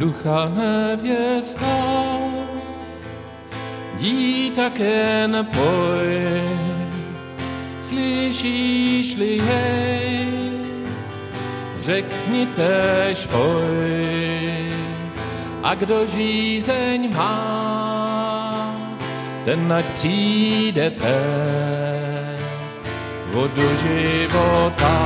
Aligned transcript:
ducha 0.00 0.48
nevěsta, 0.48 1.76
jdi 3.98 4.52
tak 4.56 4.78
jen 4.78 5.46
poj, 5.52 6.42
slyšíš-li 7.88 9.36
jej, 9.36 10.26
řekni 11.82 12.46
tež 12.56 13.26
poj. 13.26 14.72
A 15.62 15.74
kdo 15.74 16.06
žízeň 16.06 17.16
má, 17.16 18.76
ten 19.44 19.72
ať 19.72 19.84
přijdete 19.84 21.20
vodu 23.32 23.68
života 23.82 24.96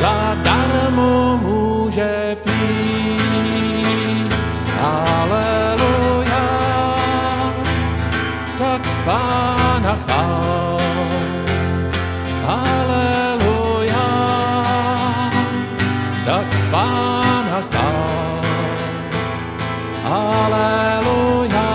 zadarmo 0.00 1.40
může 1.42 2.36
pít. 2.44 2.85
Aleluja, 4.76 6.44
tak 8.58 8.82
Pána 9.04 9.94
chvál. 10.04 10.76
Aleluja, 12.46 14.08
tak 16.24 16.48
Pána 16.70 17.60
chvál. 17.70 18.42
Aleluja, 20.06 21.70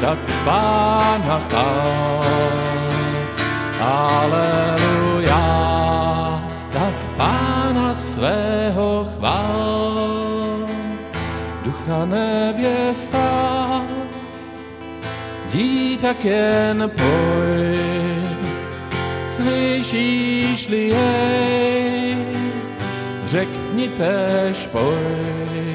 tak 0.00 0.20
Pána 0.44 1.36
chvál. 1.48 2.22
Aleluja, 3.82 5.44
tak 6.70 6.94
Pána 7.16 7.94
svého 7.94 9.08
chvál. 9.18 9.61
Nevěsta, 12.06 13.82
jdi 15.48 15.98
tak 16.02 16.24
jen 16.24 16.90
poj, 16.96 17.78
slyšíš-li 19.36 20.88
jej, 20.88 22.16
řekni 23.26 23.88
tež 23.88 24.66
poj. 24.72 25.72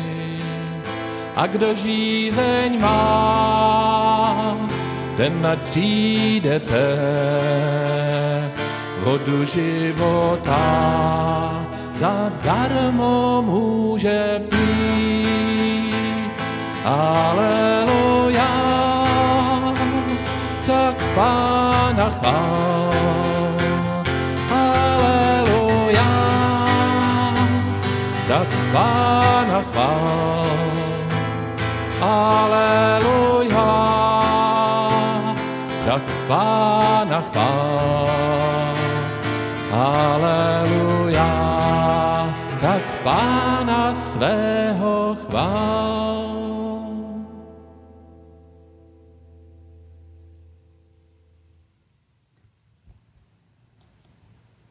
A 1.36 1.48
kdo 1.48 1.75
žízeň 1.75 2.81
má, 2.81 4.58
ten 5.17 5.45
ať 5.45 5.59
přijdete 5.59 6.98
vodu 9.03 9.45
života 9.45 10.58
zadarmo 12.00 13.44
může 13.45 14.42
pít. 14.50 15.47
Aleluja, 16.88 18.54
tak 20.64 20.96
Pána 21.12 22.08
chvál. 22.16 22.96
Aleluja, 24.48 26.12
tak 28.32 28.48
Pána 28.72 29.60
chvál. 29.68 30.48
Aleluja, 32.00 33.68
tak 35.84 36.04
Pána 36.32 36.67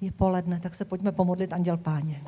Je 0.07 0.13
poledne, 0.13 0.61
tak 0.61 0.75
se 0.75 0.85
pojďme 0.85 1.13
pomodlit 1.13 1.53
Anděl 1.53 1.77
Páně. 1.77 2.23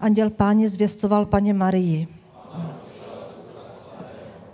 Anděl 0.00 0.30
Páně 0.30 0.68
zvěstoval 0.68 1.26
paně 1.26 1.54
Marii. 1.54 2.08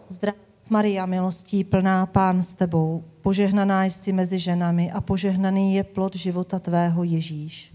Zdravá 0.09 0.39
Maria, 0.71 1.07
milostí 1.07 1.65
plná 1.65 2.07
Pán 2.07 2.43
s 2.43 2.55
tebou, 2.55 3.05
požehnaná 3.21 3.85
jsi 3.85 4.13
mezi 4.13 4.39
ženami 4.39 4.93
a 4.93 5.01
požehnaný 5.01 5.75
je 5.75 5.85
plod 5.85 6.17
života 6.17 6.59
tvého 6.59 7.05
Ježíš. 7.05 7.75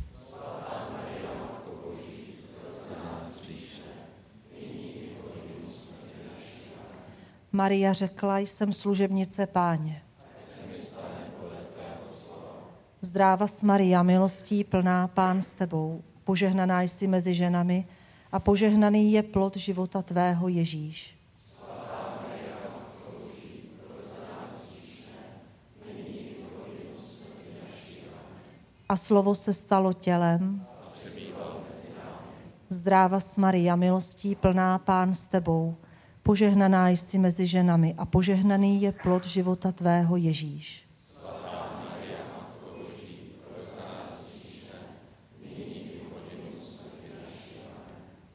Maria 7.52 7.94
řekla, 7.94 8.40
jsem 8.40 8.74
služebnice 8.74 9.48
páně. 9.48 10.02
Zdráva 13.02 13.48
s 13.48 13.64
Maria, 13.64 14.04
milostí 14.04 14.64
plná 14.64 15.08
Pán 15.08 15.42
s 15.42 15.54
tebou, 15.54 16.04
požehnaná 16.24 16.82
jsi 16.82 17.08
mezi 17.08 17.34
ženami 17.34 17.88
a 18.32 18.40
požehnaný 18.40 19.12
je 19.12 19.24
plod 19.24 19.56
života 19.58 20.02
tvého 20.02 20.48
Ježíš. 20.48 21.16
A 28.90 28.96
slovo 28.96 29.36
se 29.36 29.54
stalo 29.54 29.94
tělem. 29.94 30.66
Zdráva 32.70 33.20
s 33.20 33.38
Maria, 33.38 33.76
milostí 33.76 34.36
plná 34.36 34.78
Pán 34.78 35.14
s 35.14 35.28
tebou, 35.28 35.78
požehnaná 36.24 36.90
jsi 36.90 37.18
mezi 37.18 37.48
ženami 37.48 37.96
a 37.98 38.06
požehnaný 38.06 38.82
je 38.82 38.92
plod 38.92 39.26
života 39.26 39.72
tvého 39.72 40.18
Ježíš. 40.18 40.89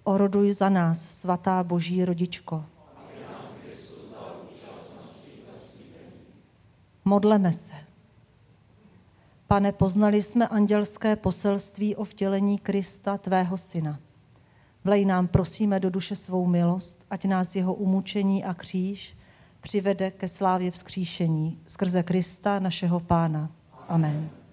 Oroduj 0.05 0.53
za 0.53 0.69
nás, 0.69 1.21
svatá 1.21 1.65
Boží 1.65 2.05
rodičko. 2.05 2.65
Modleme 7.05 7.53
se. 7.53 7.75
Pane, 9.47 9.73
poznali 9.73 10.23
jsme 10.23 10.49
andělské 10.49 11.17
poselství 11.17 11.97
o 11.97 12.05
vtělení 12.05 12.59
Krista, 12.59 13.19
tvého 13.19 13.57
syna. 13.57 13.99
Vlej 14.85 15.05
nám, 15.05 15.29
prosíme, 15.29 15.81
do 15.81 15.91
duše 15.91 16.17
svou 16.17 16.47
milost, 16.47 17.05
ať 17.11 17.25
nás 17.25 17.57
jeho 17.57 17.75
umučení 17.75 18.45
a 18.45 18.55
kříž 18.55 19.17
přivede 19.61 20.11
ke 20.11 20.29
slávě 20.29 20.71
vzkříšení 20.71 21.61
skrze 21.67 22.03
Krista, 22.03 22.59
našeho 22.59 23.01
Pána. 23.01 23.51
Amen. 23.89 24.44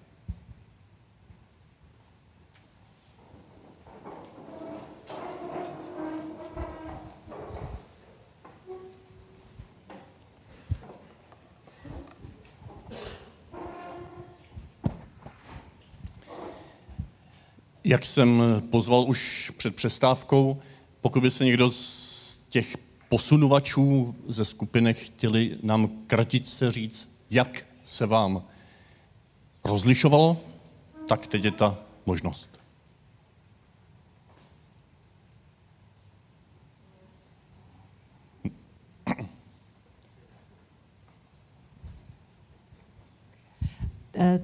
Jak 17.84 18.04
jsem 18.04 18.42
pozval 18.70 19.04
už 19.08 19.52
před 19.56 19.76
přestávkou, 19.76 20.60
pokud 21.00 21.20
by 21.20 21.30
se 21.30 21.44
někdo 21.44 21.70
z 21.70 22.44
těch 22.48 22.76
posunovačů 23.08 24.14
ze 24.28 24.44
skupiny 24.44 24.94
chtěli 24.94 25.58
nám 25.62 25.88
kratičce 26.06 26.70
říct, 26.70 27.08
jak 27.30 27.66
se 27.84 28.06
vám 28.06 28.42
rozlišovalo, 29.64 30.40
tak 31.08 31.26
teď 31.26 31.44
je 31.44 31.50
ta 31.50 31.78
možnost. 32.06 32.62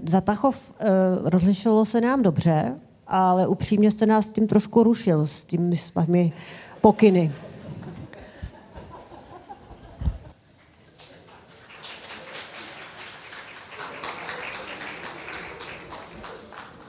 Za 0.06 0.20
Tachov 0.20 0.74
eh, 0.78 0.86
rozlišovalo 1.24 1.84
se 1.84 2.00
nám 2.00 2.22
dobře, 2.22 2.80
ale 3.08 3.46
upřímně 3.46 3.90
se 3.90 4.06
nás 4.06 4.30
tím 4.30 4.46
trošku 4.46 4.82
rušil, 4.82 5.26
s 5.26 5.44
těmi 5.44 5.76
svými 5.76 6.32
pokyny. 6.80 7.32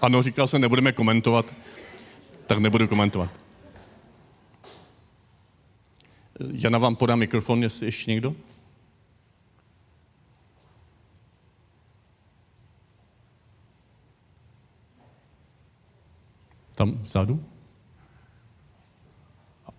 Ano, 0.01 0.21
říkal 0.21 0.48
jsem, 0.48 0.62
nebudeme 0.62 0.92
komentovat, 0.92 1.45
tak 2.48 2.57
nebudu 2.57 2.88
komentovat. 2.88 3.30
Jana 6.51 6.77
vám 6.77 6.95
podá 6.95 7.15
mikrofon, 7.15 7.63
jestli 7.63 7.86
ještě 7.86 8.12
někdo? 8.12 8.36
Tam 16.80 16.92
vzadu? 16.92 17.44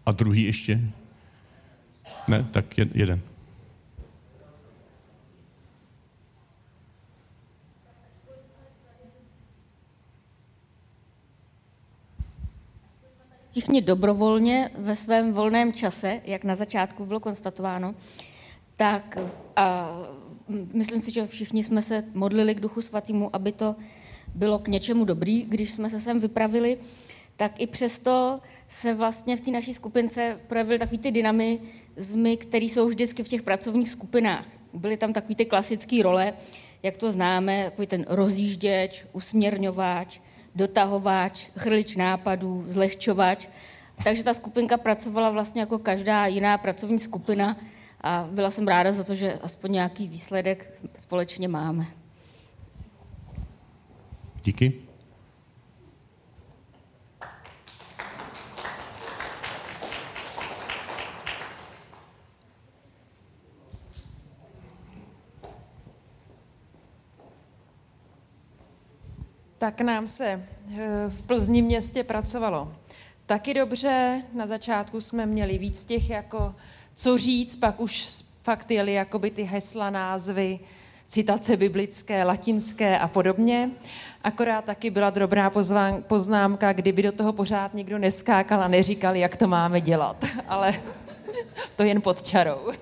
A 0.07 0.13
druhý 0.13 0.43
ještě? 0.43 0.81
Ne, 2.29 2.45
tak 2.45 2.79
jeden. 2.79 3.21
všichni 13.51 13.81
dobrovolně 13.81 14.71
ve 14.79 14.97
svém 14.97 15.33
volném 15.33 15.73
čase, 15.73 16.21
jak 16.25 16.45
na 16.45 16.55
začátku 16.55 17.07
bylo 17.07 17.21
konstatováno, 17.21 17.95
tak 18.77 19.19
a 19.57 19.89
myslím 20.73 21.01
si, 21.01 21.13
že 21.13 21.27
všichni 21.27 21.65
jsme 21.65 21.83
se 21.83 22.03
modlili 22.15 22.55
k 22.55 22.61
Duchu 22.61 22.83
Svatému, 22.83 23.37
aby 23.37 23.53
to 23.53 23.77
bylo 24.35 24.59
k 24.59 24.69
něčemu 24.69 25.05
dobrý, 25.05 25.43
když 25.43 25.71
jsme 25.71 25.91
se 25.91 26.01
sem 26.01 26.21
vypravili, 26.21 26.79
tak 27.37 27.61
i 27.61 27.67
přesto 27.67 28.41
se 28.69 28.95
vlastně 28.95 29.37
v 29.37 29.41
té 29.41 29.51
naší 29.51 29.75
skupince 29.75 30.41
projevily 30.47 30.79
takový 30.79 30.99
ty 30.99 31.11
dynamizmy, 31.11 32.37
které 32.37 32.65
jsou 32.65 32.89
vždycky 32.89 33.25
v 33.25 33.29
těch 33.29 33.43
pracovních 33.43 33.89
skupinách. 33.89 34.47
Byly 34.73 34.97
tam 34.97 35.13
takový 35.13 35.35
ty 35.35 35.45
klasické 35.45 36.03
role, 36.03 36.33
jak 36.83 36.97
to 36.97 37.13
známe, 37.13 37.65
takový 37.65 37.87
ten 37.87 38.05
rozjížděč, 38.09 39.07
usměrňováč, 39.13 40.21
dotahovač, 40.55 41.49
chrlič 41.57 41.97
nápadů, 41.97 42.65
zlehčovač. 42.69 43.49
Takže 44.05 44.25
ta 44.25 44.35
skupinka 44.35 44.77
pracovala 44.77 45.31
vlastně 45.31 45.61
jako 45.61 45.79
každá 45.79 46.27
jiná 46.27 46.59
pracovní 46.59 46.99
skupina 46.99 47.57
a 48.01 48.29
byla 48.33 48.51
jsem 48.51 48.69
ráda 48.69 48.93
za 48.93 49.05
to, 49.05 49.15
že 49.15 49.39
aspoň 49.43 49.73
nějaký 49.73 50.09
výsledek 50.09 50.81
společně 50.99 51.49
máme. 51.49 52.00
Díky. 54.45 54.91
tak 69.59 69.81
nám 69.81 70.09
se 70.09 70.25
eh, 70.27 71.09
v 71.09 71.23
Plzni 71.23 71.63
městě 71.63 72.05
pracovalo 72.05 72.75
taky 73.27 73.55
dobře. 73.55 74.23
Na 74.33 74.47
začátku 74.47 75.01
jsme 75.01 75.27
měli 75.27 75.59
víc 75.59 75.85
těch 75.85 76.11
jako 76.11 76.55
co 76.95 77.19
říct, 77.19 77.57
pak 77.57 77.81
už 77.81 78.25
fakt 78.43 78.71
jeli 78.71 78.93
jakoby 78.93 79.31
ty 79.31 79.43
hesla, 79.43 79.91
názvy, 79.91 80.61
citace 81.11 81.57
biblické, 81.57 82.25
latinské 82.25 82.99
a 82.99 83.09
podobně. 83.09 83.71
Akorát 84.25 84.65
taky 84.65 84.91
byla 84.91 85.11
dobrá 85.11 85.51
poznámka, 86.07 86.73
kdyby 86.73 87.03
do 87.03 87.13
toho 87.13 87.33
pořád 87.33 87.75
nikdo 87.75 87.99
neskákal 87.99 88.63
a 88.63 88.69
neříkal, 88.69 89.17
jak 89.17 89.37
to 89.37 89.49
máme 89.49 89.81
dělat. 89.81 90.25
Ale 90.49 90.75
to 91.77 91.83
jen 91.83 92.03
pod 92.03 92.23
čarou. 92.23 92.73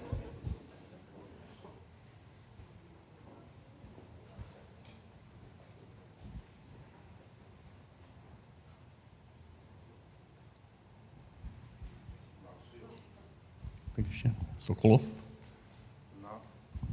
Takže 13.96 14.30
Sokolov. 14.58 15.27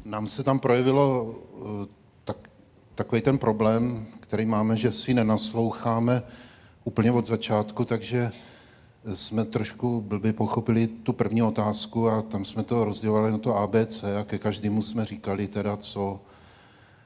Nám 0.05 0.27
se 0.27 0.43
tam 0.43 0.59
projevilo 0.59 1.35
eh, 1.35 1.87
tak, 2.25 2.49
takový 2.95 3.21
ten 3.21 3.37
problém, 3.37 4.05
který 4.19 4.45
máme, 4.45 4.77
že 4.77 4.91
si 4.91 5.13
nenasloucháme 5.13 6.23
úplně 6.83 7.11
od 7.11 7.25
začátku, 7.25 7.85
takže 7.85 8.31
jsme 9.13 9.45
trošku 9.45 10.01
blbě 10.01 10.33
pochopili 10.33 10.87
tu 10.87 11.13
první 11.13 11.43
otázku 11.43 12.09
a 12.09 12.21
tam 12.21 12.45
jsme 12.45 12.63
to 12.63 12.85
rozdělovali 12.85 13.31
na 13.31 13.37
to 13.37 13.57
ABC 13.57 14.03
a 14.03 14.23
ke 14.23 14.37
každému 14.37 14.81
jsme 14.81 15.05
říkali 15.05 15.47
teda, 15.47 15.77
co, 15.77 16.19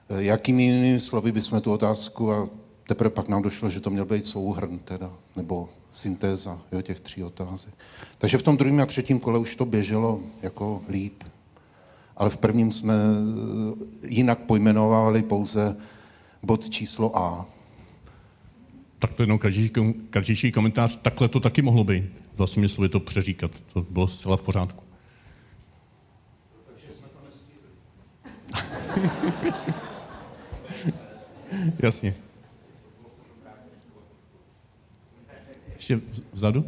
eh, 0.10 0.24
jakými 0.24 0.64
jinými 0.64 1.00
slovy 1.00 1.32
bychom 1.32 1.62
tu 1.62 1.72
otázku 1.72 2.32
a 2.32 2.50
teprve 2.88 3.10
pak 3.10 3.28
nám 3.28 3.42
došlo, 3.42 3.70
že 3.70 3.80
to 3.80 3.90
měl 3.90 4.06
být 4.06 4.26
souhrn 4.26 4.80
teda, 4.80 5.14
nebo 5.36 5.70
syntéza 5.92 6.60
jo, 6.72 6.82
těch 6.82 7.00
tří 7.00 7.24
otázek. 7.24 7.74
Takže 8.18 8.38
v 8.38 8.44
tom 8.44 8.58
druhém 8.58 8.80
a 8.80 8.86
třetím 8.86 9.20
kole 9.20 9.40
už 9.40 9.56
to 9.56 9.66
běželo 9.66 10.20
jako 10.42 10.82
líp. 10.90 11.24
Ale 12.20 12.30
v 12.30 12.38
prvním 12.38 12.72
jsme 12.72 12.94
jinak 14.04 14.40
pojmenovali 14.40 15.24
pouze 15.24 15.78
bod 16.44 16.70
číslo 16.70 17.18
A. 17.18 17.46
Tak 19.00 19.14
to 19.14 19.24
jenom 19.24 19.40
kratičší 20.10 20.52
komentář. 20.52 20.98
Takhle 21.02 21.28
to 21.28 21.40
taky 21.40 21.62
mohlo 21.62 21.84
být. 21.84 22.04
Vlastně 22.38 22.70
slovy 22.70 22.90
to 22.90 23.00
přeříkat. 23.00 23.52
To 23.74 23.86
bylo 23.90 24.08
zcela 24.08 24.38
v 24.38 24.44
pořádku. 24.44 24.84
Jasně. 31.80 32.16
Ještě 35.76 36.02
vzadu? 36.34 36.66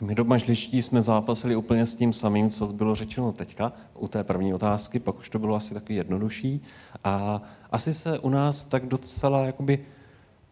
My 0.00 0.14
domažliští 0.14 0.82
jsme 0.82 1.02
zápasili 1.02 1.56
úplně 1.56 1.86
s 1.86 1.94
tím 1.94 2.12
samým, 2.12 2.50
co 2.50 2.66
bylo 2.66 2.94
řečeno 2.94 3.32
teďka 3.32 3.72
u 3.98 4.08
té 4.08 4.24
první 4.24 4.54
otázky, 4.54 4.98
pak 4.98 5.18
už 5.18 5.28
to 5.28 5.38
bylo 5.38 5.54
asi 5.54 5.74
takový 5.74 5.94
jednodušší. 5.94 6.62
A 7.04 7.42
asi 7.70 7.94
se 7.94 8.18
u 8.18 8.28
nás 8.28 8.64
tak 8.64 8.86
docela 8.86 9.40
jakoby 9.40 9.84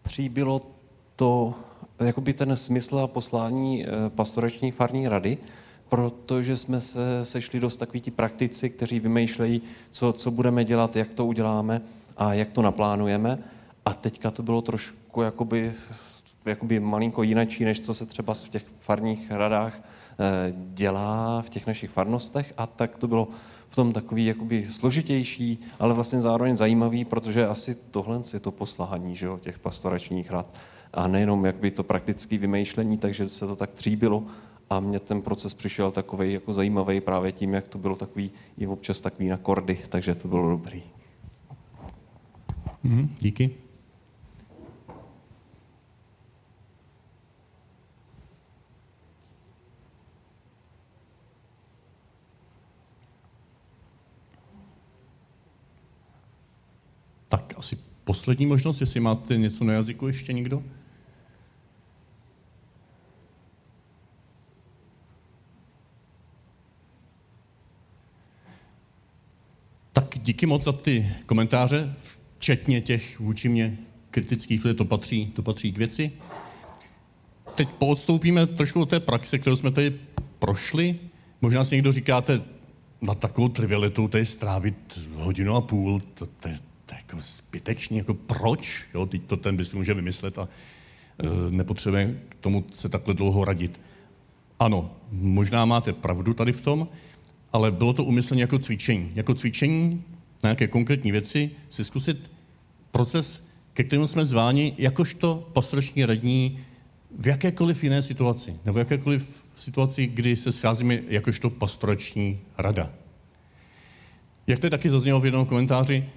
příbilo 0.02 0.62
to, 1.16 1.54
jakoby 2.00 2.32
ten 2.32 2.56
smysl 2.56 2.98
a 2.98 3.06
poslání 3.06 3.86
eh, 3.86 3.88
pastorační 4.08 4.70
farní 4.70 5.08
rady, 5.08 5.38
protože 5.88 6.56
jsme 6.56 6.80
se 6.80 7.24
sešli 7.24 7.60
dost 7.60 7.76
takový 7.76 8.00
ti 8.00 8.10
praktici, 8.10 8.70
kteří 8.70 9.00
vymýšlejí, 9.00 9.62
co, 9.90 10.12
co 10.12 10.30
budeme 10.30 10.64
dělat, 10.64 10.96
jak 10.96 11.14
to 11.14 11.26
uděláme 11.26 11.80
a 12.16 12.34
jak 12.34 12.50
to 12.50 12.62
naplánujeme. 12.62 13.38
A 13.86 13.94
teďka 13.94 14.30
to 14.30 14.42
bylo 14.42 14.62
trošku 14.62 15.22
jakoby, 15.22 15.72
jakoby 16.44 16.80
malinko 16.80 17.22
jinačí, 17.22 17.64
než 17.64 17.80
co 17.80 17.94
se 17.94 18.06
třeba 18.06 18.34
v 18.34 18.48
těch 18.48 18.64
farních 18.78 19.30
radách 19.30 19.80
eh, 19.80 20.52
dělá 20.56 21.42
v 21.42 21.50
těch 21.50 21.66
našich 21.66 21.90
farnostech 21.90 22.52
a 22.56 22.66
tak 22.66 22.98
to 22.98 23.08
bylo 23.08 23.28
v 23.68 23.74
tom 23.74 23.92
takový 23.92 24.26
jakoby 24.26 24.66
složitější, 24.70 25.58
ale 25.78 25.94
vlastně 25.94 26.20
zároveň 26.20 26.56
zajímavý, 26.56 27.04
protože 27.04 27.46
asi 27.46 27.74
tohle 27.74 28.20
je 28.32 28.40
to 28.40 28.50
poslání 28.50 29.16
že 29.16 29.26
jo, 29.26 29.38
těch 29.38 29.58
pastoračních 29.58 30.30
rad. 30.30 30.46
A 30.92 31.08
nejenom 31.08 31.44
jakby 31.44 31.70
to 31.70 31.84
praktické 31.84 32.38
vymýšlení, 32.38 32.98
takže 32.98 33.28
se 33.28 33.46
to 33.46 33.56
tak 33.56 33.70
tříbilo 33.70 34.24
a 34.70 34.80
mně 34.80 35.00
ten 35.00 35.22
proces 35.22 35.54
přišel 35.54 35.90
takový 35.90 36.32
jako 36.32 36.52
zajímavý 36.52 37.00
právě 37.00 37.32
tím, 37.32 37.54
jak 37.54 37.68
to 37.68 37.78
bylo 37.78 37.96
takový 37.96 38.30
i 38.58 38.66
občas 38.66 39.00
takový 39.00 39.28
na 39.28 39.36
kordy, 39.36 39.78
takže 39.88 40.14
to 40.14 40.28
bylo 40.28 40.50
dobrý. 40.50 40.82
Mm, 42.82 43.14
díky. 43.20 43.67
Asi 57.58 57.78
poslední 58.04 58.46
možnost, 58.46 58.80
jestli 58.80 59.00
máte 59.00 59.36
něco 59.36 59.64
na 59.64 59.72
jazyku 59.72 60.06
ještě 60.06 60.32
někdo? 60.32 60.62
Tak 69.92 70.18
díky 70.18 70.46
moc 70.46 70.64
za 70.64 70.72
ty 70.72 71.12
komentáře, 71.26 71.94
včetně 72.38 72.80
těch 72.80 73.20
vůči 73.20 73.48
mě 73.48 73.78
kritických, 74.10 74.62
to 74.76 74.84
patří, 74.84 75.26
to 75.26 75.42
patří 75.42 75.72
k 75.72 75.78
věci. 75.78 76.12
Teď 77.54 77.68
poodstoupíme 77.68 78.46
trošku 78.46 78.78
do 78.78 78.86
té 78.86 79.00
praxe, 79.00 79.38
kterou 79.38 79.56
jsme 79.56 79.70
tady 79.70 79.98
prošli. 80.38 80.98
Možná 81.42 81.64
si 81.64 81.74
někdo 81.74 81.92
říkáte, 81.92 82.42
na 83.00 83.14
takovou 83.14 83.48
trivialitu 83.48 84.08
tady 84.08 84.26
strávit 84.26 85.00
hodinu 85.14 85.54
a 85.56 85.60
půl, 85.60 86.00
to, 86.14 86.26
to, 86.26 86.48
to 86.88 86.94
je 86.94 86.98
jako 87.06 87.16
zbytečný, 87.20 87.98
jako 87.98 88.14
proč? 88.14 88.84
Jo, 88.94 89.06
teď 89.06 89.22
to 89.22 89.36
ten 89.36 89.56
by 89.56 89.64
si 89.64 89.76
může 89.76 89.94
vymyslet 89.94 90.38
a 90.38 90.48
e, 91.18 91.50
nepotřebuje 91.50 92.20
k 92.28 92.34
tomu 92.34 92.64
se 92.72 92.88
takhle 92.88 93.14
dlouho 93.14 93.44
radit. 93.44 93.80
Ano, 94.58 94.96
možná 95.12 95.64
máte 95.64 95.92
pravdu 95.92 96.34
tady 96.34 96.52
v 96.52 96.60
tom, 96.60 96.88
ale 97.52 97.70
bylo 97.70 97.92
to 97.92 98.04
umyslně 98.04 98.42
jako 98.42 98.58
cvičení. 98.58 99.12
Jako 99.14 99.34
cvičení 99.34 100.04
na 100.42 100.48
nějaké 100.48 100.66
konkrétní 100.66 101.12
věci 101.12 101.50
si 101.70 101.84
zkusit 101.84 102.30
proces, 102.90 103.44
ke 103.74 103.84
kterému 103.84 104.06
jsme 104.06 104.24
zváni 104.24 104.74
jakožto 104.78 105.48
pastorační 105.52 106.04
radní 106.04 106.58
v 107.18 107.26
jakékoliv 107.26 107.84
jiné 107.84 108.02
situaci, 108.02 108.56
nebo 108.64 108.76
v 108.76 108.78
jakékoliv 108.78 109.46
situaci, 109.58 110.06
kdy 110.06 110.36
se 110.36 110.52
scházíme 110.52 110.98
jakožto 111.08 111.50
pastorační 111.50 112.40
rada. 112.58 112.92
Jak 114.46 114.58
to 114.58 114.70
taky 114.70 114.90
zaznělo 114.90 115.20
v 115.20 115.24
jednom 115.24 115.46
komentáři, 115.46 116.08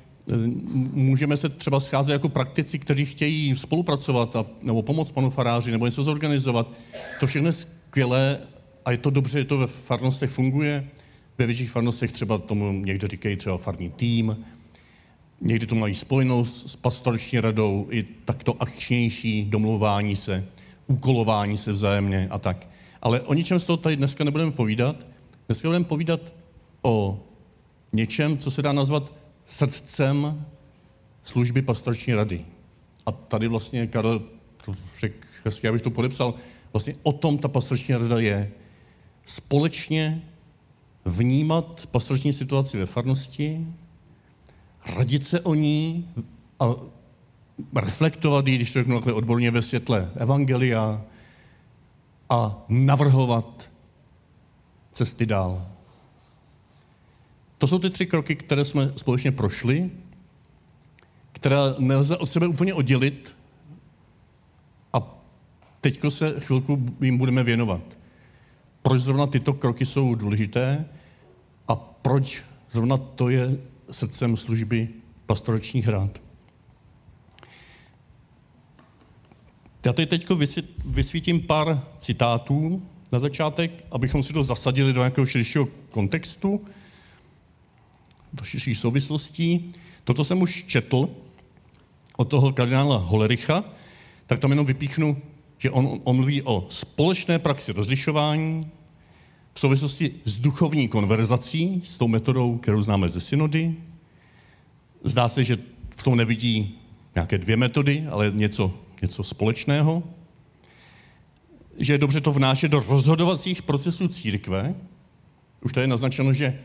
Můžeme 0.94 1.38
se 1.38 1.50
třeba 1.50 1.80
scházet 1.80 2.14
jako 2.14 2.30
praktici, 2.30 2.80
kteří 2.80 3.06
chtějí 3.06 3.56
spolupracovat 3.56 4.36
a, 4.36 4.46
nebo 4.62 4.82
pomoct 4.82 5.12
panu 5.12 5.30
faráři, 5.30 5.72
nebo 5.72 5.86
něco 5.86 6.04
zorganizovat. 6.04 6.72
To 7.20 7.28
všechno 7.28 7.50
je 7.50 7.54
skvělé 7.54 8.38
a 8.86 8.92
je 8.92 8.98
to 8.98 9.10
dobře, 9.10 9.40
že 9.40 9.46
to 9.46 9.58
ve 9.58 9.68
farnostech 9.68 10.30
funguje. 10.30 10.88
Ve 11.38 11.46
větších 11.46 11.72
farnostech 11.72 12.12
třeba 12.12 12.38
tomu 12.38 12.72
někde 12.72 13.08
říkají 13.08 13.36
třeba 13.36 13.58
farní 13.58 13.90
tým, 13.90 14.38
někdy 15.42 15.66
to 15.66 15.76
mají 15.76 15.96
spojenost 15.96 16.70
s 16.70 16.76
pastorační 16.76 17.40
radou, 17.40 17.88
i 17.90 18.04
takto 18.26 18.62
akčnější 18.62 19.46
domlouvání 19.46 20.16
se, 20.16 20.46
úkolování 20.88 21.58
se 21.58 21.72
vzájemně 21.72 22.28
a 22.32 22.40
tak. 22.40 22.68
Ale 23.02 23.22
o 23.22 23.34
ničem 23.34 23.60
z 23.60 23.66
toho 23.66 23.78
tady 23.78 23.96
dneska 23.96 24.24
nebudeme 24.24 24.52
povídat. 24.52 25.08
Dneska 25.48 25.68
budeme 25.68 25.86
povídat 25.86 26.34
o 26.82 27.20
něčem, 27.94 28.38
co 28.38 28.52
se 28.52 28.62
dá 28.62 28.74
nazvat 28.74 29.14
srdcem 29.52 30.46
služby 31.24 31.62
pastorační 31.62 32.14
rady. 32.14 32.46
A 33.06 33.12
tady 33.12 33.48
vlastně 33.48 33.88
Karel 33.88 34.22
řekl 35.00 35.16
hezky, 35.46 35.68
abych 35.68 35.82
to 35.82 35.92
podepsal, 35.92 36.34
vlastně 36.74 36.96
o 37.04 37.12
tom 37.12 37.38
ta 37.38 37.48
pastorační 37.48 37.96
rada 37.96 38.20
je. 38.20 38.52
Společně 39.26 40.22
vnímat 41.06 41.88
pastorační 41.92 42.34
situaci 42.34 42.78
ve 42.78 42.86
farnosti, 42.86 43.68
radit 44.96 45.26
se 45.26 45.40
o 45.40 45.54
ní 45.54 46.10
a 46.60 46.66
reflektovat 47.76 48.48
ji, 48.48 48.56
když 48.56 48.74
to 48.74 48.80
řeknu 48.80 48.96
takhle 48.96 49.14
odborně 49.14 49.52
ve 49.52 49.62
světle 49.62 50.12
evangelia 50.16 51.02
a 52.30 52.66
navrhovat 52.70 53.72
cesty 54.94 55.26
dál. 55.26 55.68
To 57.62 57.68
jsou 57.68 57.80
ty 57.80 57.90
tři 57.90 58.06
kroky, 58.06 58.36
které 58.36 58.66
jsme 58.66 58.92
společně 58.96 59.32
prošli, 59.32 59.90
které 61.32 61.58
nelze 61.80 62.18
od 62.18 62.26
sebe 62.26 62.48
úplně 62.48 62.74
oddělit 62.74 63.38
a 64.94 65.22
teďko 65.82 66.12
se 66.12 66.40
chvilku 66.40 66.96
jim 67.02 67.18
budeme 67.18 67.44
věnovat. 67.44 67.82
Proč 68.82 69.02
zrovna 69.02 69.28
tyto 69.28 69.54
kroky 69.54 69.86
jsou 69.86 70.16
důležité 70.16 70.86
a 71.68 71.76
proč 71.76 72.44
zrovna 72.72 72.98
to 72.98 73.30
je 73.30 73.58
srdcem 73.92 74.38
služby 74.38 74.90
pastoračních 75.26 75.88
rád. 75.88 76.22
Já 79.86 79.94
tady 79.94 80.06
teď 80.06 80.28
vysvítím 80.86 81.42
pár 81.42 81.84
citátů 82.00 82.82
na 83.12 83.20
začátek, 83.20 83.86
abychom 83.92 84.24
si 84.24 84.34
to 84.34 84.44
zasadili 84.44 84.94
do 84.94 85.00
nějakého 85.00 85.26
širšího 85.26 85.68
kontextu, 85.92 86.66
do 88.34 88.44
širších 88.44 88.78
souvislostí. 88.78 89.70
Toto 90.04 90.24
jsem 90.24 90.42
už 90.42 90.64
četl 90.64 91.10
od 92.18 92.26
toho 92.26 92.54
kardinála 92.54 92.98
Holericha, 92.98 93.64
tak 94.28 94.40
tam 94.40 94.52
jenom 94.52 94.66
vypíchnu, 94.66 95.22
že 95.58 95.72
on, 95.72 96.00
on 96.04 96.16
mluví 96.16 96.42
o 96.42 96.66
společné 96.70 97.40
praxi 97.40 97.72
rozlišování 97.72 98.72
v 99.54 99.60
souvislosti 99.60 100.16
s 100.26 100.40
duchovní 100.40 100.88
konverzací, 100.88 101.82
s 101.86 101.98
tou 101.98 102.08
metodou, 102.08 102.58
kterou 102.58 102.82
známe 102.82 103.10
ze 103.10 103.20
synody. 103.22 103.76
Zdá 105.04 105.30
se, 105.30 105.44
že 105.44 105.58
v 105.96 106.04
tom 106.04 106.16
nevidí 106.16 106.80
nějaké 107.16 107.38
dvě 107.38 107.58
metody, 107.58 108.06
ale 108.10 108.32
něco, 108.36 108.74
něco 109.02 109.24
společného. 109.24 110.04
Že 111.78 111.94
je 111.94 111.98
dobře 111.98 112.22
to 112.22 112.32
vnášet 112.32 112.72
do 112.72 112.80
rozhodovacích 112.80 113.62
procesů 113.62 114.08
církve. 114.08 114.76
Už 115.62 115.74
tady 115.74 115.84
je 115.84 115.88
naznačeno, 115.88 116.34
že 116.34 116.60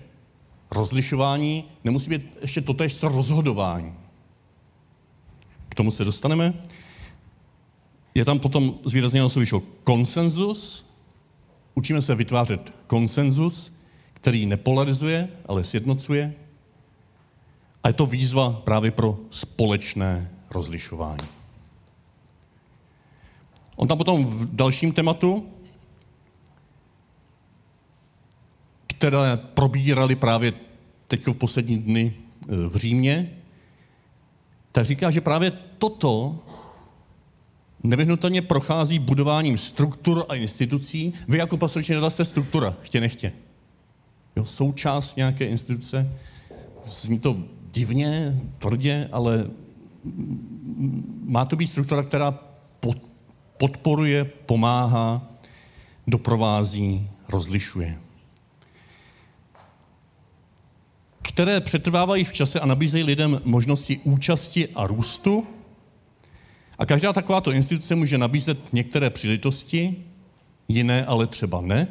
rozlišování 0.70 1.64
nemusí 1.85 2.11
být 2.11 2.23
ještě 2.40 2.61
totéž 2.61 2.94
co 2.94 3.08
rozhodování. 3.08 3.94
K 5.68 5.75
tomu 5.75 5.90
se 5.90 6.04
dostaneme. 6.04 6.54
Je 8.14 8.25
tam 8.25 8.38
potom 8.38 8.75
zvýrazněno 8.85 9.28
slovíčko 9.28 9.62
konsenzus. 9.85 10.87
Učíme 11.75 12.02
se 12.02 12.14
vytvářet 12.14 12.73
konsenzus, 12.87 13.73
který 14.14 14.46
nepolarizuje, 14.46 15.28
ale 15.46 15.64
sjednocuje. 15.64 16.35
A 17.85 17.88
je 17.88 17.94
to 17.94 18.06
výzva 18.06 18.52
právě 18.64 18.90
pro 18.90 19.18
společné 19.30 20.30
rozlišování. 20.50 21.28
On 23.76 23.88
tam 23.88 23.99
potom 23.99 24.25
v 24.25 24.54
dalším 24.54 24.92
tématu 24.92 25.46
které 28.99 29.37
probírali 29.37 30.17
právě 30.17 30.53
teď 31.09 31.26
v 31.26 31.37
poslední 31.37 31.79
dny 31.79 32.15
e, 32.15 32.69
v 32.69 32.76
Římě, 32.76 33.31
tak 34.73 34.87
říká, 34.87 35.11
že 35.11 35.21
právě 35.21 35.53
toto 35.79 36.38
nevyhnutelně 37.83 38.43
prochází 38.43 38.99
budováním 38.99 39.59
struktur 39.59 40.25
a 40.29 40.35
institucí. 40.35 41.12
Vy 41.29 41.38
jako 41.38 41.57
pastorační 41.57 41.95
rada 41.95 42.11
jste 42.11 42.25
struktura, 42.25 42.76
chtě 42.83 43.00
nechtě. 43.00 43.33
Jo, 44.37 44.45
součást 44.45 45.17
nějaké 45.17 45.45
instituce. 45.45 46.12
Zní 46.85 47.19
to 47.19 47.38
divně, 47.73 48.41
tvrdě, 48.59 49.09
ale 49.12 49.47
má 51.25 51.45
to 51.45 51.57
být 51.57 51.67
struktura, 51.67 52.03
která 52.03 52.38
podporuje, 53.59 54.25
pomáhá, 54.25 55.33
doprovází, 56.07 57.11
rozlišuje. 57.29 58.05
Které 61.37 61.61
přetrvávají 61.61 62.25
v 62.25 62.33
čase 62.33 62.61
a 62.61 62.66
nabízejí 62.66 63.05
lidem 63.05 63.40
možnosti 63.45 64.00
účasti 64.05 64.69
a 64.69 64.87
růstu. 64.87 65.47
A 66.78 66.87
každá 66.87 67.12
takováto 67.12 67.52
instituce 67.52 67.95
může 67.95 68.19
nabízet 68.19 68.73
některé 68.73 69.11
příležitosti, 69.11 69.97
jiné 70.69 71.05
ale 71.05 71.26
třeba 71.26 71.61
ne. 71.61 71.88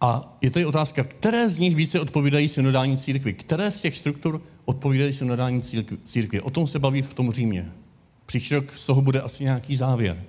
A 0.00 0.36
je 0.40 0.50
tady 0.50 0.66
otázka, 0.66 1.04
které 1.04 1.48
z 1.48 1.58
nich 1.58 1.76
více 1.76 2.00
odpovídají 2.00 2.48
synodální 2.48 2.96
církvi? 2.96 3.32
Které 3.32 3.70
z 3.70 3.80
těch 3.80 3.98
struktur 3.98 4.42
odpovídají 4.64 5.12
synodální 5.12 5.62
církvi? 6.04 6.40
O 6.40 6.50
tom 6.50 6.66
se 6.66 6.78
baví 6.78 7.02
v 7.02 7.14
tom 7.14 7.30
Římě. 7.30 7.72
Příští 8.26 8.54
rok 8.54 8.72
z 8.78 8.86
toho 8.86 9.02
bude 9.02 9.20
asi 9.20 9.44
nějaký 9.44 9.76
závěr. 9.76 10.22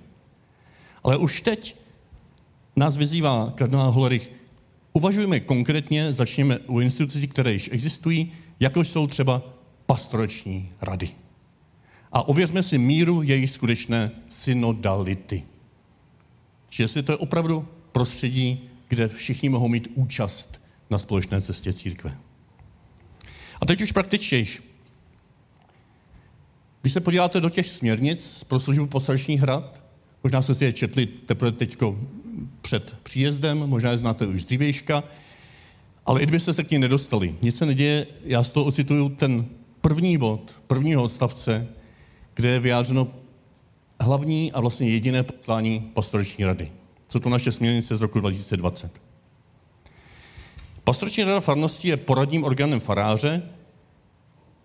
Ale 1.04 1.16
už 1.16 1.40
teď 1.40 1.76
nás 2.76 2.96
vyzývá 2.96 3.52
kardinál 3.56 3.92
Hollerich, 3.92 4.35
Uvažujeme 4.96 5.40
konkrétně, 5.40 6.12
začněme 6.12 6.58
u 6.58 6.80
institucí, 6.80 7.28
které 7.28 7.52
již 7.52 7.68
existují, 7.72 8.32
jako 8.60 8.84
jsou 8.84 9.06
třeba 9.06 9.42
pastorační 9.86 10.72
rady. 10.80 11.08
A 12.12 12.28
ověřme 12.28 12.62
si 12.62 12.78
míru 12.78 13.22
jejich 13.22 13.50
skutečné 13.50 14.10
synodality. 14.28 15.42
Či 16.68 16.82
jestli 16.82 17.02
to 17.02 17.12
je 17.12 17.16
opravdu 17.16 17.68
prostředí, 17.92 18.68
kde 18.88 19.08
všichni 19.08 19.48
mohou 19.48 19.68
mít 19.68 19.88
účast 19.94 20.60
na 20.90 20.98
společné 20.98 21.40
cestě 21.40 21.72
církve. 21.72 22.18
A 23.60 23.66
teď 23.66 23.82
už 23.82 23.92
praktičtější. 23.92 24.62
Když 26.80 26.92
se 26.92 27.00
podíváte 27.00 27.40
do 27.40 27.50
těch 27.50 27.68
směrnic 27.68 28.44
pro 28.44 28.60
službu 28.60 28.86
pastoračních 28.86 29.40
hrad, 29.40 29.82
možná 30.22 30.42
jste 30.42 30.54
si 30.54 30.64
je 30.64 30.72
četli 30.72 31.06
teprve 31.06 31.52
teď 31.52 31.76
před 32.62 32.96
příjezdem, 33.02 33.58
možná 33.58 33.90
je 33.90 33.98
znáte 33.98 34.26
už 34.26 34.42
z 34.42 34.44
dřívějška, 34.44 35.04
ale 36.06 36.22
i 36.22 36.26
kdybyste 36.26 36.52
se 36.52 36.64
k 36.64 36.70
ní 36.70 36.78
nedostali. 36.78 37.34
Nic 37.42 37.56
se 37.56 37.66
neděje, 37.66 38.06
já 38.24 38.42
z 38.42 38.50
toho 38.50 38.66
ocituju 38.66 39.08
ten 39.08 39.46
první 39.80 40.18
bod, 40.18 40.52
prvního 40.66 41.02
odstavce, 41.02 41.68
kde 42.34 42.48
je 42.48 42.60
vyjádřeno 42.60 43.08
hlavní 44.00 44.52
a 44.52 44.60
vlastně 44.60 44.88
jediné 44.90 45.22
poslání 45.22 45.80
pastorační 45.80 46.44
rady. 46.44 46.72
Co 47.08 47.20
to 47.20 47.28
naše 47.28 47.52
směrnice 47.52 47.96
z 47.96 48.00
roku 48.00 48.20
2020. 48.20 49.00
Pastorační 50.84 51.24
rada 51.24 51.40
farnosti 51.40 51.88
je 51.88 51.96
poradním 51.96 52.44
orgánem 52.44 52.80
faráře, 52.80 53.42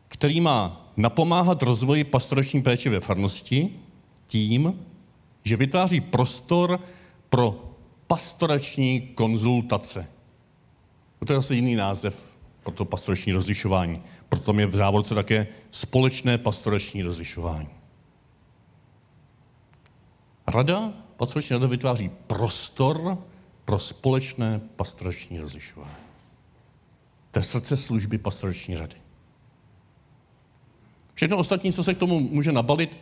který 0.08 0.42
má 0.42 0.92
napomáhat 0.98 1.64
rozvoji 1.64 2.04
pastorační 2.04 2.62
péče 2.62 2.90
ve 2.90 3.00
farnosti 3.00 3.70
tím, 4.28 4.80
že 5.44 5.58
vytváří 5.58 6.02
prostor 6.02 6.80
pro 7.32 7.76
pastorační 8.08 9.02
konzultace. 9.02 10.08
To 11.26 11.34
je 11.34 11.40
zase 11.40 11.56
jiný 11.56 11.76
název 11.76 12.38
pro 12.64 12.74
to 12.74 12.86
pastorační 12.86 13.34
rozlišování. 13.34 14.04
Proto 14.30 14.60
je 14.60 14.66
v 14.66 14.76
závodce 14.76 15.16
také 15.16 15.48
společné 15.72 16.38
pastorační 16.38 17.02
rozlišování. 17.02 17.70
Rada, 20.48 20.94
pastorační 21.18 21.54
rada 21.54 21.68
vytváří 21.68 22.12
prostor 22.28 23.18
pro 23.66 23.80
společné 23.80 24.62
pastorační 24.76 25.40
rozlišování. 25.40 25.96
To 27.32 27.40
je 27.40 27.44
srdce 27.44 27.78
služby 27.78 28.18
pastorační 28.18 28.76
rady. 28.76 28.96
Všechno 31.14 31.38
ostatní, 31.38 31.74
co 31.74 31.84
se 31.84 31.94
k 31.94 31.98
tomu 31.98 32.20
může 32.20 32.52
nabalit, 32.52 32.98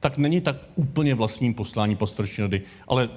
tak 0.00 0.18
není 0.18 0.40
tak 0.40 0.56
úplně 0.74 1.14
vlastním 1.14 1.54
poslání 1.54 1.96
pastorační 1.96 2.42
rady, 2.42 2.62
ale 2.88 3.10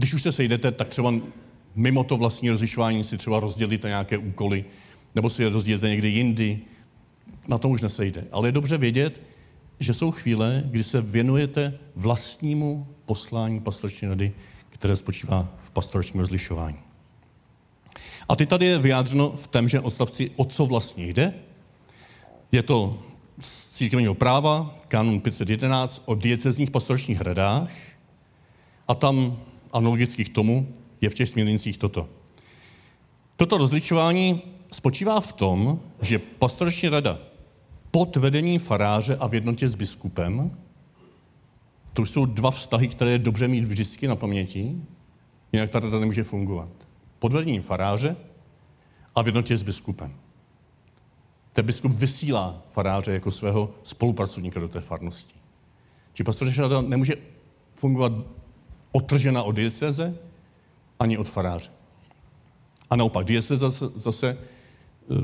když 0.00 0.14
už 0.14 0.22
se 0.22 0.32
sejdete, 0.32 0.72
tak 0.72 0.88
třeba 0.88 1.14
mimo 1.74 2.04
to 2.04 2.16
vlastní 2.16 2.50
rozlišování 2.50 3.04
si 3.04 3.18
třeba 3.18 3.40
rozdělíte 3.40 3.88
nějaké 3.88 4.18
úkoly, 4.18 4.64
nebo 5.14 5.30
si 5.30 5.42
je 5.42 5.48
rozdělíte 5.48 5.88
někdy 5.88 6.08
jindy, 6.08 6.58
na 7.48 7.58
tom 7.58 7.72
už 7.72 7.80
nesejde. 7.80 8.24
Ale 8.32 8.48
je 8.48 8.52
dobře 8.52 8.78
vědět, 8.78 9.20
že 9.80 9.94
jsou 9.94 10.10
chvíle, 10.10 10.62
kdy 10.66 10.84
se 10.84 11.00
věnujete 11.00 11.78
vlastnímu 11.96 12.86
poslání 13.04 13.60
pastorační 13.60 14.08
rady, 14.08 14.32
které 14.70 14.96
spočívá 14.96 15.48
v 15.58 15.70
pastoračním 15.70 16.20
rozlišování. 16.20 16.78
A 18.28 18.36
teď 18.36 18.48
tady 18.48 18.66
je 18.66 18.78
vyjádřeno 18.78 19.30
v 19.36 19.46
témže 19.46 19.80
odstavci, 19.80 20.30
o 20.36 20.44
co 20.44 20.66
vlastně 20.66 21.06
jde. 21.06 21.34
Je 22.52 22.62
to 22.62 22.98
z 23.40 23.68
církevního 23.68 24.14
práva, 24.14 24.78
kanon 24.88 25.20
511, 25.20 26.02
o 26.04 26.14
diecezních 26.14 26.70
pastoračních 26.70 27.20
radách 27.20 27.70
a 28.88 28.94
tam 28.94 29.36
analogicky 29.72 30.24
k 30.24 30.34
tomu 30.34 30.68
je 31.00 31.10
v 31.10 31.14
těch 31.14 31.28
směrnicích 31.28 31.78
toto. 31.78 32.08
Toto 33.36 33.58
rozličování 33.58 34.42
spočívá 34.72 35.20
v 35.20 35.32
tom, 35.32 35.80
že 36.02 36.18
pastorační 36.18 36.88
rada 36.88 37.18
pod 37.90 38.16
vedením 38.16 38.60
faráře 38.60 39.16
a 39.16 39.26
v 39.26 39.34
jednotě 39.34 39.68
s 39.68 39.74
biskupem, 39.74 40.56
to 41.92 42.06
jsou 42.06 42.26
dva 42.26 42.50
vztahy, 42.50 42.88
které 42.88 43.10
je 43.10 43.18
dobře 43.18 43.48
mít 43.48 43.64
vždycky 43.64 44.08
na 44.08 44.16
paměti, 44.16 44.76
jinak 45.52 45.70
ta 45.70 45.80
rada 45.80 46.00
nemůže 46.00 46.24
fungovat. 46.24 46.68
Pod 47.18 47.32
vedením 47.32 47.62
faráře 47.62 48.16
a 49.14 49.22
v 49.22 49.26
jednotě 49.26 49.56
s 49.56 49.62
biskupem. 49.62 50.14
Ten 51.52 51.66
biskup 51.66 51.92
vysílá 51.92 52.62
faráře 52.68 53.12
jako 53.12 53.30
svého 53.30 53.74
spolupracovníka 53.82 54.60
do 54.60 54.68
té 54.68 54.80
farnosti. 54.80 55.34
Či 56.14 56.24
pastorační 56.24 56.62
rada 56.62 56.80
nemůže 56.80 57.14
fungovat 57.74 58.12
otržena 58.92 59.42
od 59.42 59.52
dieceze 59.52 60.14
ani 60.98 61.18
od 61.18 61.28
faráře. 61.28 61.70
A 62.90 62.96
naopak, 62.96 63.26
dieceza 63.26 63.70
zase 63.94 64.28
e, 64.30 64.36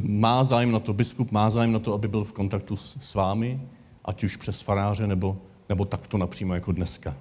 má 0.02 0.44
zájem 0.44 0.72
na 0.72 0.80
to, 0.80 0.92
biskup 0.92 1.32
má 1.32 1.50
zájem 1.50 1.72
na 1.72 1.78
to, 1.78 1.94
aby 1.94 2.08
byl 2.08 2.24
v 2.24 2.32
kontaktu 2.32 2.76
s, 2.76 2.96
s 3.00 3.14
vámi, 3.14 3.60
ať 4.04 4.24
už 4.24 4.36
přes 4.36 4.62
faráře, 4.62 5.06
nebo, 5.06 5.38
nebo 5.68 5.84
takto 5.84 6.18
napřímo 6.18 6.54
jako 6.54 6.72
dneska. 6.72 7.16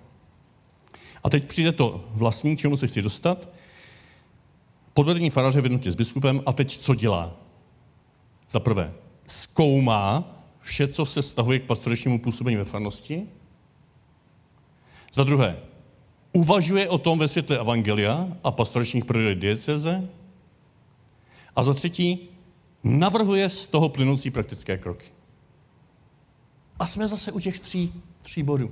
A 1.24 1.30
teď 1.30 1.46
přijde 1.46 1.72
to 1.72 2.06
vlastní, 2.12 2.58
čemu 2.58 2.78
se 2.78 2.88
chci 2.88 3.02
dostat. 3.02 3.50
Podvedení 4.94 5.30
faráře 5.30 5.62
v 5.62 5.66
jednotě 5.66 5.92
s 5.92 5.96
biskupem 5.96 6.42
a 6.46 6.54
teď 6.54 6.78
co 6.78 6.96
dělá? 6.96 7.34
Za 8.50 8.60
prvé, 8.60 8.94
zkoumá 9.28 10.36
vše, 10.60 10.88
co 10.88 11.06
se 11.06 11.22
stahuje 11.22 11.60
k 11.60 11.66
pastoračnímu 11.66 12.20
působení 12.20 12.58
ve 12.58 12.66
farnosti. 12.66 13.28
Za 15.14 15.24
druhé, 15.24 15.58
uvažuje 16.36 16.90
o 16.90 16.98
tom 16.98 17.20
ve 17.20 17.28
světle 17.28 17.60
Evangelia 17.60 18.28
a 18.44 18.52
pastoračních 18.52 19.06
priorit 19.06 19.40
dieceze. 19.40 20.10
A 21.56 21.64
za 21.64 21.74
třetí, 21.74 22.30
navrhuje 22.84 23.50
z 23.50 23.68
toho 23.68 23.90
plynoucí 23.90 24.32
praktické 24.32 24.78
kroky. 24.78 25.06
A 26.80 26.88
jsme 26.88 27.08
zase 27.08 27.32
u 27.32 27.40
těch 27.40 27.60
tří, 27.60 27.94
tří 28.22 28.44
bodů. 28.44 28.72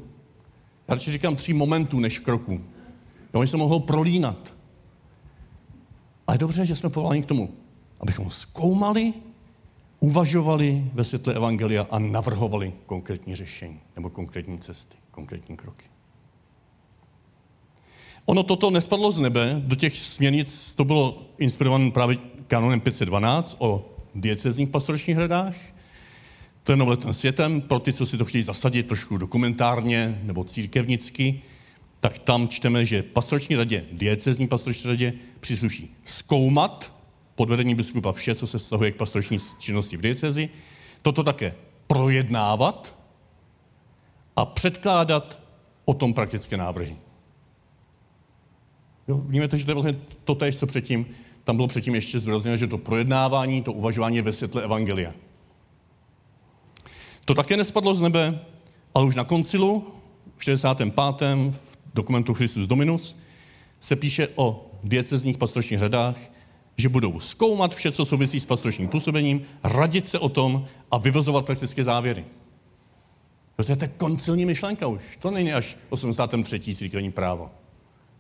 Já 0.87 0.93
radši 0.93 1.11
říkám 1.11 1.35
tří 1.35 1.53
momentů 1.53 1.99
než 1.99 2.19
kroků. 2.19 2.61
No, 3.33 3.39
oni 3.39 3.47
se 3.47 3.57
mohou 3.57 3.79
prolínat. 3.79 4.53
Ale 6.27 6.37
dobře, 6.37 6.65
že 6.65 6.75
jsme 6.75 6.89
povoláni 6.89 7.21
k 7.21 7.25
tomu, 7.25 7.53
abychom 7.99 8.31
zkoumali, 8.31 9.13
uvažovali 9.99 10.91
ve 10.93 11.03
světle 11.03 11.33
Evangelia 11.33 11.87
a 11.91 11.99
navrhovali 11.99 12.73
konkrétní 12.85 13.35
řešení 13.35 13.79
nebo 13.95 14.09
konkrétní 14.09 14.59
cesty, 14.59 14.97
konkrétní 15.11 15.57
kroky. 15.57 15.92
Ono 18.25 18.43
toto 18.43 18.69
nespadlo 18.69 19.11
z 19.11 19.19
nebe, 19.19 19.61
do 19.63 19.75
těch 19.75 19.97
směrnic 19.97 20.75
to 20.75 20.85
bylo 20.85 21.23
inspirované 21.37 21.91
právě 21.91 22.17
kanonem 22.47 22.79
512 22.79 23.55
o 23.59 23.85
diecezních 24.15 24.69
pastoračních 24.69 25.17
radách. 25.17 25.55
To 26.63 26.71
je 26.71 26.75
novletem 26.75 27.13
světem, 27.13 27.61
pro 27.61 27.79
ty, 27.79 27.93
co 27.93 28.05
si 28.05 28.17
to 28.17 28.25
chtějí 28.25 28.43
zasadit 28.43 28.87
trošku 28.87 29.17
dokumentárně 29.17 30.21
nebo 30.23 30.43
církevnicky, 30.43 31.41
tak 31.99 32.19
tam 32.19 32.47
čteme, 32.47 32.85
že 32.85 33.03
pastorační 33.03 33.55
radě, 33.55 33.85
diecezní 33.91 34.47
pastorační 34.47 34.89
radě 34.89 35.13
přísluší 35.39 35.95
zkoumat 36.05 36.93
pod 37.35 37.49
vedením 37.49 37.77
biskupa 37.77 38.11
vše, 38.11 38.35
co 38.35 38.47
se 38.47 38.57
vztahuje 38.57 38.91
k 38.91 38.95
pastorační 38.95 39.37
činnosti 39.59 39.97
v 39.97 40.01
diecezi, 40.01 40.49
toto 41.01 41.23
také 41.23 41.55
projednávat 41.87 42.95
a 44.35 44.45
předkládat 44.45 45.39
o 45.85 45.93
tom 45.93 46.13
praktické 46.13 46.57
návrhy. 46.57 46.97
Jo, 49.07 49.17
vnímáte, 49.17 49.57
že 49.57 49.65
to 49.65 49.71
je 49.71 49.75
vlastně 49.75 49.99
to 50.23 50.35
tež, 50.35 50.57
co 50.57 50.67
předtím, 50.67 51.05
tam 51.43 51.55
bylo 51.55 51.67
předtím 51.67 51.95
ještě 51.95 52.19
zdůrazněno, 52.19 52.57
že 52.57 52.67
to 52.67 52.77
projednávání, 52.77 53.61
to 53.61 53.73
uvažování 53.73 54.21
ve 54.21 54.33
světle 54.33 54.63
Evangelia. 54.63 55.13
To 57.25 57.33
také 57.33 57.57
nespadlo 57.57 57.95
z 57.95 58.01
nebe, 58.01 58.39
ale 58.95 59.05
už 59.05 59.15
na 59.15 59.23
koncilu, 59.23 59.87
v 60.37 60.43
65. 60.43 60.93
v 61.49 61.77
dokumentu 61.93 62.33
Christus 62.33 62.67
Dominus, 62.67 63.17
se 63.81 63.95
píše 63.95 64.27
o 64.35 64.71
diecezních 64.83 65.37
pastoračních 65.37 65.79
řadách, 65.79 66.15
že 66.77 66.89
budou 66.89 67.19
zkoumat 67.19 67.75
vše, 67.75 67.91
co 67.91 68.05
souvisí 68.05 68.39
s 68.39 68.45
pastoračním 68.45 68.87
působením, 68.87 69.41
radit 69.63 70.07
se 70.07 70.19
o 70.19 70.29
tom 70.29 70.65
a 70.91 70.97
vyvozovat 70.97 71.45
praktické 71.45 71.83
závěry. 71.83 72.25
To 73.55 73.71
je 73.81 73.87
koncilní 73.97 74.45
myšlenka 74.45 74.87
už. 74.87 75.17
To 75.19 75.31
není 75.31 75.53
až 75.53 75.77
83. 75.89 76.59
církevní 76.59 77.11
právo 77.11 77.49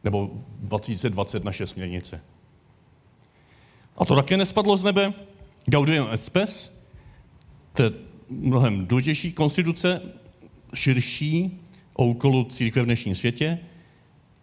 nebo 0.03 0.31
2020 0.59 1.43
naše 1.43 1.67
směrnice. 1.67 2.21
A 3.97 4.05
to 4.05 4.15
také 4.15 4.37
nespadlo 4.37 4.77
z 4.77 4.83
nebe. 4.83 5.13
Gaudium 5.65 6.07
et 6.11 6.21
Spes, 6.21 6.79
to 7.73 7.83
je 7.83 7.91
mnohem 8.29 8.85
důležitější 8.85 9.33
konstituce, 9.33 10.01
širší 10.73 11.61
o 11.93 12.05
úkolu 12.05 12.43
církve 12.43 12.81
v 12.81 12.85
dnešním 12.85 13.15
světě. 13.15 13.59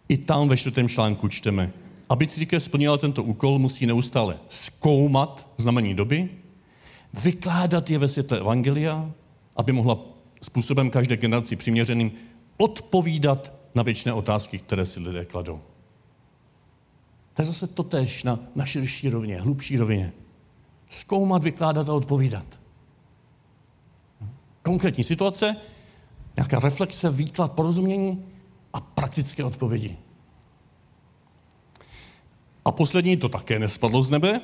I 0.09 0.17
tam 0.17 0.49
ve 0.49 0.57
čtvrtém 0.57 0.89
článku 0.89 1.27
čteme, 1.27 1.71
aby 2.09 2.27
církev 2.27 2.63
splnila 2.63 2.97
tento 2.97 3.23
úkol, 3.23 3.59
musí 3.59 3.85
neustále 3.85 4.39
zkoumat 4.49 5.47
znamení 5.57 5.93
doby, 5.93 6.29
vykládat 7.23 7.89
je 7.89 7.97
ve 7.97 8.07
světle 8.07 8.39
Evangelia, 8.39 9.11
aby 9.55 9.71
mohla 9.71 9.99
způsobem 10.41 10.89
každé 10.89 11.17
generaci 11.17 11.55
přiměřeným 11.55 12.11
odpovídat 12.57 13.53
na 13.75 13.83
věčné 13.83 14.13
otázky, 14.13 14.59
které 14.59 14.85
si 14.85 14.99
lidé 14.99 15.25
kladou. 15.25 15.61
To 17.33 17.41
je 17.41 17.45
zase 17.45 17.67
totéž 17.67 18.23
na, 18.23 18.39
na 18.55 18.65
širší 18.65 19.09
rovině, 19.09 19.41
hlubší 19.41 19.77
rovině. 19.77 20.13
Zkoumat, 20.89 21.43
vykládat 21.43 21.89
a 21.89 21.93
odpovídat. 21.93 22.59
Konkrétní 24.63 25.03
situace, 25.03 25.55
nějaká 26.37 26.59
reflexe, 26.59 27.11
výklad, 27.11 27.51
porozumění 27.51 28.25
a 28.73 28.79
praktické 28.79 29.43
odpovědi. 29.43 29.97
A 32.65 32.71
poslední 32.71 33.17
to 33.17 33.29
také 33.29 33.59
nespadlo 33.59 34.03
z 34.03 34.09
nebe. 34.09 34.41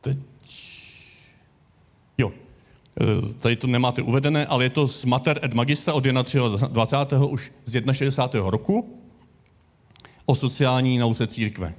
Teď 0.00 0.18
Eh, 2.18 2.32
tady 3.40 3.56
to 3.56 3.66
nemáte 3.66 4.02
uvedené, 4.02 4.46
ale 4.46 4.64
je 4.64 4.70
to 4.70 4.88
z 4.88 5.04
Mater 5.04 5.40
et 5.44 5.54
Magistra 5.54 5.94
od 5.94 6.04
21. 6.04 7.26
už 7.26 7.52
z 7.64 7.92
61. 7.92 8.50
roku 8.50 9.00
o 10.26 10.34
sociální 10.34 10.98
nauce 10.98 11.26
církve. 11.26 11.74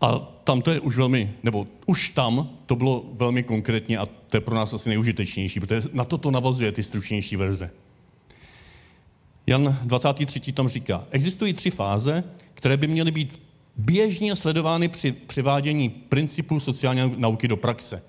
A 0.00 0.18
tam 0.18 0.62
to 0.62 0.70
je 0.70 0.80
už 0.80 0.96
velmi, 0.96 1.32
nebo 1.42 1.66
už 1.86 2.08
tam 2.08 2.50
to 2.66 2.76
bylo 2.76 3.04
velmi 3.12 3.42
konkrétně 3.42 3.98
a 3.98 4.06
to 4.06 4.36
je 4.36 4.40
pro 4.40 4.54
nás 4.54 4.72
asi 4.72 4.88
nejužitečnější, 4.88 5.60
protože 5.60 5.88
na 5.92 6.04
to 6.04 6.18
to 6.18 6.30
navazuje 6.30 6.72
ty 6.72 6.82
stručnější 6.82 7.36
verze. 7.36 7.70
Jan 9.46 9.78
23. 9.82 10.52
tam 10.52 10.68
říká, 10.68 11.04
existují 11.10 11.52
tři 11.52 11.70
fáze, 11.70 12.24
které 12.54 12.76
by 12.76 12.86
měly 12.86 13.10
být 13.10 13.40
běžně 13.76 14.36
sledovány 14.36 14.88
při 14.88 15.12
přivádění 15.12 15.88
principů 15.88 16.60
sociální 16.60 17.14
nauky 17.16 17.48
do 17.48 17.56
praxe. 17.56 18.02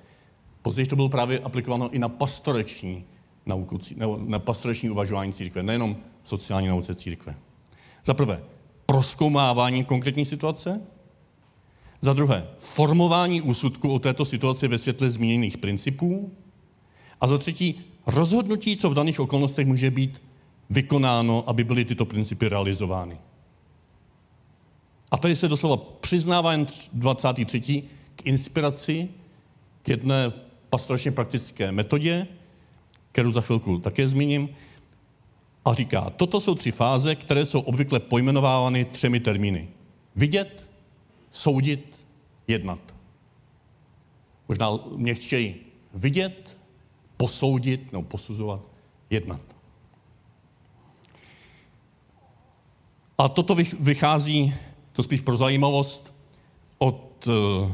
Později 0.62 0.88
to 0.88 0.96
bylo 0.96 1.10
právě 1.10 1.40
aplikováno 1.40 1.90
i 1.90 2.00
na 2.00 2.10
pastoreční 2.10 3.06
nauku, 3.46 3.80
na 4.18 4.40
pastoreční 4.40 4.90
uvažování 4.90 5.34
církve, 5.34 5.64
nejenom 5.64 5.98
sociální 6.24 6.68
nauce 6.68 6.96
církve. 6.96 7.36
Za 8.06 8.14
prvé, 8.14 8.44
proskoumávání 8.86 9.86
konkrétní 9.86 10.26
situace. 10.26 10.82
Za 12.02 12.14
druhé, 12.14 12.48
formování 12.58 13.42
úsudku 13.42 13.94
o 13.94 14.00
této 14.00 14.26
situaci 14.26 14.68
ve 14.68 14.78
světle 14.78 15.10
zmíněných 15.10 15.58
principů. 15.58 16.32
A 17.22 17.28
za 17.28 17.38
třetí, 17.38 17.82
rozhodnutí, 18.06 18.78
co 18.78 18.90
v 18.90 18.94
daných 18.94 19.20
okolnostech 19.20 19.68
může 19.68 19.92
být 19.92 20.22
vykonáno, 20.70 21.44
aby 21.50 21.64
byly 21.64 21.86
tyto 21.86 22.06
principy 22.06 22.50
realizovány. 22.50 23.18
A 25.12 25.18
tady 25.18 25.36
se 25.36 25.48
doslova 25.48 25.78
přiznává 25.78 26.52
jen 26.52 26.68
23. 26.94 27.84
k 28.16 28.26
inspiraci 28.26 29.10
k 29.82 29.90
jedné 29.90 30.32
pastoračně 30.70 31.12
praktické 31.12 31.72
metodě, 31.72 32.28
kterou 33.12 33.32
za 33.32 33.42
chvilku 33.42 33.80
také 33.80 34.08
zmíním, 34.08 34.50
a 35.66 35.74
říká, 35.74 36.10
toto 36.10 36.42
jsou 36.42 36.56
tři 36.56 36.72
fáze, 36.72 37.16
které 37.16 37.46
jsou 37.46 37.60
obvykle 37.60 38.00
pojmenovávány 38.00 38.86
třemi 38.86 39.20
termíny. 39.20 39.68
Vidět, 40.16 40.70
soudit 41.32 42.00
jednat. 42.48 42.80
Možná 44.48 44.70
měkčeji 44.96 45.72
vidět, 45.94 46.58
posoudit 47.18 47.92
nebo 47.92 48.04
posuzovat, 48.04 48.62
jednat. 49.10 49.42
A 53.18 53.30
toto 53.30 53.56
vychází, 53.80 54.54
to 54.94 55.04
spíš 55.04 55.22
pro 55.22 55.38
zajímavost, 55.38 56.14
od 56.78 57.28
eh, 57.28 57.74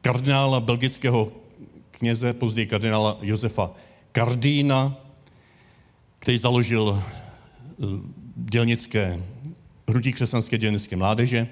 kardinála 0.00 0.60
belgického 0.60 1.32
kněze, 2.00 2.32
později 2.32 2.66
kardinála 2.66 3.18
Josefa 3.22 3.70
Kardína, 4.12 4.96
který 6.18 6.38
založil 6.38 7.02
eh, 7.02 7.84
dělnické, 8.36 9.22
hrudí 9.88 10.12
křesťanské 10.12 10.58
dělnické 10.58 10.96
mládeže 10.96 11.48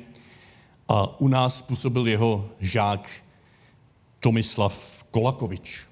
a 0.89 1.21
u 1.21 1.29
nás 1.29 1.63
působil 1.63 2.09
jeho 2.09 2.49
žák 2.61 3.11
Tomislav 4.21 5.05
Kolakovič 5.11 5.87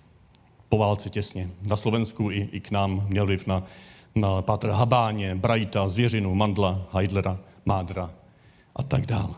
po 0.69 0.79
válce 0.79 1.11
těsně. 1.11 1.51
Na 1.62 1.77
Slovensku 1.77 2.31
i, 2.31 2.49
i 2.53 2.61
k 2.61 2.71
nám 2.71 3.07
měl 3.09 3.27
vliv 3.27 3.47
na, 3.47 3.62
na 4.14 4.42
Pátra 4.42 4.77
Habáně, 4.77 5.35
Brajta, 5.35 5.88
Zvěřinu, 5.88 6.35
Mandla, 6.35 6.88
Heidlera, 6.92 7.38
Mádra 7.64 8.11
a 8.77 8.83
tak 8.83 9.07
dále. 9.07 9.35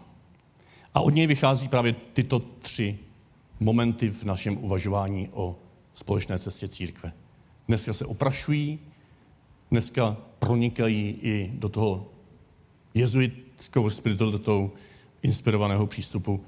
A 0.94 1.00
od 1.00 1.10
něj 1.10 1.26
vychází 1.26 1.68
právě 1.68 1.94
tyto 2.12 2.38
tři 2.38 2.98
momenty 3.60 4.10
v 4.10 4.24
našem 4.24 4.58
uvažování 4.58 5.28
o 5.32 5.56
společné 5.94 6.38
cestě 6.38 6.68
církve. 6.68 7.12
Dneska 7.68 7.92
se 7.92 8.06
oprašují, 8.06 8.78
dneska 9.70 10.16
pronikají 10.38 11.18
i 11.22 11.52
do 11.54 11.68
toho 11.68 12.10
jezuitskou 12.94 13.90
spiritualitou 13.90 14.70
inspirovaného 15.22 15.86
přístupu 15.86 16.44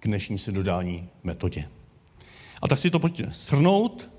k 0.00 0.06
dnešní 0.06 0.38
synodální 0.38 1.08
metodě. 1.22 1.68
A 2.62 2.68
tak 2.68 2.78
si 2.78 2.90
to 2.90 2.98
pojďte 2.98 3.30
shrnout 3.32 4.10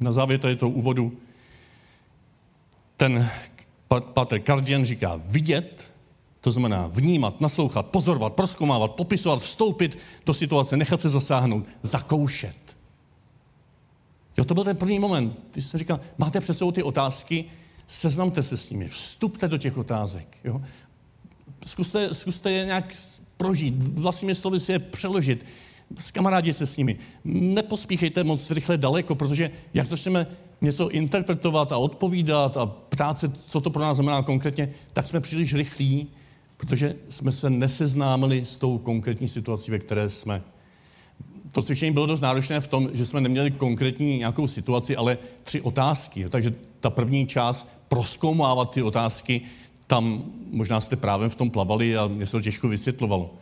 na 0.00 0.12
závěr 0.12 0.40
tady 0.40 0.56
toho 0.56 0.70
úvodu. 0.70 1.18
Ten 2.96 3.30
Pater 3.88 4.40
Kardian 4.40 4.84
říká 4.84 5.20
vidět, 5.24 5.92
to 6.40 6.52
znamená 6.52 6.86
vnímat, 6.86 7.40
naslouchat, 7.40 7.86
pozorovat, 7.86 8.32
proskoumávat, 8.32 8.92
popisovat, 8.92 9.42
vstoupit 9.42 9.98
do 10.26 10.34
situace, 10.34 10.76
nechat 10.76 11.00
se 11.00 11.08
zasáhnout, 11.08 11.66
zakoušet. 11.82 12.56
Jo, 14.36 14.44
to 14.44 14.54
byl 14.54 14.64
ten 14.64 14.76
první 14.76 14.98
moment, 14.98 15.38
když 15.52 15.64
se 15.64 15.78
říká, 15.78 16.00
máte 16.18 16.40
před 16.40 16.54
sebou 16.54 16.72
ty 16.72 16.82
otázky, 16.82 17.44
seznamte 17.86 18.42
se 18.42 18.56
s 18.56 18.70
nimi, 18.70 18.88
vstupte 18.88 19.48
do 19.48 19.58
těch 19.58 19.76
otázek. 19.78 20.38
Jo? 20.44 20.62
Zkuste, 21.66 22.14
zkuste 22.14 22.50
je 22.50 22.64
nějak 22.64 22.94
prožít, 23.36 23.74
vlastními 23.82 24.34
slovy 24.34 24.60
si 24.60 24.72
je 24.72 24.78
přeložit, 24.78 25.44
s 25.98 26.10
kamarádi 26.10 26.52
se 26.52 26.66
s 26.66 26.76
nimi. 26.76 26.98
Nepospíchejte 27.24 28.24
moc 28.24 28.50
rychle 28.50 28.78
daleko, 28.78 29.14
protože 29.14 29.50
jak 29.74 29.86
začneme 29.86 30.26
něco 30.60 30.88
interpretovat 30.88 31.72
a 31.72 31.76
odpovídat 31.76 32.56
a 32.56 32.66
ptát 32.66 33.18
se, 33.18 33.28
co 33.28 33.60
to 33.60 33.70
pro 33.70 33.82
nás 33.82 33.96
znamená 33.96 34.22
konkrétně, 34.22 34.74
tak 34.92 35.06
jsme 35.06 35.20
příliš 35.20 35.54
rychlí, 35.54 36.08
protože 36.58 36.96
jsme 37.08 37.32
se 37.32 37.50
neseznámili 37.50 38.44
s 38.44 38.58
tou 38.58 38.78
konkrétní 38.78 39.28
situací, 39.28 39.70
ve 39.70 39.78
které 39.78 40.10
jsme. 40.10 40.42
To 41.52 41.62
cvičení 41.62 41.92
bylo 41.92 42.06
dost 42.06 42.20
náročné 42.20 42.60
v 42.60 42.68
tom, 42.68 42.88
že 42.92 43.06
jsme 43.06 43.20
neměli 43.20 43.50
konkrétní 43.50 44.18
nějakou 44.18 44.46
situaci, 44.46 44.96
ale 44.96 45.18
tři 45.44 45.60
otázky. 45.60 46.28
Takže 46.28 46.54
ta 46.80 46.90
první 46.90 47.26
část, 47.26 47.68
proskoumávat 47.88 48.70
ty 48.70 48.82
otázky, 48.82 49.40
tam 49.86 50.22
možná 50.50 50.80
jste 50.80 50.96
právě 50.96 51.28
v 51.28 51.34
tom 51.34 51.50
plavali 51.50 51.96
a 51.96 52.06
mě 52.06 52.26
se 52.26 52.32
to 52.32 52.40
těžko 52.40 52.68
vysvětlovalo. 52.68 53.34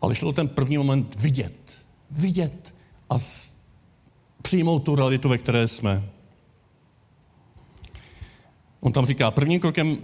Ale 0.00 0.14
šlo 0.14 0.32
ten 0.32 0.48
první 0.48 0.78
moment 0.78 1.20
vidět. 1.20 1.78
Vidět 2.10 2.74
a 3.10 3.14
přijmout 4.42 4.78
tu 4.78 4.94
realitu, 4.94 5.28
ve 5.28 5.38
které 5.38 5.68
jsme. 5.68 6.08
On 8.80 8.92
tam 8.92 9.06
říká, 9.06 9.30
prvním 9.30 9.60
krokem 9.60 9.98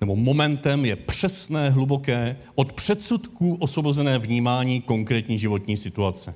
nebo 0.00 0.16
momentem 0.16 0.84
je 0.84 0.96
přesné, 0.96 1.70
hluboké, 1.70 2.36
od 2.54 2.72
předsudků 2.72 3.54
osvobozené 3.54 4.18
vnímání 4.18 4.80
konkrétní 4.80 5.38
životní 5.38 5.76
situace. 5.76 6.34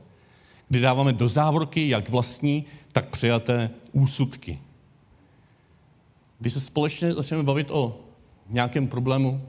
Kdy 0.68 0.80
dáváme 0.80 1.12
do 1.12 1.28
závorky 1.28 1.88
jak 1.88 2.08
vlastní, 2.08 2.64
tak 2.92 3.08
přijaté 3.08 3.70
úsudky. 3.92 4.58
Když 6.38 6.52
se 6.52 6.60
společně 6.60 7.14
začneme 7.14 7.42
bavit 7.42 7.70
o 7.70 8.00
nějakém 8.48 8.88
problému, 8.88 9.42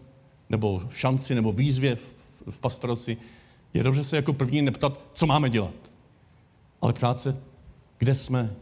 nebo 0.49 0.81
šanci, 0.89 1.35
nebo 1.35 1.51
výzvě 1.51 1.95
v, 2.49 2.59
pastoraci, 2.59 3.17
je 3.73 3.83
dobře 3.83 4.03
se 4.03 4.15
jako 4.15 4.33
první 4.33 4.61
neptat, 4.61 4.99
co 5.13 5.25
máme 5.25 5.49
dělat, 5.49 5.73
ale 6.81 6.93
ptát 6.93 7.19
se, 7.19 7.41
kde 7.97 8.15
jsme, 8.15 8.55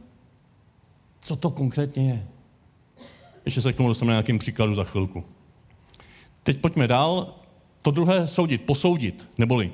co 1.22 1.36
to 1.36 1.50
konkrétně 1.50 2.10
je. 2.10 2.28
Ještě 3.46 3.62
se 3.62 3.74
k 3.74 3.76
tomu 3.76 3.90
dostaneme 3.90 4.14
nějakým 4.14 4.40
příkladu 4.40 4.76
za 4.76 4.84
chvilku. 4.84 5.24
Teď 6.50 6.58
pojďme 6.58 6.88
dál. 6.88 7.36
To 7.82 7.92
druhé 7.92 8.28
soudit, 8.28 8.62
posoudit, 8.62 9.30
neboli 9.38 9.72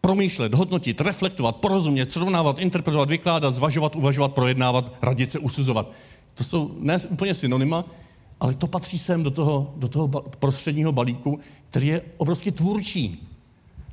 promýšlet, 0.00 0.54
hodnotit, 0.54 1.00
reflektovat, 1.00 1.56
porozumět, 1.56 2.12
srovnávat, 2.12 2.58
interpretovat, 2.58 3.10
vykládat, 3.10 3.54
zvažovat, 3.54 3.96
uvažovat, 3.96 4.32
projednávat, 4.32 4.92
radit 5.02 5.30
se, 5.30 5.38
usuzovat. 5.38 5.90
To 6.34 6.44
jsou 6.44 6.70
ne 6.78 6.98
úplně 7.08 7.34
synonyma, 7.34 7.84
ale 8.40 8.54
to 8.54 8.66
patří 8.66 8.98
sem 8.98 9.22
do 9.22 9.30
toho, 9.30 9.74
do 9.76 9.88
toho 9.88 10.08
prostředního 10.38 10.92
balíku, 10.92 11.40
který 11.70 11.86
je 11.86 12.02
obrovsky 12.16 12.52
tvůrčí. 12.52 13.28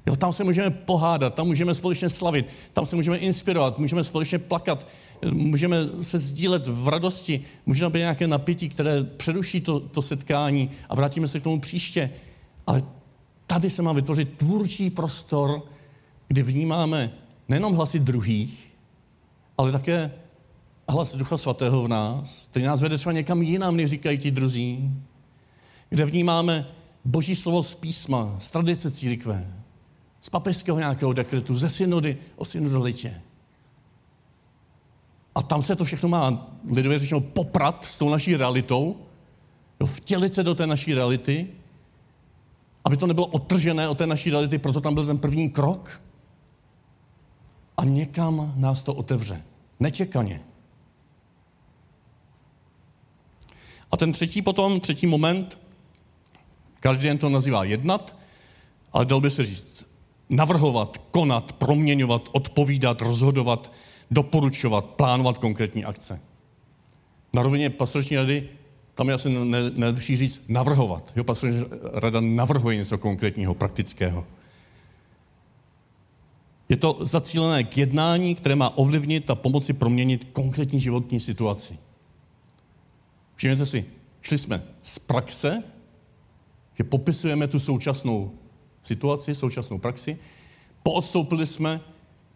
Jo, 0.06 0.16
tam 0.16 0.34
se 0.34 0.44
můžeme 0.44 0.70
pohádat, 0.70 1.34
tam 1.34 1.48
můžeme 1.48 1.76
společně 1.76 2.10
slavit, 2.10 2.48
tam 2.74 2.86
se 2.86 2.96
můžeme 2.96 3.18
inspirovat, 3.18 3.78
můžeme 3.78 4.04
společně 4.04 4.40
plakat, 4.40 4.88
můžeme 5.32 5.78
se 6.02 6.20
sdílet 6.20 6.68
v 6.68 6.88
radosti, 6.88 7.42
můžeme 7.66 7.90
být 7.90 8.00
nějaké 8.00 8.28
napětí, 8.28 8.70
které 8.70 9.04
přeruší 9.04 9.62
to, 9.62 9.80
to 9.80 10.02
setkání 10.02 10.72
a 10.90 10.96
vrátíme 10.96 11.28
se 11.28 11.40
k 11.40 11.44
tomu 11.44 11.60
příště. 11.60 12.10
Ale 12.68 12.84
tady 13.48 13.70
se 13.70 13.82
má 13.82 13.94
vytvořit 13.94 14.38
tvůrčí 14.38 14.90
prostor, 14.90 15.62
kdy 16.28 16.44
vnímáme 16.44 17.12
nejenom 17.50 17.76
hlasy 17.76 18.00
druhých, 18.00 18.74
ale 19.58 19.72
také 19.72 20.12
hlas 20.90 21.18
Ducha 21.18 21.38
Svatého 21.38 21.84
v 21.84 21.88
nás, 21.88 22.48
který 22.52 22.66
nás 22.66 22.82
vede 22.82 22.98
třeba 22.98 23.14
někam 23.14 23.42
jinam, 23.42 23.78
než 23.78 23.90
říkají 23.90 24.18
ti 24.18 24.32
druzí, 24.32 24.92
kde 25.90 26.06
vnímáme 26.06 26.68
Boží 27.06 27.36
slovo 27.36 27.64
z 27.64 27.76
písma, 27.76 28.38
z 28.40 28.52
tradice 28.52 28.92
církve, 28.92 29.63
z 30.24 30.30
papežského 30.30 30.80
nějakého 30.80 31.14
dekretu, 31.14 31.56
ze 31.56 31.70
synody 31.70 32.18
o 32.36 32.46
synodalitě. 32.46 33.22
A 35.36 35.42
tam 35.42 35.62
se 35.62 35.76
to 35.76 35.84
všechno 35.84 36.10
má, 36.10 36.48
lidově 36.72 37.00
řečeno, 37.00 37.22
poprat 37.22 37.86
s 37.86 37.98
tou 37.98 38.10
naší 38.10 38.36
realitou, 38.36 38.98
jo, 39.80 39.88
vtělit 39.88 40.34
se 40.34 40.44
do 40.44 40.56
té 40.56 40.68
naší 40.68 40.94
reality, 40.94 41.48
aby 42.86 42.98
to 42.98 43.08
nebylo 43.08 43.28
odtržené 43.28 43.90
od 43.90 43.98
té 43.98 44.08
naší 44.08 44.30
reality, 44.30 44.58
proto 44.58 44.82
tam 44.82 44.94
byl 44.94 45.06
ten 45.06 45.18
první 45.18 45.50
krok. 45.50 46.02
A 47.78 47.84
někam 47.84 48.54
nás 48.56 48.84
to 48.84 48.94
otevře. 48.94 49.44
Nečekaně. 49.80 50.42
A 53.92 53.98
ten 53.98 54.12
třetí 54.12 54.42
potom, 54.42 54.80
třetí 54.80 55.08
moment, 55.08 55.60
každý 56.80 57.08
den 57.08 57.18
to 57.18 57.30
nazývá 57.30 57.64
jednat, 57.64 58.16
ale 58.94 59.06
dal 59.06 59.22
by 59.22 59.30
se 59.30 59.44
říct 59.44 59.93
navrhovat, 60.36 60.98
konat, 61.12 61.54
proměňovat, 61.54 62.30
odpovídat, 62.32 63.02
rozhodovat, 63.02 63.72
doporučovat, 64.12 64.86
plánovat 64.86 65.38
konkrétní 65.38 65.86
akce. 65.86 66.20
Na 67.34 67.42
rovině 67.42 67.70
pastorační 67.70 68.16
rady 68.16 68.50
tam 68.96 69.08
je 69.08 69.14
asi 69.14 69.30
nejlepší 69.76 70.16
říct 70.16 70.42
navrhovat. 70.48 71.12
Jo, 71.16 71.24
pastorační 71.24 71.66
rada 71.94 72.22
navrhuje 72.22 72.76
něco 72.76 72.98
konkrétního, 72.98 73.54
praktického. 73.54 74.26
Je 76.70 76.78
to 76.78 76.98
zacílené 77.02 77.64
k 77.64 77.78
jednání, 77.78 78.36
které 78.36 78.56
má 78.56 78.78
ovlivnit 78.78 79.30
a 79.30 79.36
pomoci 79.36 79.74
proměnit 79.74 80.28
konkrétní 80.32 80.80
životní 80.80 81.20
situaci. 81.20 81.78
Všimněte 83.36 83.66
si, 83.66 83.86
šli 84.22 84.38
jsme 84.38 84.64
z 84.84 85.00
praxe, 85.00 85.64
že 86.78 86.84
popisujeme 86.84 87.48
tu 87.48 87.60
současnou 87.60 88.32
situaci, 88.84 89.36
současnou 89.36 89.78
praxi, 89.78 90.18
poodstoupili 90.84 91.48
jsme, 91.48 91.82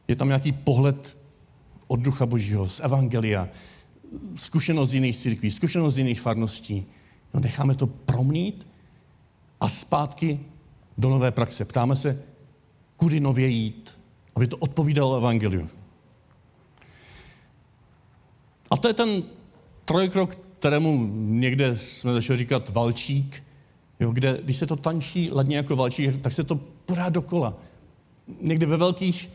je 0.08 0.16
tam 0.16 0.28
nějaký 0.28 0.52
pohled 0.52 1.18
od 1.88 2.00
Ducha 2.00 2.26
Božího, 2.26 2.68
z 2.68 2.80
Evangelia, 2.80 3.50
zkušenost 4.36 4.90
z 4.90 4.94
jiných 4.94 5.18
církví, 5.18 5.52
zkušenost 5.52 5.94
z 5.94 5.98
jiných 5.98 6.22
farností. 6.22 6.86
No, 7.34 7.40
necháme 7.40 7.76
to 7.76 7.88
promnít 7.88 8.68
a 9.60 9.70
zpátky 9.70 10.40
do 10.98 11.10
nové 11.10 11.32
praxe. 11.32 11.66
Ptáme 11.66 11.96
se, 11.96 12.24
kudy 12.98 13.20
nově 13.20 13.48
jít, 13.48 13.92
aby 14.36 14.48
to 14.48 14.58
odpovídalo 14.58 15.18
Evangeliu. 15.18 15.70
A 18.70 18.78
to 18.78 18.88
je 18.88 18.94
ten 18.94 19.24
trojkrok, 19.86 20.38
kterému 20.60 21.10
někde 21.14 21.78
jsme 21.78 22.14
začali 22.14 22.40
říkat 22.40 22.70
valčík, 22.70 23.44
jo, 24.00 24.12
kde 24.12 24.40
když 24.44 24.58
se 24.58 24.66
to 24.66 24.76
tančí 24.76 25.30
ladně 25.32 25.58
jako 25.58 25.76
valčík, 25.76 26.18
tak 26.22 26.34
se 26.34 26.44
to 26.44 26.56
pořád 26.86 27.10
dokola. 27.10 27.54
někdy 28.42 28.66
ve 28.66 28.78
velkých 28.78 29.30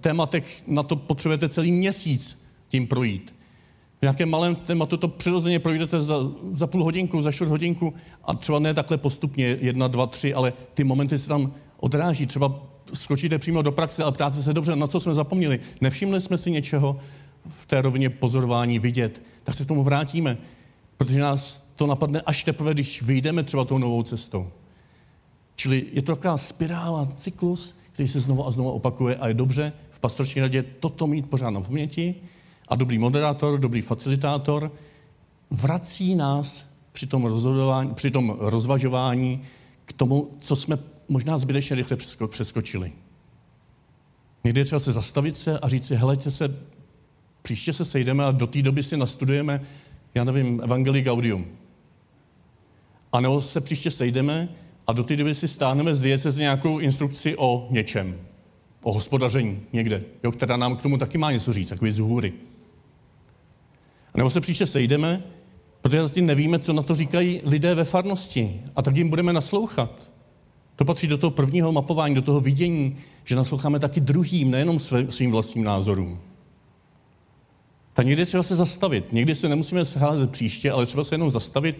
tématech 0.00 0.62
na 0.66 0.82
to 0.82 0.96
potřebujete 0.96 1.48
celý 1.48 1.72
měsíc 1.72 2.42
tím 2.68 2.86
projít. 2.86 3.34
V 3.98 4.02
nějakém 4.02 4.30
malém 4.30 4.56
tématu 4.56 4.96
to 4.96 5.08
přirozeně 5.08 5.58
projdete 5.58 6.02
za, 6.02 6.16
za 6.52 6.66
půl 6.66 6.84
hodinku, 6.84 7.22
za 7.22 7.32
čtvrt 7.32 7.48
hodinku 7.48 7.94
a 8.24 8.34
třeba 8.34 8.58
ne 8.58 8.74
takhle 8.74 8.98
postupně, 8.98 9.58
jedna, 9.60 9.88
dva, 9.88 10.06
tři, 10.06 10.34
ale 10.34 10.52
ty 10.74 10.84
momenty 10.84 11.18
se 11.18 11.28
tam 11.28 11.52
odráží. 11.76 12.26
Třeba 12.26 12.62
skočíte 12.94 13.38
přímo 13.38 13.62
do 13.62 13.72
praxe, 13.72 14.02
ale 14.02 14.12
ptáte 14.12 14.42
se 14.42 14.52
dobře, 14.52 14.76
na 14.76 14.86
co 14.86 15.00
jsme 15.00 15.14
zapomněli. 15.14 15.60
Nevšimli 15.80 16.20
jsme 16.20 16.38
si 16.38 16.50
něčeho 16.50 16.98
v 17.46 17.66
té 17.66 17.82
rovině 17.82 18.10
pozorování 18.10 18.78
vidět. 18.78 19.22
Tak 19.44 19.54
se 19.54 19.64
k 19.64 19.68
tomu 19.68 19.84
vrátíme, 19.84 20.38
protože 20.96 21.20
nás 21.20 21.63
to 21.76 21.86
napadne 21.86 22.20
až 22.20 22.44
teprve, 22.44 22.74
když 22.74 23.02
vyjdeme 23.02 23.42
třeba 23.42 23.64
tou 23.64 23.78
novou 23.78 24.02
cestou. 24.02 24.50
Čili 25.56 25.86
je 25.92 26.02
to 26.02 26.16
taková 26.16 26.38
spirála, 26.38 27.08
cyklus, 27.16 27.76
který 27.92 28.08
se 28.08 28.20
znovu 28.20 28.46
a 28.46 28.50
znovu 28.50 28.70
opakuje 28.70 29.16
a 29.16 29.28
je 29.28 29.34
dobře 29.34 29.72
v 29.90 30.00
pastorační 30.00 30.40
radě 30.40 30.62
toto 30.62 31.06
mít 31.06 31.30
pořád 31.30 31.50
na 31.50 31.60
paměti 31.60 32.14
a 32.68 32.76
dobrý 32.76 32.98
moderátor, 32.98 33.58
dobrý 33.58 33.80
facilitátor 33.80 34.72
vrací 35.50 36.14
nás 36.14 36.70
při 36.92 37.06
tom, 37.06 37.24
rozhodování, 37.24 37.94
při 37.94 38.10
tom 38.10 38.36
rozvažování 38.38 39.42
k 39.84 39.92
tomu, 39.92 40.30
co 40.40 40.56
jsme 40.56 40.78
možná 41.08 41.38
zbytečně 41.38 41.76
rychle 41.76 41.96
přeskočili. 42.26 42.92
Někdy 44.44 44.60
je 44.60 44.64
třeba 44.64 44.78
se 44.78 44.92
zastavit 44.92 45.36
se 45.36 45.58
a 45.58 45.68
říct 45.68 45.86
si, 45.86 45.96
helejte 45.96 46.30
se, 46.30 46.56
příště 47.42 47.72
se 47.72 47.84
sejdeme 47.84 48.24
a 48.24 48.30
do 48.30 48.46
té 48.46 48.62
doby 48.62 48.82
si 48.82 48.96
nastudujeme, 48.96 49.60
já 50.14 50.24
nevím, 50.24 50.60
Evangelii 50.64 51.02
Gaudium. 51.02 51.46
A 53.14 53.20
nebo 53.20 53.40
se 53.40 53.60
příště 53.60 53.90
sejdeme 53.90 54.48
a 54.86 54.92
do 54.92 55.04
té 55.04 55.16
doby 55.16 55.34
si 55.34 55.48
stáhneme 55.48 55.94
z 55.94 56.16
z 56.16 56.38
nějakou 56.38 56.78
instrukci 56.78 57.36
o 57.36 57.66
něčem, 57.70 58.18
o 58.82 58.92
hospodaření 58.92 59.60
někde, 59.72 60.02
jo, 60.24 60.32
která 60.32 60.56
nám 60.56 60.76
k 60.76 60.82
tomu 60.82 60.98
taky 60.98 61.18
má 61.18 61.32
něco 61.32 61.52
říct, 61.52 61.68
takový 61.68 61.92
z 61.92 61.98
hůry. 61.98 62.32
A 64.14 64.18
nebo 64.18 64.30
se 64.30 64.40
příště 64.40 64.66
sejdeme, 64.66 65.24
protože 65.82 66.02
zatím 66.02 66.26
nevíme, 66.26 66.58
co 66.58 66.72
na 66.72 66.82
to 66.82 66.94
říkají 66.94 67.40
lidé 67.44 67.74
ve 67.74 67.84
farnosti 67.84 68.60
a 68.76 68.82
tak 68.82 68.96
jim 68.96 69.08
budeme 69.08 69.32
naslouchat. 69.32 70.10
To 70.76 70.84
patří 70.84 71.06
do 71.06 71.18
toho 71.18 71.30
prvního 71.30 71.72
mapování, 71.72 72.14
do 72.14 72.22
toho 72.22 72.40
vidění, 72.40 72.96
že 73.24 73.36
nasloucháme 73.36 73.78
taky 73.78 74.00
druhým, 74.00 74.50
nejenom 74.50 74.80
svým 75.08 75.30
vlastním 75.30 75.64
názorům. 75.64 76.20
Tak 77.92 78.06
někdy 78.06 78.26
třeba 78.26 78.42
se 78.42 78.54
zastavit. 78.54 79.12
Někdy 79.12 79.34
se 79.34 79.48
nemusíme 79.48 79.84
scházet 79.84 80.30
příště, 80.30 80.70
ale 80.70 80.86
třeba 80.86 81.04
se 81.04 81.14
jenom 81.14 81.30
zastavit 81.30 81.76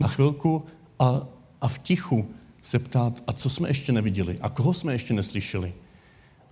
na 0.00 0.08
chvilku 0.08 0.64
a, 0.98 1.26
a 1.60 1.68
v 1.68 1.78
tichu 1.78 2.28
se 2.62 2.78
ptát, 2.78 3.22
a 3.26 3.32
co 3.32 3.50
jsme 3.50 3.68
ještě 3.68 3.92
neviděli, 3.92 4.38
a 4.40 4.48
koho 4.48 4.74
jsme 4.74 4.92
ještě 4.92 5.14
neslyšeli. 5.14 5.74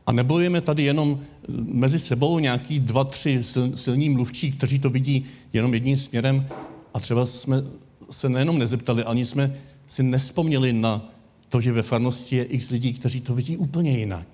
A 0.07 0.13
nebojujeme 0.13 0.61
tady 0.61 0.83
jenom 0.83 1.21
mezi 1.65 1.99
sebou 1.99 2.39
nějaký 2.39 2.81
dva, 2.81 3.05
tři 3.05 3.43
silní 3.75 4.09
mluvčí, 4.09 4.53
kteří 4.53 4.79
to 4.79 4.91
vidí 4.91 5.25
jenom 5.53 5.75
jedním 5.75 5.97
směrem 5.97 6.49
a 6.95 7.01
třeba 7.01 7.27
jsme 7.27 7.57
se 8.11 8.29
nejenom 8.29 8.59
nezeptali, 8.59 9.05
ani 9.05 9.27
jsme 9.27 9.57
si 9.87 10.03
nespomněli 10.03 10.73
na 10.73 11.11
to, 11.49 11.61
že 11.61 11.73
ve 11.73 11.83
farnosti 11.83 12.37
je 12.37 12.45
x 12.45 12.71
lidí, 12.71 12.93
kteří 12.93 13.21
to 13.21 13.35
vidí 13.35 13.57
úplně 13.57 13.99
jinak. 13.99 14.29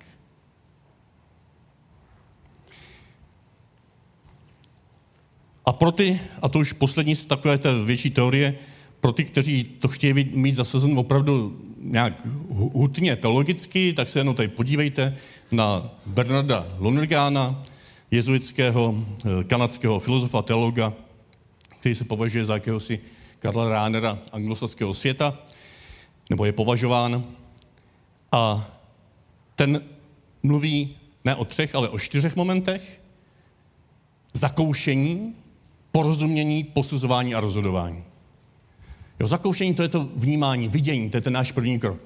A 5.67 5.73
pro 5.73 5.93
ty, 5.93 6.21
a 6.43 6.49
to 6.49 6.59
už 6.59 6.73
poslední 6.73 7.15
z 7.15 7.25
takové 7.25 7.59
té 7.59 7.85
větší 7.85 8.11
teorie, 8.11 8.59
pro 9.01 9.13
ty, 9.13 9.25
kteří 9.25 9.65
to 9.65 9.89
chtějí 9.89 10.15
mít 10.33 10.55
zasazen 10.55 10.99
opravdu 10.99 11.61
nějak 11.79 12.27
hutně 12.51 13.17
teologicky, 13.17 13.93
tak 13.93 14.09
se 14.09 14.21
jenom 14.21 14.35
tady 14.35 14.49
podívejte 14.49 15.17
na 15.53 15.91
Bernarda 16.07 16.67
Lonergána, 16.79 17.63
jezuitského 18.11 18.95
eh, 19.25 19.45
kanadského 19.45 19.99
filozofa, 19.99 20.43
teologa, 20.43 20.93
který 21.81 21.95
se 21.95 22.05
považuje 22.05 22.45
za 22.45 22.55
jakéhosi 22.55 23.01
Karla 23.39 23.69
Ránera 23.69 24.19
anglosaského 24.33 24.95
světa, 24.95 25.39
nebo 26.31 26.45
je 26.45 26.53
považován. 26.53 27.25
A 28.33 28.71
ten 29.55 29.83
mluví 30.43 30.97
ne 31.25 31.35
o 31.35 31.45
třech, 31.45 31.75
ale 31.75 31.89
o 31.89 31.99
čtyřech 31.99 32.37
momentech. 32.37 33.01
Zakoušení, 34.33 35.35
porozumění, 35.93 36.65
posuzování 36.65 37.35
a 37.35 37.41
rozhodování. 37.41 38.05
Jo, 39.21 39.27
zakoušení 39.27 39.75
to 39.75 39.83
je 39.83 39.89
to 39.89 40.09
vnímání, 40.17 40.69
vidění, 40.69 41.11
to 41.11 41.17
je 41.17 41.21
ten 41.21 41.33
náš 41.33 41.53
první 41.53 41.79
krok. 41.79 42.01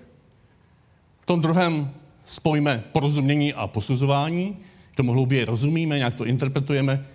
V 1.21 1.27
tom 1.27 1.41
druhém 1.41 1.91
spojíme 2.25 2.85
porozumění 2.93 3.55
a 3.55 3.67
posuzování, 3.67 4.57
tomu 4.95 5.13
hlouběji 5.13 5.45
rozumíme, 5.45 5.99
nějak 5.99 6.15
to 6.15 6.25
interpretujeme 6.25 7.07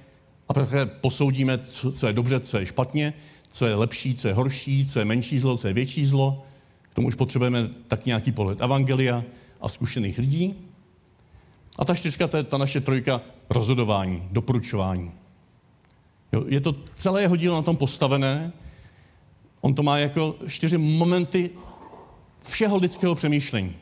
a 0.49 0.53
pak 0.53 0.69
posoudíme, 1.01 1.57
co 1.93 2.07
je 2.07 2.13
dobře, 2.13 2.39
co 2.39 2.57
je 2.57 2.65
špatně, 2.65 3.13
co 3.51 3.65
je 3.65 3.75
lepší, 3.75 4.15
co 4.15 4.27
je 4.27 4.33
horší, 4.33 4.85
co 4.85 4.99
je 4.99 5.05
menší 5.05 5.39
zlo, 5.39 5.57
co 5.57 5.67
je 5.67 5.73
větší 5.73 6.05
zlo. 6.05 6.43
K 6.81 6.95
tomu 6.95 7.07
už 7.07 7.15
potřebujeme 7.15 7.69
tak 7.87 8.05
nějaký 8.05 8.31
pohled 8.31 8.61
evangelia 8.61 9.23
a 9.61 9.69
zkušených 9.69 10.17
lidí. 10.17 10.55
A 11.77 11.85
ta 11.85 11.95
čtyřka, 11.95 12.27
to 12.27 12.37
je 12.37 12.43
ta 12.43 12.57
naše 12.57 12.81
trojka 12.81 13.21
rozhodování, 13.49 14.23
doporučování. 14.31 15.11
Jo, 16.33 16.45
je 16.47 16.61
to 16.61 16.75
celé 16.95 17.21
jeho 17.21 17.35
dílo 17.35 17.55
na 17.55 17.61
tom 17.61 17.77
postavené. 17.77 18.51
On 19.61 19.73
to 19.73 19.83
má 19.83 19.97
jako 19.97 20.35
čtyři 20.47 20.77
momenty 20.77 21.49
všeho 22.43 22.77
lidského 22.77 23.15
přemýšlení. 23.15 23.75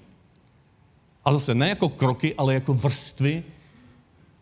A 1.26 1.34
zase 1.34 1.56
ne 1.56 1.70
jako 1.70 1.90
kroky, 1.90 2.36
ale 2.36 2.54
jako 2.54 2.74
vrstvy. 2.74 3.44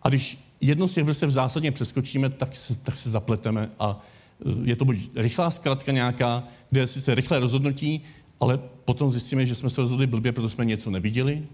A 0.01 0.09
když 0.09 0.37
jednu 0.61 0.87
z 0.87 0.93
těch 0.93 1.03
vrstev 1.03 1.29
zásadně 1.29 1.71
přeskočíme, 1.71 2.29
tak 2.29 2.55
se, 2.55 2.79
tak 2.79 2.97
se 2.97 3.09
zapleteme 3.09 3.71
a 3.79 4.01
e, 4.45 4.69
je 4.69 4.75
to 4.75 4.85
buď 4.85 4.97
rychlá 5.15 5.49
zkratka 5.49 5.91
nějaká, 5.91 6.43
kde 6.69 6.81
je 6.81 6.87
sice 6.87 7.15
rychlé 7.15 7.39
rozhodnutí, 7.39 8.01
ale 8.39 8.59
potom 8.85 9.11
zjistíme, 9.11 9.45
že 9.45 9.55
jsme 9.55 9.69
se 9.69 9.81
rozhodli 9.81 10.07
blbě, 10.07 10.31
protože 10.31 10.49
jsme 10.49 10.65
něco 10.65 10.89
neviděli. 10.89 11.47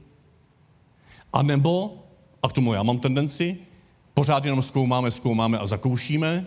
A 1.34 1.42
nebo, 1.42 2.04
a 2.44 2.50
k 2.50 2.54
tomu 2.54 2.74
já 2.74 2.84
mám 2.84 3.00
tendenci, 3.00 3.58
pořád 4.14 4.46
jenom 4.46 4.62
zkoumáme, 4.62 5.12
zkoumáme 5.12 5.60
a 5.60 5.68
zakoušíme, 5.68 6.46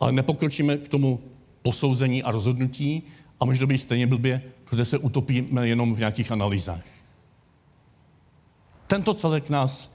ale 0.00 0.12
nepokročíme 0.12 0.76
k 0.76 0.88
tomu 0.88 1.20
posouzení 1.62 2.22
a 2.22 2.30
rozhodnutí 2.30 3.02
a 3.40 3.44
to 3.58 3.66
být 3.66 3.78
stejně 3.78 4.06
blbě, 4.06 4.42
protože 4.64 4.84
se 4.84 4.98
utopíme 4.98 5.68
jenom 5.68 5.94
v 5.94 5.98
nějakých 5.98 6.32
analýzách. 6.32 6.84
Tento 8.86 9.14
celek 9.14 9.50
nás 9.50 9.94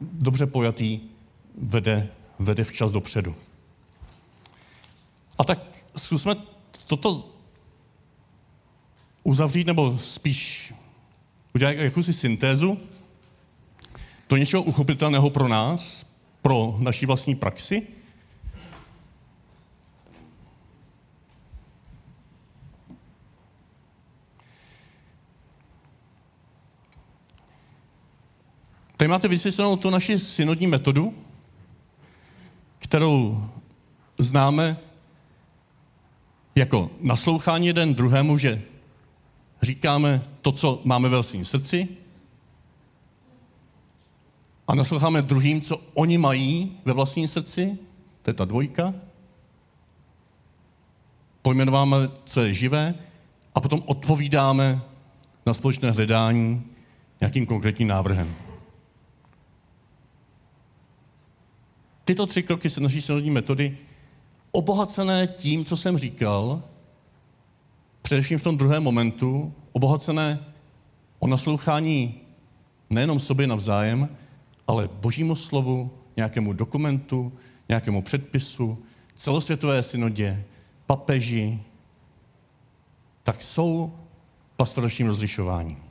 dobře 0.00 0.46
pojatý 0.46 1.00
vede, 1.58 2.08
vede 2.38 2.64
včas 2.64 2.92
dopředu. 2.92 3.34
A 5.38 5.44
tak 5.44 5.58
zkusme 5.96 6.36
toto 6.86 7.28
uzavřít, 9.22 9.66
nebo 9.66 9.98
spíš 9.98 10.74
udělat 11.54 11.72
jakousi 11.72 12.12
syntézu 12.12 12.78
do 14.28 14.36
něčeho 14.36 14.62
uchopitelného 14.62 15.30
pro 15.30 15.48
nás, 15.48 16.06
pro 16.42 16.76
naší 16.78 17.06
vlastní 17.06 17.34
praxi. 17.34 17.86
Tady 29.02 29.08
máte 29.08 29.28
vysvětlenou 29.28 29.76
tu 29.76 29.90
naši 29.90 30.18
synodní 30.18 30.66
metodu, 30.66 31.14
kterou 32.78 33.44
známe 34.18 34.76
jako 36.54 36.90
naslouchání 37.00 37.66
jeden 37.66 37.94
druhému, 37.94 38.38
že 38.38 38.62
říkáme 39.62 40.22
to, 40.40 40.52
co 40.52 40.80
máme 40.84 41.08
ve 41.08 41.22
svém 41.22 41.44
srdci 41.44 41.88
a 44.68 44.74
nasloucháme 44.74 45.22
druhým, 45.22 45.60
co 45.60 45.80
oni 45.94 46.18
mají 46.18 46.78
ve 46.84 46.92
vlastním 46.92 47.28
srdci, 47.28 47.78
to 48.22 48.30
je 48.30 48.34
ta 48.34 48.44
dvojka, 48.44 48.94
pojmenováme, 51.42 51.96
co 52.24 52.40
je 52.40 52.54
živé 52.54 52.94
a 53.54 53.60
potom 53.60 53.82
odpovídáme 53.86 54.80
na 55.46 55.54
společné 55.54 55.90
hledání 55.90 56.62
nějakým 57.20 57.46
konkrétním 57.46 57.88
návrhem. 57.88 58.51
Tyto 62.04 62.26
tři 62.26 62.42
kroky 62.42 62.70
se 62.70 62.80
naší 62.80 63.00
synodní 63.00 63.30
metody 63.30 63.78
obohacené 64.52 65.26
tím, 65.26 65.64
co 65.64 65.76
jsem 65.76 65.98
říkal, 65.98 66.62
především 68.02 68.38
v 68.38 68.42
tom 68.42 68.56
druhém 68.56 68.82
momentu, 68.82 69.54
obohacené 69.72 70.44
o 71.18 71.26
naslouchání 71.26 72.20
nejenom 72.90 73.20
sobě 73.20 73.46
navzájem, 73.46 74.08
ale 74.66 74.88
božímu 74.92 75.36
slovu, 75.36 75.90
nějakému 76.16 76.52
dokumentu, 76.52 77.32
nějakému 77.68 78.02
předpisu, 78.02 78.84
celosvětové 79.14 79.82
synodě, 79.82 80.44
papeži, 80.86 81.60
tak 83.22 83.42
jsou 83.42 83.92
pastoračním 84.56 85.06
rozlišováním. 85.06 85.81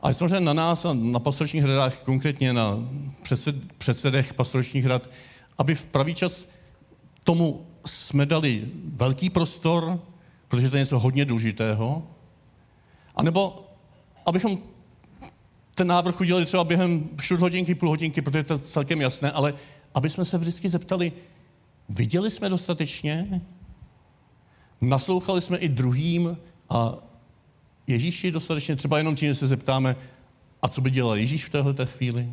Ale 0.00 0.14
samozřejmě 0.14 0.40
na 0.40 0.52
nás 0.52 0.84
a 0.84 0.92
na 0.92 1.18
pastoračních 1.18 1.64
radách, 1.64 1.96
konkrétně 1.96 2.52
na 2.52 2.78
předsed, 3.22 3.72
předsedech 3.78 4.34
pastoračních 4.34 4.86
rad, 4.86 5.10
aby 5.58 5.74
v 5.74 5.86
pravý 5.86 6.14
čas 6.14 6.48
tomu 7.24 7.66
jsme 7.86 8.26
dali 8.26 8.64
velký 8.84 9.30
prostor, 9.30 10.00
protože 10.48 10.70
to 10.70 10.76
je 10.76 10.80
něco 10.80 10.98
hodně 10.98 11.24
důležitého, 11.24 12.02
anebo 13.16 13.66
abychom 14.26 14.58
ten 15.74 15.86
návrh 15.86 16.20
udělali 16.20 16.44
třeba 16.44 16.64
během 16.64 17.08
čtvrt 17.20 17.40
hodinky, 17.40 17.74
půl 17.74 17.88
hodinky, 17.88 18.22
protože 18.22 18.42
to 18.42 18.52
je 18.54 18.58
celkem 18.58 19.00
jasné, 19.00 19.32
ale 19.32 19.54
aby 19.94 20.10
jsme 20.10 20.24
se 20.24 20.38
vždycky 20.38 20.68
zeptali, 20.68 21.12
viděli 21.88 22.30
jsme 22.30 22.48
dostatečně, 22.48 23.42
naslouchali 24.80 25.40
jsme 25.40 25.58
i 25.58 25.68
druhým 25.68 26.38
a 26.70 26.94
Ježíši 27.88 28.30
dostatečně, 28.30 28.76
třeba 28.76 28.98
jenom 28.98 29.14
tím, 29.14 29.28
že 29.28 29.34
se 29.34 29.46
zeptáme, 29.46 29.96
a 30.62 30.68
co 30.68 30.80
by 30.80 30.90
dělal 30.90 31.16
Ježíš 31.16 31.44
v 31.44 31.50
této 31.50 31.86
chvíli? 31.86 32.32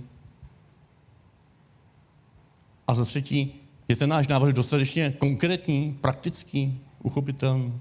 A 2.87 2.95
za 2.95 3.05
třetí, 3.05 3.53
je 3.87 3.95
ten 3.95 4.09
náš 4.09 4.27
návrh 4.27 4.53
dostatečně 4.53 5.11
konkrétní, 5.11 5.97
praktický, 6.01 6.79
uchopitelný? 7.03 7.79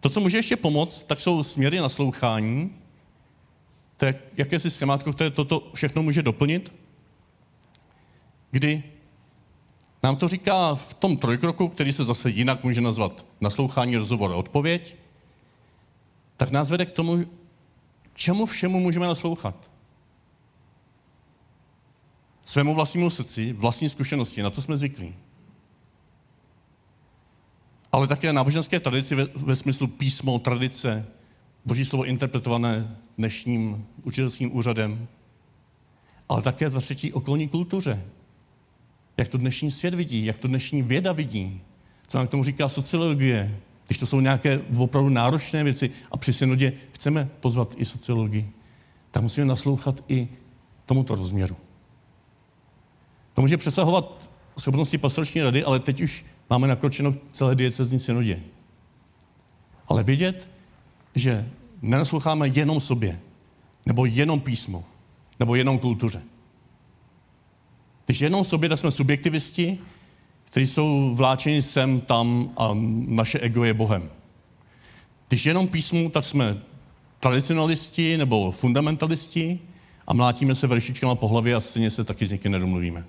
To, 0.00 0.08
co 0.08 0.20
může 0.20 0.38
ještě 0.38 0.56
pomoct, 0.56 1.02
tak 1.02 1.20
jsou 1.20 1.42
směry 1.42 1.78
naslouchání, 1.78 2.70
to 3.96 4.06
je 4.06 4.14
jakési 4.36 4.70
schémátko, 4.70 5.12
které 5.12 5.30
toto 5.30 5.70
všechno 5.74 6.02
může 6.02 6.22
doplnit, 6.22 6.74
kdy 8.50 8.82
nám 10.02 10.16
to 10.16 10.28
říká 10.28 10.74
v 10.74 10.94
tom 10.94 11.16
trojkroku, 11.16 11.68
který 11.68 11.92
se 11.92 12.04
zase 12.04 12.30
jinak 12.30 12.64
může 12.64 12.80
nazvat 12.80 13.26
naslouchání, 13.40 13.96
rozhovor 13.96 14.32
a 14.32 14.36
odpověď, 14.36 14.96
tak 16.38 16.50
nás 16.50 16.70
vede 16.70 16.86
k 16.86 16.90
tomu, 16.90 17.26
čemu 18.14 18.46
všemu 18.46 18.80
můžeme 18.80 19.06
naslouchat. 19.06 19.70
Svému 22.44 22.74
vlastnímu 22.74 23.10
srdci, 23.10 23.52
vlastní 23.52 23.88
zkušenosti, 23.88 24.42
na 24.42 24.50
to 24.50 24.62
jsme 24.62 24.76
zvyklí. 24.76 25.14
Ale 27.92 28.06
také 28.06 28.32
náboženské 28.32 28.80
tradici 28.80 29.14
ve, 29.14 29.24
ve 29.24 29.56
smyslu 29.56 29.86
písmo, 29.86 30.38
tradice, 30.38 31.06
boží 31.64 31.84
slovo 31.84 32.04
interpretované 32.04 32.96
dnešním 33.18 33.86
učitelským 34.02 34.56
úřadem, 34.56 35.08
ale 36.28 36.42
také 36.42 36.70
za 36.70 36.80
třetí 36.80 37.12
okolní 37.12 37.48
kultuře. 37.48 38.04
Jak 39.16 39.28
to 39.28 39.38
dnešní 39.38 39.70
svět 39.70 39.94
vidí, 39.94 40.24
jak 40.24 40.38
to 40.38 40.48
dnešní 40.48 40.82
věda 40.82 41.12
vidí, 41.12 41.60
co 42.06 42.18
nám 42.18 42.26
k 42.26 42.30
tomu 42.30 42.44
říká 42.44 42.68
sociologie, 42.68 43.60
když 43.88 43.98
to 43.98 44.06
jsou 44.06 44.20
nějaké 44.20 44.60
opravdu 44.76 45.10
náročné 45.10 45.64
věci 45.64 45.90
a 46.10 46.16
při 46.16 46.32
synodě 46.32 46.72
chceme 46.92 47.28
pozvat 47.40 47.74
i 47.76 47.84
sociologii, 47.84 48.52
tak 49.10 49.22
musíme 49.22 49.46
naslouchat 49.46 50.04
i 50.08 50.28
tomuto 50.86 51.14
rozměru. 51.14 51.56
To 53.34 53.40
může 53.40 53.56
přesahovat 53.56 54.30
schopnosti 54.58 54.98
pastorační 54.98 55.42
rady, 55.42 55.64
ale 55.64 55.80
teď 55.80 56.00
už 56.00 56.24
máme 56.50 56.68
nakročeno 56.68 57.14
celé 57.32 57.54
diecezní 57.54 57.98
synodě. 57.98 58.40
Ale 59.88 60.02
vědět, 60.02 60.48
že 61.14 61.48
nenasloucháme 61.82 62.48
jenom 62.48 62.80
sobě, 62.80 63.20
nebo 63.86 64.06
jenom 64.06 64.40
písmu, 64.40 64.84
nebo 65.40 65.54
jenom 65.54 65.78
kultuře. 65.78 66.22
Když 68.06 68.20
jenom 68.20 68.44
sobě, 68.44 68.68
tak 68.68 68.78
jsme 68.78 68.90
subjektivisti, 68.90 69.78
kteří 70.50 70.66
jsou 70.66 71.14
vláčeni 71.14 71.62
sem, 71.62 72.00
tam 72.00 72.50
a 72.56 72.70
naše 73.06 73.38
ego 73.38 73.64
je 73.64 73.74
Bohem. 73.74 74.10
Když 75.28 75.46
jenom 75.46 75.68
písmu, 75.68 76.10
tak 76.10 76.24
jsme 76.24 76.58
tradicionalisti 77.20 78.16
nebo 78.16 78.50
fundamentalisti 78.50 79.58
a 80.06 80.14
mlátíme 80.14 80.54
se 80.54 80.66
vršičkama 80.66 81.14
po 81.14 81.28
hlavě 81.28 81.54
a 81.54 81.60
stejně 81.60 81.90
se 81.90 82.04
taky 82.04 82.26
s 82.26 82.30
někým 82.30 82.52
nedomluvíme. 82.52 83.04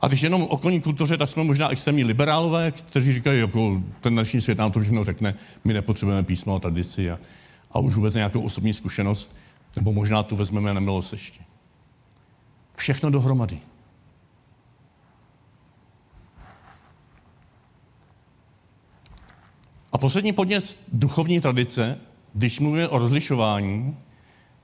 A 0.00 0.08
když 0.08 0.22
jenom 0.22 0.42
okolní 0.42 0.80
kultuře, 0.80 1.16
tak 1.16 1.28
jsme 1.28 1.44
možná 1.44 1.68
extrémní 1.68 2.04
liberálové, 2.04 2.70
kteří 2.70 3.12
říkají, 3.12 3.40
jako 3.40 3.82
ten 4.00 4.12
dnešní 4.12 4.40
svět 4.40 4.58
nám 4.58 4.72
to 4.72 4.80
všechno 4.80 5.04
řekne, 5.04 5.34
my 5.64 5.74
nepotřebujeme 5.74 6.22
písmo 6.22 6.54
a 6.54 6.60
tradici 6.60 7.10
a, 7.10 7.18
a 7.72 7.78
už 7.78 7.94
vůbec 7.94 8.14
nějakou 8.14 8.40
osobní 8.40 8.72
zkušenost, 8.72 9.36
nebo 9.76 9.92
možná 9.92 10.22
tu 10.22 10.36
vezmeme 10.36 10.74
na 10.74 10.80
milost 10.80 11.12
ještě. 11.12 11.40
Všechno 12.76 13.10
dohromady. 13.10 13.60
A 19.96 19.98
poslední 19.98 20.32
podnět 20.32 20.80
duchovní 20.92 21.40
tradice, 21.40 21.98
když 22.34 22.60
mluvíme 22.60 22.88
o 22.88 22.98
rozlišování, 22.98 23.96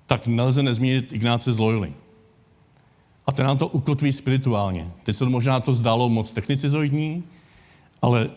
tak 0.07 0.27
nelze 0.27 0.63
nezmínit 0.63 1.13
Ignáce 1.13 1.53
z 1.53 1.59
Loyoli. 1.59 1.93
A 3.27 3.33
ten 3.33 3.47
nám 3.47 3.59
to 3.59 3.69
ukotví 3.69 4.13
spirituálně. 4.13 4.91
Teď 5.03 5.17
se 5.17 5.25
to 5.25 5.31
možná 5.31 5.61
to 5.61 5.75
zdálo 5.75 6.09
moc 6.09 6.33
technicizoidní, 6.33 7.25
ale 8.03 8.31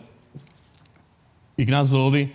Ignác 1.56 1.88
z 1.88 1.92
Loyoli, 1.92 2.28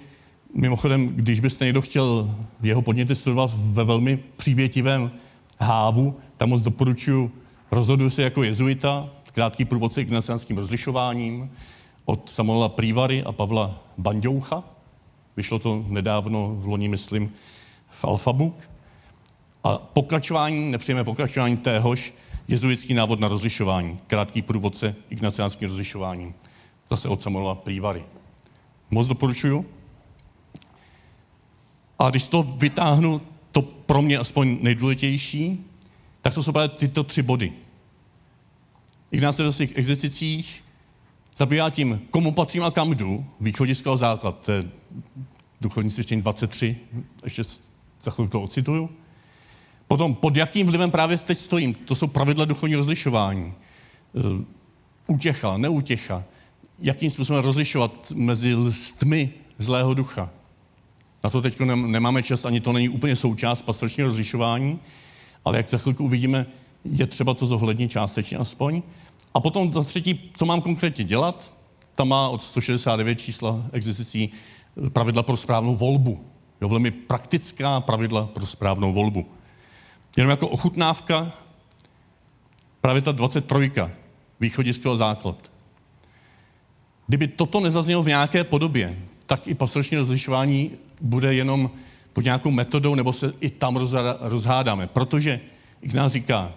mimochodem, 0.54 1.08
když 1.08 1.39
byste 1.39 1.65
někdo 1.65 1.82
chtěl 1.82 2.36
jeho 2.62 2.82
podněty 2.82 3.15
studovat 3.15 3.52
ve 3.56 3.84
velmi 3.84 4.19
přívětivém 4.38 5.12
hávu, 5.60 6.15
tam 6.38 6.50
moc 6.50 6.62
doporučuji, 6.62 7.32
rozhoduju 7.71 8.10
se 8.10 8.21
jako 8.21 8.43
jezuita, 8.43 9.10
krátký 9.34 9.65
průvodce 9.65 10.02
ignaciánským 10.02 10.58
rozlišováním, 10.58 11.50
od 12.12 12.30
Samuela 12.30 12.69
Prývary 12.69 13.24
a 13.24 13.32
Pavla 13.32 13.80
Bandoucha. 13.97 14.63
Vyšlo 15.38 15.60
to 15.60 15.86
nedávno 15.88 16.56
v 16.56 16.67
loni, 16.67 16.88
myslím, 16.88 17.34
v 17.89 18.06
Alfabook. 18.06 18.69
A 19.63 19.78
pokračování, 19.78 20.71
nepřijeme 20.71 21.04
pokračování 21.04 21.58
téhož, 21.58 22.13
jezuitský 22.47 22.93
návod 22.93 23.19
na 23.19 23.28
rozlišování, 23.28 24.00
krátký 24.08 24.41
průvodce 24.41 24.95
ignaciánským 25.10 25.67
rozlišováním. 25.67 26.34
Zase 26.89 27.08
od 27.08 27.21
Samuela 27.21 27.56
Prývary. 27.56 28.04
Moc 28.89 29.08
doporučuju. 29.08 29.65
A 32.00 32.10
když 32.10 32.28
to 32.28 32.43
vytáhnu, 32.43 33.21
to 33.52 33.62
pro 33.62 34.02
mě 34.02 34.17
aspoň 34.17 34.58
nejdůležitější, 34.62 35.65
tak 36.21 36.34
to 36.34 36.43
jsou 36.43 36.52
právě 36.52 36.69
tyto 36.69 37.04
tři 37.04 37.21
body. 37.21 37.54
Ignáce 39.12 39.43
ve 39.43 39.52
svých 39.52 39.78
existicích 39.78 40.63
zabývá 41.35 41.69
tím, 41.69 42.01
komu 42.11 42.31
patřím 42.31 42.63
a 42.63 42.71
kam 42.71 42.93
jdu, 42.93 43.25
východisko 43.39 43.91
a 43.91 43.97
základ, 43.97 44.39
to 44.45 44.51
je 44.51 44.63
duchovní 45.61 45.91
cvičení 45.91 46.21
23, 46.21 46.77
ještě 47.23 47.43
za 48.03 48.11
chvilku 48.11 48.31
to 48.31 48.41
ocituju. 48.41 48.89
Potom, 49.87 50.15
pod 50.15 50.35
jakým 50.35 50.67
vlivem 50.67 50.91
právě 50.91 51.17
teď 51.17 51.37
stojím, 51.37 51.73
to 51.73 51.95
jsou 51.95 52.07
pravidla 52.07 52.45
duchovní 52.45 52.75
rozlišování. 52.75 53.53
Eh, 54.17 54.45
útěcha, 55.07 55.57
neútěcha, 55.57 56.23
jakým 56.79 57.11
způsobem 57.11 57.43
rozlišovat 57.43 58.11
mezi 58.15 58.55
listmi 58.55 59.29
zlého 59.57 59.93
ducha. 59.93 60.29
Na 61.23 61.29
to 61.29 61.41
teď 61.41 61.59
nemáme 61.59 62.23
čas, 62.23 62.45
ani 62.45 62.59
to 62.59 62.73
není 62.73 62.89
úplně 62.89 63.15
součást 63.15 63.61
pastoračního 63.61 64.07
rozlišování, 64.07 64.79
ale 65.45 65.57
jak 65.57 65.69
za 65.69 65.77
chvilku 65.77 66.03
uvidíme, 66.03 66.45
je 66.85 67.07
třeba 67.07 67.33
to 67.33 67.45
zohlednit 67.45 67.91
částečně 67.91 68.37
aspoň. 68.37 68.81
A 69.33 69.39
potom 69.39 69.73
za 69.73 69.83
třetí, 69.83 70.31
co 70.37 70.45
mám 70.45 70.61
konkrétně 70.61 71.03
dělat, 71.03 71.57
tam 71.95 72.07
má 72.07 72.29
od 72.29 72.43
169 72.43 73.15
čísla 73.15 73.61
existující 73.71 74.31
eh, 74.85 74.89
pravidla 74.89 75.23
pro 75.23 75.37
správnou 75.37 75.75
volbu. 75.75 76.25
Jo, 76.61 76.69
velmi 76.69 76.91
praktická 76.91 77.81
pravidla 77.81 78.25
pro 78.25 78.45
správnou 78.45 78.93
volbu. 78.93 79.25
Jenom 80.17 80.29
jako 80.29 80.47
ochutnávka, 80.47 81.31
právě 82.81 83.01
ta 83.01 83.11
23. 83.11 83.71
východiského 84.39 84.97
základ. 84.97 85.51
Kdyby 87.07 87.27
toto 87.27 87.59
nezaznělo 87.59 88.03
v 88.03 88.07
nějaké 88.07 88.43
podobě, 88.43 88.99
tak 89.25 89.47
i 89.47 89.53
pastorační 89.53 89.97
rozlišování 89.97 90.71
bude 91.01 91.34
jenom 91.34 91.71
pod 92.13 92.23
nějakou 92.23 92.51
metodou, 92.51 92.95
nebo 92.95 93.13
se 93.13 93.34
i 93.39 93.49
tam 93.49 93.75
rozhádáme. 94.19 94.88
Protože, 94.88 95.39
nás 95.93 96.11
říká, 96.11 96.51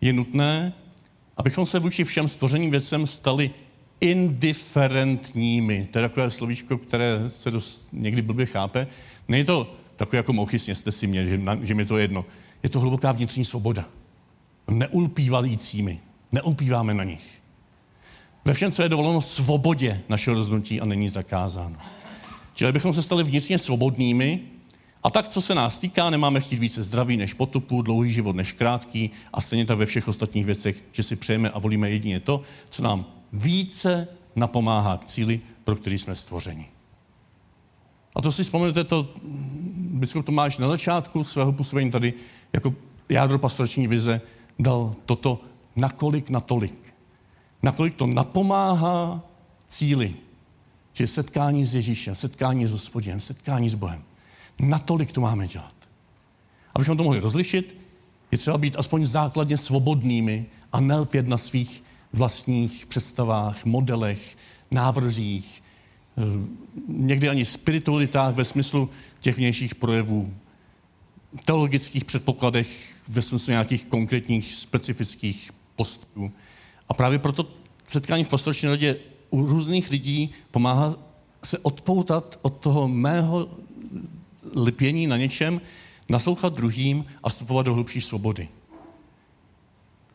je 0.00 0.12
nutné 0.12 0.72
abychom 1.40 1.66
se 1.66 1.78
vůči 1.78 2.04
všem 2.04 2.28
stvořeným 2.28 2.70
věcem 2.70 3.06
stali 3.06 3.50
indiferentními. 4.00 5.88
To 5.90 5.98
je 5.98 6.08
takové 6.08 6.30
slovíčko, 6.30 6.78
které 6.78 7.18
se 7.28 7.50
dost 7.50 7.88
někdy 7.92 8.22
blbě 8.22 8.46
chápe. 8.46 8.86
Není 9.28 9.44
to 9.44 9.74
takové 9.96 10.16
jako 10.16 10.32
mouchy, 10.32 10.58
sněste 10.58 10.92
si 10.92 11.06
mě, 11.06 11.26
že, 11.26 11.40
že 11.62 11.74
mi 11.74 11.84
to 11.84 11.96
je 11.96 12.04
jedno. 12.04 12.24
Je 12.62 12.68
to 12.68 12.80
hluboká 12.80 13.12
vnitřní 13.12 13.44
svoboda. 13.44 13.84
Neulpívajícími. 14.70 16.00
Neulpíváme 16.32 16.94
na 16.94 17.04
nich. 17.04 17.40
Ve 18.44 18.54
všem, 18.54 18.72
co 18.72 18.82
je 18.82 18.88
dovoleno 18.88 19.20
svobodě 19.20 20.00
našeho 20.08 20.36
rozhodnutí 20.36 20.80
a 20.80 20.84
není 20.84 21.08
zakázáno. 21.08 21.76
Čili 22.54 22.72
bychom 22.72 22.94
se 22.94 23.02
stali 23.02 23.24
vnitřně 23.24 23.58
svobodnými, 23.58 24.40
a 25.02 25.10
tak, 25.10 25.28
co 25.28 25.40
se 25.40 25.54
nás 25.54 25.78
týká, 25.78 26.10
nemáme 26.10 26.40
chtít 26.40 26.58
více 26.58 26.82
zdraví 26.82 27.16
než 27.16 27.34
potupu, 27.34 27.82
dlouhý 27.82 28.12
život 28.12 28.36
než 28.36 28.52
krátký 28.52 29.10
a 29.32 29.40
stejně 29.40 29.66
tak 29.66 29.78
ve 29.78 29.86
všech 29.86 30.08
ostatních 30.08 30.44
věcech, 30.46 30.84
že 30.92 31.02
si 31.02 31.16
přejeme 31.16 31.50
a 31.50 31.58
volíme 31.58 31.90
jedině 31.90 32.20
to, 32.20 32.42
co 32.70 32.82
nám 32.82 33.06
více 33.32 34.08
napomáhá 34.36 34.96
k 34.96 35.04
cíli, 35.04 35.40
pro 35.64 35.76
který 35.76 35.98
jsme 35.98 36.16
stvořeni. 36.16 36.68
A 38.14 38.22
to 38.22 38.32
si 38.32 38.42
vzpomenete, 38.42 38.84
to 38.84 39.08
biskup 39.76 40.26
Tomáš 40.26 40.58
na 40.58 40.68
začátku 40.68 41.24
svého 41.24 41.52
působení 41.52 41.90
tady 41.90 42.14
jako 42.52 42.74
jádro 43.08 43.38
pastorační 43.38 43.86
vize 43.86 44.20
dal 44.58 44.94
toto 45.06 45.40
nakolik 45.76 46.30
natolik. 46.30 46.94
Nakolik 47.62 47.94
to 47.94 48.06
napomáhá 48.06 49.22
cíli, 49.68 50.14
že 50.92 51.06
setkání 51.06 51.66
s 51.66 51.74
Ježíšem, 51.74 52.14
setkání 52.14 52.66
s 52.66 52.72
hospodinem, 52.72 53.20
setkání 53.20 53.68
s 53.68 53.74
Bohem. 53.74 54.09
Natolik 54.60 55.12
to 55.12 55.20
máme 55.20 55.48
dělat. 55.48 55.74
Abychom 56.74 56.96
to 56.96 57.04
mohli 57.04 57.20
rozlišit, 57.20 57.76
je 58.30 58.38
třeba 58.38 58.58
být 58.58 58.76
aspoň 58.78 59.06
základně 59.06 59.58
svobodnými 59.58 60.46
a 60.72 60.80
nelpět 60.80 61.28
na 61.28 61.38
svých 61.38 61.84
vlastních 62.12 62.86
představách, 62.86 63.64
modelech, 63.64 64.36
návrzích, 64.70 65.62
eh, 66.18 66.22
někdy 66.86 67.28
ani 67.28 67.44
spiritualitách 67.44 68.34
ve 68.34 68.44
smyslu 68.44 68.90
těch 69.20 69.36
vnějších 69.36 69.74
projevů, 69.74 70.34
teologických 71.44 72.04
předpokladech 72.04 72.94
ve 73.08 73.22
smyslu 73.22 73.50
nějakých 73.50 73.84
konkrétních 73.84 74.54
specifických 74.54 75.50
postupů. 75.76 76.32
A 76.88 76.94
právě 76.94 77.18
proto 77.18 77.46
setkání 77.84 78.24
v 78.24 78.28
pastorační 78.28 78.68
radě 78.68 78.96
u 79.30 79.46
různých 79.46 79.90
lidí 79.90 80.30
pomáhá 80.50 80.94
se 81.44 81.58
odpoutat 81.58 82.38
od 82.42 82.56
toho 82.56 82.88
mého 82.88 83.48
lpění 84.56 85.06
na 85.06 85.16
něčem, 85.16 85.60
naslouchat 86.08 86.54
druhým 86.54 87.04
a 87.22 87.28
vstupovat 87.28 87.66
do 87.66 87.74
hlubší 87.74 88.00
svobody. 88.00 88.48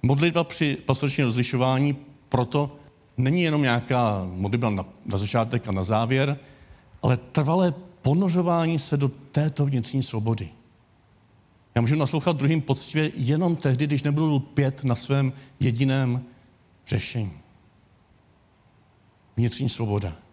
Modlitba 0.04 0.44
při 0.44 0.78
pastoračním 0.86 1.26
rozlišování 1.26 1.98
proto 2.30 2.76
není 3.18 3.44
jenom 3.44 3.62
nějaká 3.62 4.28
modlitba 4.34 4.70
na, 4.70 4.86
na 5.06 5.18
začátek 5.18 5.68
a 5.68 5.72
na 5.72 5.84
závěr, 5.84 6.40
ale 7.02 7.18
trvalé 7.18 7.74
ponořování 8.02 8.80
se 8.80 8.98
do 8.98 9.10
této 9.10 9.66
vnitřní 9.66 10.04
svobody. 10.04 10.50
Já 11.76 11.82
můžu 11.82 11.96
naslouchat 11.96 12.38
druhým 12.38 12.62
poctivě 12.62 13.12
jenom 13.16 13.56
tehdy, 13.56 13.88
když 13.88 14.04
nebudu 14.04 14.36
lpět 14.36 14.84
na 14.84 14.96
svém 14.96 15.34
jediném 15.60 16.26
řešení. 16.88 17.34
Vnitřní 19.38 19.70
svoboda. 19.70 20.25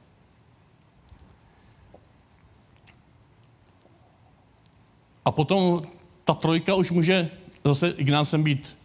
A 5.24 5.32
potom 5.32 5.82
ta 6.24 6.34
trojka 6.34 6.74
už 6.74 6.90
může 6.90 7.30
zase 7.64 7.88
Ignácem 7.88 8.42
být 8.42 8.78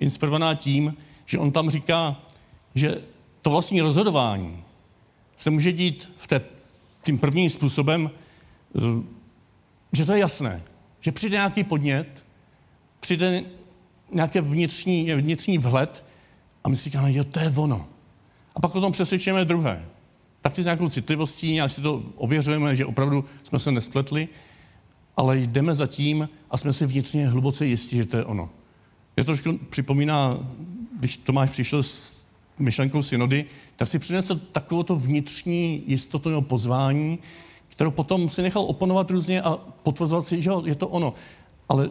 inspirovaná 0.00 0.54
tím, 0.54 0.96
že 1.26 1.38
on 1.38 1.52
tam 1.52 1.70
říká, 1.70 2.22
že 2.74 3.02
to 3.42 3.50
vlastní 3.50 3.80
rozhodování 3.80 4.64
se 5.36 5.50
může 5.50 5.72
dít 5.72 6.12
v 6.16 6.26
té, 6.26 6.40
tím 7.02 7.18
prvním 7.18 7.50
způsobem, 7.50 8.10
že 9.92 10.04
to 10.04 10.12
je 10.12 10.18
jasné, 10.18 10.62
že 11.00 11.12
přijde 11.12 11.36
nějaký 11.36 11.64
podnět, 11.64 12.24
přijde 13.00 13.42
nějaký 14.12 14.40
vnitřní, 14.40 15.14
vnitřní 15.14 15.58
vhled 15.58 16.04
a 16.64 16.68
my 16.68 16.76
si 16.76 16.84
říkáme, 16.84 17.12
jo, 17.12 17.24
to 17.24 17.40
je 17.40 17.52
ono. 17.56 17.88
A 18.54 18.60
pak 18.60 18.74
o 18.74 18.80
tom 18.80 18.92
přesvědčujeme 18.92 19.44
druhé. 19.44 19.84
Taky 20.40 20.62
s 20.62 20.64
nějakou 20.64 20.88
citlivostí, 20.88 21.52
nějak 21.52 21.70
si 21.70 21.80
to 21.80 22.02
ověřujeme, 22.16 22.76
že 22.76 22.86
opravdu 22.86 23.24
jsme 23.42 23.58
se 23.58 23.72
nespletli, 23.72 24.28
ale 25.16 25.38
jdeme 25.38 25.74
za 25.74 25.86
tím 25.86 26.28
a 26.50 26.56
jsme 26.56 26.72
si 26.72 26.86
vnitřně 26.86 27.28
hluboce 27.28 27.66
jistí, 27.66 27.96
že 27.96 28.04
to 28.04 28.16
je 28.16 28.24
ono. 28.24 28.50
Je 29.16 29.24
to 29.24 29.26
trošku 29.26 29.58
připomíná, 29.70 30.38
když 30.98 31.16
Tomáš 31.16 31.50
přišel 31.50 31.82
s 31.82 32.26
myšlenkou 32.58 33.02
synody, 33.02 33.44
tak 33.76 33.88
si 33.88 33.98
přinesl 33.98 34.36
takovou 34.36 34.96
vnitřní 34.96 35.82
jistotu 35.86 36.28
nebo 36.28 36.42
pozvání, 36.42 37.18
kterou 37.68 37.90
potom 37.90 38.28
si 38.28 38.42
nechal 38.42 38.62
oponovat 38.62 39.10
různě 39.10 39.42
a 39.42 39.56
potvrzovat 39.56 40.24
si, 40.24 40.42
že 40.42 40.50
je 40.64 40.74
to 40.74 40.88
ono. 40.88 41.14
Ale 41.68 41.90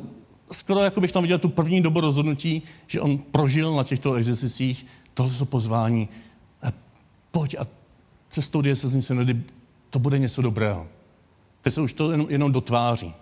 skoro 0.52 0.80
jako 0.80 1.02
bych 1.02 1.12
tam 1.12 1.24
viděl 1.24 1.40
tu 1.40 1.50
první 1.50 1.82
dobu 1.82 2.00
rozhodnutí, 2.00 2.62
že 2.88 3.02
on 3.02 3.18
prožil 3.18 3.76
na 3.76 3.84
těchto 3.84 4.14
exercicích 4.14 4.86
tohle 5.14 5.46
pozvání. 5.46 6.10
A 6.64 6.68
pojď 7.32 7.56
a 7.60 7.68
cestou 8.30 8.62
diecezní 8.62 9.02
synody 9.02 9.44
to 9.90 10.00
bude 10.00 10.20
něco 10.20 10.42
dobrého. 10.42 10.88
Teď 11.66 11.74
se 11.74 11.82
už 11.82 11.94
to 11.94 12.12
jenom, 12.12 12.28
jenom 12.30 12.52
dotváří. 12.52 13.14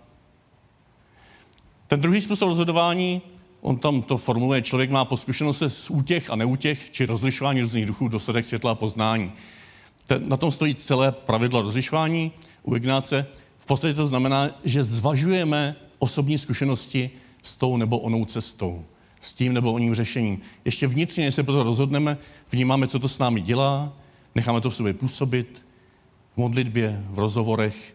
Ten 1.88 2.00
druhý 2.00 2.22
způsob 2.22 2.50
rozhodování, 2.50 3.22
on 3.62 3.78
tam 3.78 4.02
to 4.02 4.18
formuluje, 4.18 4.62
člověk 4.62 4.90
má 4.90 5.06
po 5.06 5.18
zkušenosti 5.18 5.70
z 5.70 5.90
útěch 5.90 6.30
a 6.30 6.36
neútěch, 6.36 6.92
či 6.92 7.06
rozlišování 7.06 7.62
různých 7.62 7.86
duchů, 7.86 8.08
dosadek 8.08 8.46
světla 8.46 8.72
a 8.72 8.76
poznání. 8.76 9.32
Ten, 10.08 10.30
na 10.30 10.38
tom 10.38 10.52
stojí 10.52 10.76
celé 10.76 11.12
pravidla 11.12 11.62
rozlišování 11.62 12.32
u 12.64 12.76
Ignáce. 12.76 13.28
V 13.60 13.66
podstatě 13.66 13.94
to 13.94 14.08
znamená, 14.08 14.50
že 14.64 14.84
zvažujeme 14.84 15.76
osobní 16.00 16.38
zkušenosti 16.38 17.10
s 17.44 17.56
tou 17.56 17.78
nebo 17.78 18.00
onou 18.00 18.26
cestou, 18.26 18.86
s 19.22 19.34
tím 19.34 19.54
nebo 19.54 19.74
oním 19.74 19.96
řešením. 19.96 20.42
Ještě 20.66 20.88
vnitřně, 20.88 21.32
se 21.32 21.44
proto 21.44 21.64
rozhodneme, 21.64 22.18
vnímáme, 22.52 22.88
co 22.88 23.00
to 23.00 23.08
s 23.08 23.20
námi 23.20 23.42
dělá, 23.42 23.94
necháme 24.36 24.62
to 24.62 24.70
v 24.70 24.76
sobě 24.76 24.94
působit, 24.94 25.66
v 26.34 26.38
modlitbě, 26.38 27.04
v 27.10 27.20
rozhovorech 27.20 27.93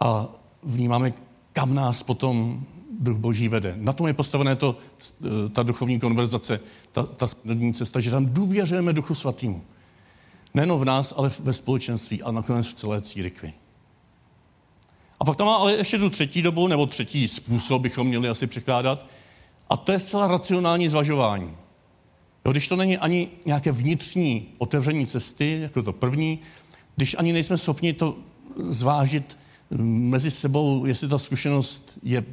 a 0.00 0.26
vnímáme, 0.62 1.12
kam 1.52 1.74
nás 1.74 2.02
potom 2.02 2.64
duch 3.00 3.16
boží 3.16 3.48
vede. 3.48 3.74
Na 3.76 3.92
tom 3.92 4.06
je 4.06 4.14
postavené 4.14 4.56
to, 4.56 4.76
eh, 5.24 5.48
ta 5.48 5.62
duchovní 5.62 6.00
konverzace, 6.00 6.60
ta, 6.92 7.02
ta 7.02 7.26
cesta, 7.72 8.00
že 8.00 8.10
tam 8.10 8.26
důvěřujeme 8.26 8.92
duchu 8.92 9.14
svatýmu. 9.14 9.62
Nejen 10.54 10.72
v 10.72 10.84
nás, 10.84 11.14
ale 11.16 11.30
ve 11.40 11.52
společenství 11.52 12.22
a 12.22 12.30
nakonec 12.30 12.66
v 12.66 12.74
celé 12.74 13.00
církvi. 13.00 13.52
A 15.20 15.24
pak 15.24 15.36
tam 15.36 15.46
má 15.46 15.56
ale 15.56 15.72
ještě 15.74 15.98
tu 15.98 16.10
třetí 16.10 16.42
dobu, 16.42 16.68
nebo 16.68 16.86
třetí 16.86 17.28
způsob 17.28 17.82
bychom 17.82 18.06
měli 18.06 18.28
asi 18.28 18.46
překládat, 18.46 19.06
a 19.70 19.76
to 19.76 19.92
je 19.92 19.98
zcela 19.98 20.26
racionální 20.26 20.88
zvažování. 20.88 21.56
Jo, 22.44 22.52
když 22.52 22.68
to 22.68 22.76
není 22.76 22.98
ani 22.98 23.30
nějaké 23.46 23.72
vnitřní 23.72 24.48
otevření 24.58 25.06
cesty, 25.06 25.58
jako 25.62 25.82
to 25.82 25.92
první, 25.92 26.38
když 26.96 27.16
ani 27.18 27.32
nejsme 27.32 27.58
schopni 27.58 27.92
to 27.92 28.16
zvážit 28.56 29.36
mezi 29.80 30.30
sebou, 30.30 30.86
jestli 30.86 31.08
ta 31.08 31.18
zkušenost 31.18 31.98
je 32.02 32.24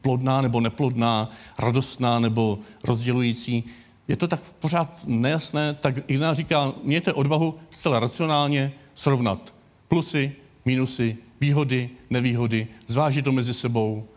plodná 0.00 0.40
nebo 0.40 0.60
neplodná, 0.60 1.30
radostná 1.58 2.18
nebo 2.18 2.58
rozdělující, 2.84 3.64
je 4.08 4.16
to 4.16 4.28
tak 4.28 4.40
pořád 4.58 5.04
nejasné, 5.06 5.74
tak 5.74 6.10
Ignác 6.10 6.36
říká, 6.36 6.72
mějte 6.82 7.12
odvahu 7.12 7.54
zcela 7.70 8.00
racionálně 8.00 8.72
srovnat 8.94 9.54
plusy, 9.88 10.32
minusy, 10.64 11.16
výhody, 11.40 11.90
nevýhody, 12.10 12.68
zvážit 12.86 13.24
to 13.24 13.32
mezi 13.32 13.54
sebou 13.54 14.08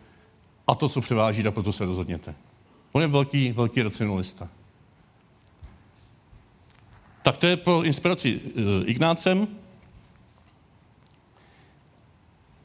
a 0.66 0.74
to, 0.74 0.88
co 0.88 1.00
převáží, 1.00 1.46
a 1.46 1.50
proto 1.50 1.72
se 1.72 1.84
rozhodněte. 1.84 2.34
On 2.92 3.02
je 3.02 3.08
velký, 3.08 3.52
velký 3.52 3.82
racionalista. 3.82 4.48
Tak 7.22 7.38
to 7.38 7.46
je 7.46 7.56
pro 7.56 7.82
inspiraci 7.82 8.40
uh, 8.40 8.62
Ignácem. 8.84 9.48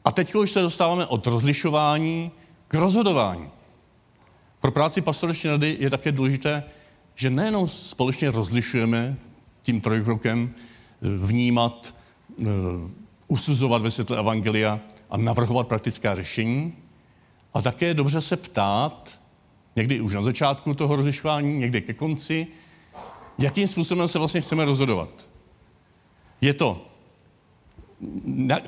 A 0.04 0.12
teď 0.12 0.34
už 0.34 0.50
se 0.50 0.60
dostáváme 0.60 1.06
od 1.06 1.26
rozlišování 1.26 2.30
k 2.68 2.74
rozhodování. 2.74 3.48
Pro 4.60 4.72
práci 4.72 5.00
pastorační 5.00 5.50
rady 5.50 5.76
je 5.80 5.90
také 5.90 6.12
důležité, 6.12 6.64
že 7.14 7.30
nejenom 7.30 7.68
společně 7.68 8.30
rozlišujeme 8.30 9.16
tím 9.62 9.80
trojkrokem 9.80 10.50
eh, 10.54 11.08
vnímat, 11.26 11.94
eh, 12.40 12.44
usuzovat 13.28 13.82
ve 13.82 13.90
světle 13.90 14.18
Evangelia 14.18 14.80
a 15.10 15.16
navrhovat 15.16 15.68
praktická 15.68 16.14
řešení, 16.14 16.74
a 17.54 17.62
také 17.62 17.94
dobře 17.94 18.20
se 18.20 18.36
ptát, 18.36 19.20
někdy 19.76 20.00
už 20.00 20.14
na 20.14 20.22
začátku 20.22 20.74
toho 20.74 20.96
rozlišování, 20.96 21.58
někdy 21.58 21.80
ke 21.80 21.92
konci, 21.92 22.46
jakým 23.38 23.68
způsobem 23.68 24.08
se 24.08 24.18
vlastně 24.18 24.40
chceme 24.40 24.64
rozhodovat. 24.64 25.28
Je 26.40 26.54
to 26.54 26.91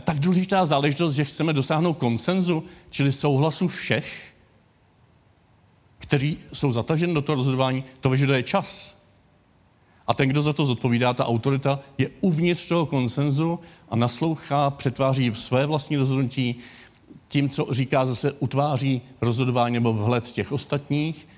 tak 0.05 0.21
důležitá 0.21 0.67
záležitost, 0.67 1.15
že 1.15 1.25
chceme 1.25 1.53
dosáhnout 1.53 1.95
konsenzu, 1.95 2.65
čili 2.91 3.13
souhlasu 3.13 3.69
všech, 3.69 4.35
kteří 5.99 6.39
jsou 6.53 6.73
zataženi 6.73 7.15
do 7.15 7.23
toho 7.23 7.37
rozhodování, 7.37 7.85
to 8.01 8.11
vyžaduje 8.11 8.43
čas. 8.43 8.97
A 10.07 10.15
ten, 10.15 10.29
kdo 10.29 10.43
za 10.43 10.53
to 10.53 10.67
zodpovídá, 10.67 11.15
ta 11.15 11.27
autorita, 11.27 11.81
je 11.99 12.11
uvnitř 12.21 12.69
toho 12.69 12.87
konsenzu 12.87 13.61
a 13.89 13.97
naslouchá, 13.97 14.71
přetváří 14.71 15.31
v 15.31 15.39
své 15.39 15.67
vlastní 15.67 15.97
rozhodnutí, 15.97 16.57
tím, 17.29 17.49
co 17.49 17.67
říká, 17.71 18.07
zase 18.07 18.33
utváří 18.33 19.03
rozhodování 19.21 19.75
nebo 19.75 19.93
vhled 19.93 20.25
těch 20.25 20.53
ostatních 20.53 21.29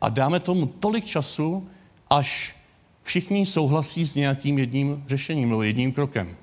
a 0.00 0.08
dáme 0.08 0.40
tomu 0.40 0.66
tolik 0.66 1.04
času, 1.04 1.68
až 2.10 2.56
všichni 3.02 3.46
souhlasí 3.46 4.04
s 4.04 4.14
nějakým 4.14 4.58
jedním 4.58 5.04
řešením 5.06 5.48
nebo 5.50 5.62
jedním 5.62 5.92
krokem. 5.92 6.36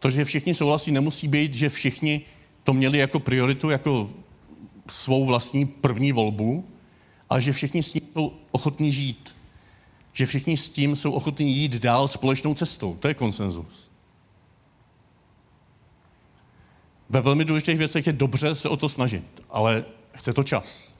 To, 0.00 0.10
že 0.10 0.24
všichni 0.24 0.54
souhlasí, 0.54 0.92
nemusí 0.92 1.28
být, 1.28 1.54
že 1.54 1.68
všichni 1.68 2.20
to 2.64 2.72
měli 2.72 2.98
jako 2.98 3.20
prioritu, 3.20 3.70
jako 3.70 4.10
svou 4.88 5.26
vlastní 5.26 5.66
první 5.66 6.12
volbu, 6.12 6.64
ale 7.30 7.42
že 7.42 7.52
všichni 7.52 7.82
s 7.82 7.92
tím 7.92 8.02
jsou 8.12 8.32
ochotní 8.50 8.92
žít. 8.92 9.36
Že 10.12 10.26
všichni 10.26 10.56
s 10.56 10.70
tím 10.70 10.96
jsou 10.96 11.12
ochotní 11.12 11.56
jít 11.56 11.74
dál 11.74 12.08
společnou 12.08 12.54
cestou. 12.54 12.96
To 13.00 13.08
je 13.08 13.14
konsenzus. 13.14 13.90
Ve 17.08 17.20
velmi 17.20 17.44
důležitých 17.44 17.78
věcech 17.78 18.06
je 18.06 18.12
dobře 18.12 18.54
se 18.54 18.68
o 18.68 18.76
to 18.76 18.88
snažit, 18.88 19.24
ale 19.50 19.84
chce 20.14 20.32
to 20.32 20.42
čas. 20.42 20.94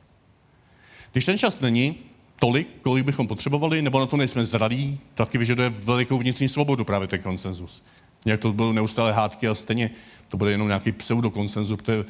Když 1.12 1.24
ten 1.24 1.38
čas 1.38 1.60
není 1.60 1.94
tolik, 2.40 2.68
kolik 2.82 3.04
bychom 3.04 3.28
potřebovali, 3.28 3.82
nebo 3.82 4.00
na 4.00 4.06
to 4.06 4.16
nejsme 4.16 4.44
zralí, 4.44 4.98
taky 5.14 5.38
vyžaduje 5.38 5.68
velikou 5.68 6.18
vnitřní 6.18 6.48
svobodu 6.48 6.84
právě 6.84 7.08
ten 7.08 7.22
konsenzus. 7.22 7.82
Jak 8.26 8.40
to 8.40 8.52
budou 8.52 8.72
neustále 8.72 9.12
hádky 9.12 9.48
a 9.48 9.54
stejně 9.54 9.90
to 10.28 10.36
bude 10.36 10.50
jenom 10.50 10.68
nějaký 10.68 10.92
pseudokonsenzus, 10.92 11.76
protože 11.76 12.04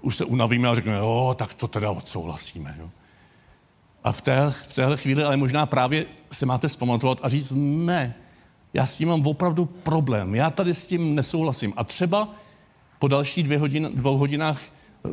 už 0.00 0.16
se 0.16 0.24
unavíme 0.24 0.68
a 0.68 0.74
řekneme, 0.74 0.98
jo, 0.98 1.34
tak 1.38 1.54
to 1.54 1.68
teda 1.68 1.90
odsouhlasíme. 1.90 2.76
Jo. 2.78 2.90
A 4.04 4.12
v, 4.12 4.20
té, 4.20 4.54
v 4.68 4.74
téhle 4.74 4.96
chvíli 4.96 5.24
ale 5.24 5.36
možná 5.36 5.66
právě 5.66 6.06
se 6.32 6.46
máte 6.46 6.68
zpamatovat 6.68 7.20
a 7.22 7.28
říct, 7.28 7.52
ne, 7.56 8.14
já 8.74 8.86
s 8.86 8.96
tím 8.96 9.08
mám 9.08 9.26
opravdu 9.26 9.64
problém, 9.64 10.34
já 10.34 10.50
tady 10.50 10.74
s 10.74 10.86
tím 10.86 11.14
nesouhlasím. 11.14 11.72
A 11.76 11.84
třeba 11.84 12.28
po 12.98 13.08
další 13.08 13.42
dvě 13.42 13.58
hodin, 13.58 13.90
dvou 13.94 14.16
hodinách 14.16 14.60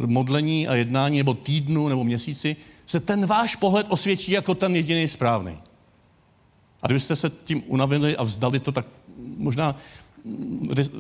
modlení 0.05 0.67
a 0.67 0.75
jednání, 0.75 1.17
nebo 1.17 1.33
týdnu, 1.33 1.87
nebo 1.87 2.03
měsíci, 2.03 2.55
se 2.85 2.99
ten 2.99 3.25
váš 3.25 3.55
pohled 3.55 3.85
osvědčí 3.89 4.31
jako 4.31 4.55
ten 4.55 4.75
jediný 4.75 5.07
správný. 5.07 5.57
A 6.81 6.87
kdybyste 6.87 7.15
se 7.15 7.29
tím 7.29 7.63
unavili 7.67 8.17
a 8.17 8.23
vzdali 8.23 8.59
to, 8.59 8.71
tak 8.71 8.85
možná 9.37 9.75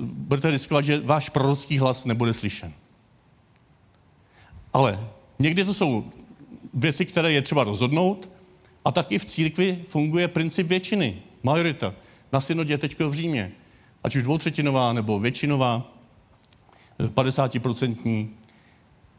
budete 0.03 0.51
riskovat, 0.51 0.85
že 0.85 1.01
váš 1.01 1.29
prorocký 1.29 1.77
hlas 1.77 2.05
nebude 2.05 2.33
slyšen. 2.33 2.73
Ale 4.73 5.07
někdy 5.39 5.65
to 5.65 5.73
jsou 5.73 6.05
věci, 6.73 7.05
které 7.05 7.31
je 7.31 7.41
třeba 7.41 7.63
rozhodnout, 7.63 8.29
a 8.85 8.91
taky 8.91 9.19
v 9.19 9.25
církvi 9.25 9.83
funguje 9.87 10.27
princip 10.27 10.67
většiny, 10.67 11.21
majorita. 11.43 11.93
Na 12.33 12.41
synodě 12.41 12.77
teď 12.77 12.99
v 12.99 13.13
Římě, 13.13 13.51
ať 14.03 14.15
už 14.15 14.23
dvoutřetinová 14.23 14.93
nebo 14.93 15.19
většinová, 15.19 15.93
50%. 16.99 18.29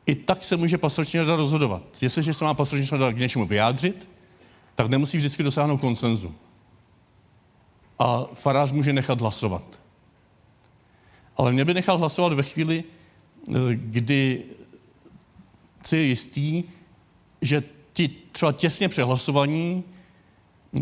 I 0.07 0.15
tak 0.15 0.45
se 0.45 0.57
může 0.57 0.79
pastorační 0.79 1.21
rada 1.21 1.37
rozhodovat. 1.37 1.83
Jestliže 2.01 2.35
se 2.35 2.45
má 2.45 2.55
pastorační 2.55 2.99
rada 2.99 3.13
k 3.13 3.19
něčemu 3.19 3.47
vyjádřit, 3.47 4.09
tak 4.75 4.89
nemusí 4.89 5.17
vždycky 5.17 5.43
dosáhnout 5.43 5.79
konsenzu. 5.79 6.35
A 7.99 8.25
farář 8.35 8.73
může 8.73 8.93
nechat 8.93 9.21
hlasovat. 9.21 9.80
Ale 11.41 11.53
mě 11.53 11.65
by 11.65 11.75
nechal 11.75 11.99
hlasovat 11.99 12.33
ve 12.33 12.43
chvíli, 12.43 12.85
eh, 13.49 13.53
kdy 13.75 14.45
si 15.87 15.97
je 15.97 16.03
jistý, 16.03 16.65
že 17.43 17.63
ti 17.93 18.11
třeba 18.33 18.53
těsně 18.53 18.89
přehlasovaní, 18.89 19.85
eh, 20.77 20.81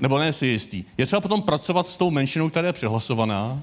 nebo 0.00 0.18
ne 0.18 0.32
si 0.32 0.46
jistý, 0.46 0.84
je 0.98 1.06
třeba 1.06 1.20
potom 1.20 1.42
pracovat 1.42 1.86
s 1.86 1.96
tou 1.96 2.10
menšinou, 2.10 2.50
která 2.50 2.66
je 2.66 2.72
přehlasovaná 2.72 3.62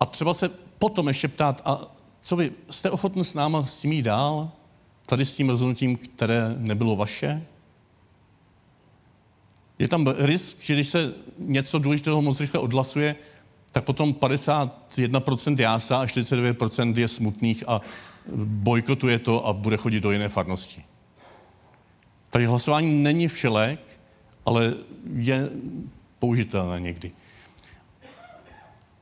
a 0.00 0.06
třeba 0.06 0.34
se 0.34 0.50
potom 0.78 1.08
ještě 1.08 1.28
ptát, 1.28 1.62
a 1.64 1.96
co 2.20 2.36
vy, 2.36 2.52
jste 2.70 2.90
ochotni 2.90 3.24
s 3.24 3.34
náma 3.34 3.64
s 3.64 3.78
tím 3.78 3.92
jít 3.92 4.02
dál? 4.02 4.50
Tady 5.06 5.26
s 5.26 5.34
tím 5.34 5.48
rozhodnutím, 5.48 5.96
které 5.96 6.54
nebylo 6.58 6.96
vaše? 6.96 7.46
Je 9.78 9.88
tam 9.88 10.06
risk, 10.18 10.60
že 10.60 10.74
když 10.74 10.88
se 10.88 11.12
něco 11.38 11.78
důležitého 11.78 12.22
moc 12.22 12.40
rychle 12.40 12.60
odhlasuje, 12.60 13.16
tak 13.78 13.84
potom 13.84 14.12
51% 14.12 15.60
jásá 15.60 15.96
a 15.98 16.04
49% 16.04 16.98
je 16.98 17.08
smutných 17.08 17.64
a 17.66 17.80
bojkotuje 18.44 19.18
to 19.18 19.46
a 19.46 19.52
bude 19.52 19.76
chodit 19.76 20.00
do 20.00 20.10
jiné 20.10 20.28
farnosti. 20.28 20.82
Tady 22.30 22.46
hlasování 22.46 23.02
není 23.02 23.28
všelek, 23.28 23.80
ale 24.46 24.74
je 25.14 25.48
použitelné 26.18 26.80
někdy. 26.80 27.12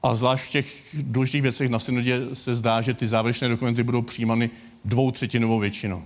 A 0.02 0.14
zvlášť 0.14 0.44
v 0.44 0.50
těch 0.50 0.96
důležitých 1.02 1.42
věcech 1.42 1.70
na 1.70 1.78
synodě 1.78 2.20
se 2.34 2.54
zdá, 2.54 2.82
že 2.82 2.94
ty 2.94 3.06
závěrečné 3.06 3.48
dokumenty 3.48 3.82
budou 3.82 4.02
přijímány 4.02 4.50
dvoutřetinovou 4.84 5.58
většinou. 5.58 6.04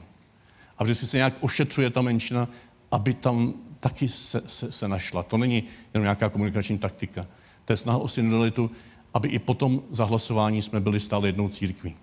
A 0.79 0.85
vždycky 0.85 1.07
se 1.07 1.17
nějak 1.17 1.35
ošetřuje 1.41 1.91
ta 1.91 2.03
menšina, 2.03 2.49
aby 2.91 3.15
tam 3.15 3.55
taky 3.81 4.09
se, 4.09 4.43
se, 4.47 4.73
se 4.73 4.89
našla. 4.89 5.23
To 5.23 5.37
není 5.37 5.65
jenom 5.95 6.05
nějaká 6.05 6.29
komunikační 6.29 6.79
taktika. 6.79 7.27
To 7.65 7.73
je 7.73 7.77
snaha 7.77 7.99
o 7.99 8.09
synodalitu, 8.09 8.71
aby 9.15 9.29
i 9.29 9.39
potom 9.39 9.83
za 9.91 10.05
hlasování 10.05 10.63
jsme 10.63 10.81
byli 10.81 11.01
stále 11.01 11.29
jednou 11.29 11.49
církví 11.49 11.97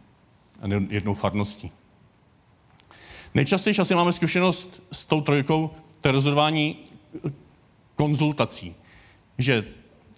a 0.61 0.67
jednou 0.89 1.13
farností. 1.13 1.71
Nejčastěji 3.33 3.75
asi 3.79 3.95
máme 3.95 4.13
zkušenost 4.13 4.83
s 4.91 5.05
tou 5.05 5.21
trojkou, 5.21 5.71
to 6.01 6.07
je 6.07 6.11
rozhodování 6.11 6.77
konzultací. 7.95 8.75
Že 9.37 9.63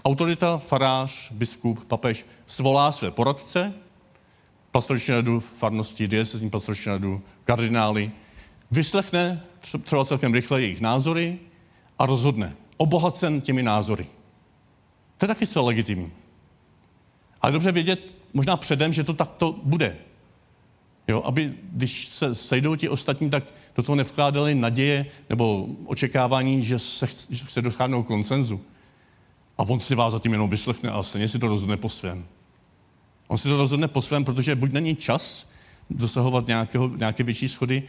autorita, 0.06 0.58
farář, 0.58 1.32
biskup, 1.32 1.86
papež 1.86 2.26
svolá 2.48 2.92
své 2.92 3.12
poradce, 3.12 3.74
pastorační 4.72 5.14
radu 5.14 5.40
farnosti, 5.40 6.08
diecezní 6.08 6.50
pastorační 6.50 6.92
radu, 6.92 7.22
kardinály, 7.44 8.12
vyslechne 8.72 9.44
třeba 9.82 10.06
celkem 10.06 10.34
rychle 10.34 10.62
jejich 10.62 10.82
názory 10.82 11.40
a 12.00 12.06
rozhodne. 12.06 12.54
Obohacen 12.78 13.42
těmi 13.42 13.64
názory. 13.64 14.08
To 15.20 15.26
je 15.26 15.28
taky 15.28 15.46
zcela 15.46 15.66
legitimní. 15.66 16.12
Ale 17.42 17.52
dobře 17.54 17.72
vědět 17.72 18.00
možná 18.34 18.58
předem, 18.58 18.94
že 18.94 19.04
to 19.04 19.14
takto 19.14 19.56
bude. 19.64 19.96
Jo, 21.08 21.22
aby 21.26 21.54
když 21.72 22.08
se 22.08 22.36
sejdou 22.36 22.76
ti 22.76 22.90
ostatní, 22.90 23.30
tak 23.30 23.44
do 23.76 23.84
toho 23.84 23.96
nevkládali 23.96 24.56
naděje 24.56 25.06
nebo 25.30 25.68
očekávání, 25.86 26.64
že 26.64 26.80
se, 26.80 27.08
že 27.30 27.46
se 27.48 27.62
dosáhnou 27.62 28.04
konsenzu. 28.04 28.62
A 29.58 29.64
on 29.64 29.80
si 29.80 29.96
vás 29.96 30.14
zatím 30.14 30.32
jenom 30.32 30.50
vyslechne 30.50 30.92
a 30.92 31.04
stejně 31.04 31.28
si 31.28 31.40
to 31.40 31.48
rozhodne 31.48 31.78
po 31.78 31.90
svém. 31.90 32.26
On 33.28 33.38
si 33.38 33.48
to 33.48 33.58
rozhodne 33.58 33.88
po 33.88 34.02
svém, 34.02 34.26
protože 34.26 34.56
buď 34.56 34.72
není 34.72 34.96
čas 34.96 35.50
dosahovat 35.90 36.48
nějakého, 36.48 36.88
nějaké 36.88 37.24
větší 37.24 37.48
schody, 37.48 37.84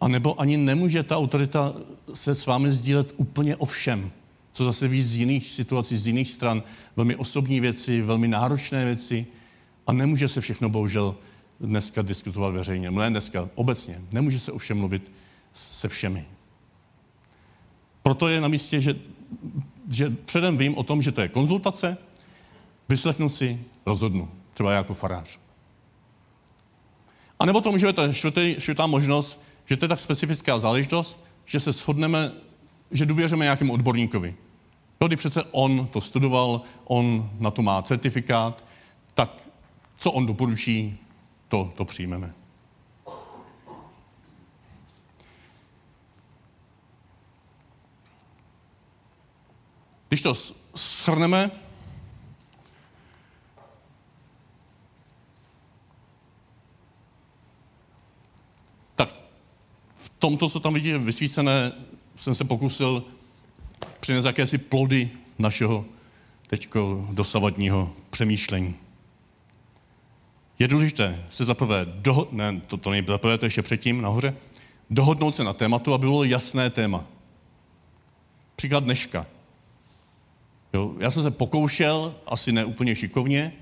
anebo 0.00 0.40
ani 0.40 0.56
nemůže 0.56 1.02
ta 1.02 1.16
autorita 1.16 1.74
se 2.14 2.34
s 2.34 2.46
vámi 2.46 2.70
sdílet 2.70 3.14
úplně 3.16 3.56
o 3.56 3.66
všem, 3.66 4.10
co 4.54 4.64
zase 4.64 4.88
ví 4.88 5.02
z 5.02 5.16
jiných 5.16 5.50
situací, 5.50 5.96
z 5.96 6.06
jiných 6.06 6.30
stran, 6.30 6.62
velmi 6.96 7.16
osobní 7.16 7.60
věci, 7.60 8.02
velmi 8.02 8.28
náročné 8.28 8.84
věci 8.84 9.26
a 9.86 9.92
nemůže 9.92 10.28
se 10.28 10.40
všechno 10.40 10.68
bohužel 10.68 11.16
dneska 11.60 12.02
diskutovat 12.02 12.54
veřejně. 12.54 12.90
Ne 12.90 13.10
dneska, 13.10 13.48
obecně. 13.54 14.02
Nemůže 14.12 14.38
se 14.38 14.52
o 14.52 14.58
všem 14.58 14.78
mluvit 14.78 15.12
se 15.54 15.88
všemi. 15.88 16.26
Proto 18.02 18.28
je 18.28 18.40
na 18.40 18.48
místě, 18.48 18.80
že, 18.80 18.96
že 19.90 20.10
předem 20.24 20.58
vím 20.58 20.78
o 20.78 20.82
tom, 20.82 21.02
že 21.02 21.12
to 21.12 21.20
je 21.20 21.28
konzultace, 21.28 21.98
vyslechnu 22.88 23.28
si, 23.28 23.60
rozhodnu. 23.86 24.30
Třeba 24.54 24.72
jako 24.72 24.94
farář. 24.94 25.38
A 27.38 27.46
nebo 27.46 27.60
to 27.60 27.72
může 27.72 27.86
být 27.86 27.98
čtvrtá 28.58 28.86
možnost, 28.86 29.42
že 29.66 29.76
to 29.76 29.84
je 29.84 29.88
tak 29.88 30.00
specifická 30.00 30.58
záležitost, 30.58 31.24
že 31.46 31.60
se 31.60 31.72
shodneme, 31.72 32.32
že 32.90 33.06
důvěříme 33.06 33.44
nějakému 33.44 33.72
odborníkovi. 33.72 34.34
Když 34.98 35.18
přece 35.18 35.42
on 35.42 35.86
to 35.86 36.00
studoval, 36.00 36.60
on 36.84 37.30
na 37.38 37.50
to 37.50 37.62
má 37.62 37.82
certifikát, 37.82 38.64
tak 39.14 39.30
co 39.96 40.12
on 40.12 40.26
doporučí, 40.26 40.98
to, 41.48 41.72
to 41.76 41.84
přijmeme. 41.84 42.34
Když 50.08 50.22
to 50.22 50.34
shrneme, 50.76 51.50
tak 58.96 59.14
v 59.96 60.08
tomto, 60.18 60.48
co 60.48 60.60
tam 60.60 60.74
vidíte 60.74 60.98
vysvícené, 60.98 61.72
jsem 62.16 62.34
se 62.34 62.44
pokusil 62.44 63.04
přinést 64.04 64.24
jakési 64.24 64.58
plody 64.58 65.10
našeho 65.38 65.84
teďko 66.46 67.08
dosavadního 67.12 67.92
přemýšlení. 68.10 68.74
Je 70.58 70.68
důležité 70.68 71.24
se 71.30 71.44
zaprvé, 71.44 71.84
doho- 71.84 72.28
ne, 72.32 72.60
to, 72.66 72.76
to 72.76 72.90
zaprvé, 73.06 73.38
to 73.38 73.46
ještě 73.46 73.62
předtím, 73.62 74.02
nahoře, 74.02 74.36
dohodnout 74.90 75.34
se 75.34 75.44
na 75.44 75.52
tématu, 75.52 75.94
aby 75.94 76.06
bylo 76.06 76.24
jasné 76.24 76.70
téma. 76.70 77.04
Příklad 78.56 78.84
dneška. 78.84 79.26
Jo, 80.72 80.94
já 80.98 81.10
jsem 81.10 81.22
se 81.22 81.30
pokoušel, 81.30 82.14
asi 82.26 82.52
ne 82.52 82.64
úplně 82.64 82.94
šikovně, 82.94 83.52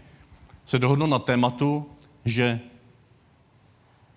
se 0.66 0.78
dohodnout 0.78 1.10
na 1.10 1.18
tématu, 1.18 1.86
že 2.24 2.60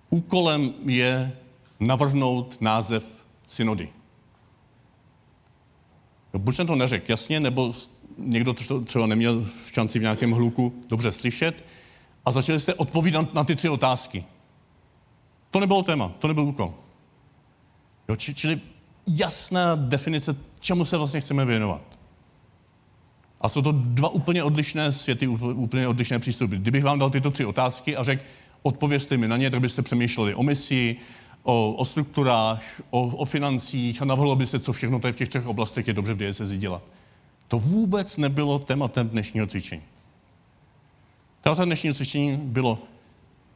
úkolem 0.09 0.73
je 0.85 1.37
navrhnout 1.79 2.61
název 2.61 3.23
synody. 3.47 3.89
Jo, 6.35 6.39
buď 6.39 6.55
jsem 6.55 6.67
to 6.67 6.75
neřekl 6.75 7.05
jasně, 7.11 7.39
nebo 7.39 7.73
někdo 8.17 8.53
to 8.53 8.81
třeba 8.81 9.05
neměl 9.05 9.47
šanci 9.73 9.99
v 9.99 10.01
nějakém 10.01 10.31
hluku 10.31 10.73
dobře 10.87 11.11
slyšet, 11.11 11.65
a 12.25 12.31
začali 12.31 12.59
jste 12.59 12.73
odpovídat 12.73 13.33
na 13.33 13.43
ty 13.43 13.55
tři 13.55 13.69
otázky. 13.69 14.23
To 15.51 15.59
nebylo 15.59 15.83
téma, 15.83 16.11
to 16.19 16.27
nebyl 16.27 16.43
úkol. 16.43 16.73
Jo, 18.09 18.15
či, 18.15 18.33
čili 18.33 18.59
jasná 19.07 19.75
definice, 19.75 20.35
čemu 20.59 20.85
se 20.85 20.97
vlastně 20.97 21.21
chceme 21.21 21.45
věnovat. 21.45 21.81
A 23.41 23.49
jsou 23.49 23.61
to 23.61 23.71
dva 23.71 24.09
úplně 24.09 24.43
odlišné 24.43 24.91
světy, 24.91 25.27
úplně 25.27 25.87
odlišné 25.87 26.19
přístupy. 26.19 26.55
Kdybych 26.55 26.83
vám 26.83 26.99
dal 26.99 27.09
tyto 27.09 27.31
tři 27.31 27.45
otázky 27.45 27.97
a 27.97 28.03
řekl, 28.03 28.23
odpovězte 28.61 29.17
mi 29.17 29.27
na 29.27 29.37
ně, 29.37 29.49
tak 29.49 29.61
byste 29.61 29.81
přemýšleli 29.81 30.35
o 30.35 30.43
misi, 30.43 30.95
o, 31.45 31.73
o 31.73 31.85
strukturách, 31.85 32.81
o, 32.89 33.07
o 33.07 33.25
financích 33.25 34.01
a 34.01 34.05
navrhlo 34.05 34.35
byste, 34.35 34.59
co 34.59 34.73
všechno 34.73 34.99
tady 34.99 35.13
v 35.13 35.15
těch 35.15 35.29
třech 35.29 35.47
oblastech 35.47 35.87
je 35.87 35.93
dobře 35.93 36.13
v 36.13 36.17
diecezi 36.17 36.57
dělat. 36.57 36.83
To 37.47 37.59
vůbec 37.59 38.17
nebylo 38.17 38.59
tématem 38.59 39.09
dnešního 39.09 39.47
cvičení. 39.47 39.81
Tématem 41.41 41.65
dnešního 41.65 41.95
cvičení 41.95 42.37
bylo 42.37 42.79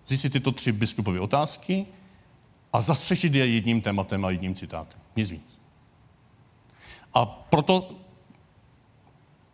zjistit 0.08 0.34
tyto 0.34 0.52
tři 0.52 0.72
biskupové 0.72 1.20
otázky 1.20 1.86
a 2.74 2.82
zastřešit 2.82 3.36
je 3.36 3.48
jedním 3.48 3.82
tématem 3.82 4.26
a 4.26 4.30
jedním 4.30 4.56
citátem. 4.56 5.00
Nic 5.16 5.32
víc. 5.32 5.60
A 7.14 7.26
proto 7.26 7.90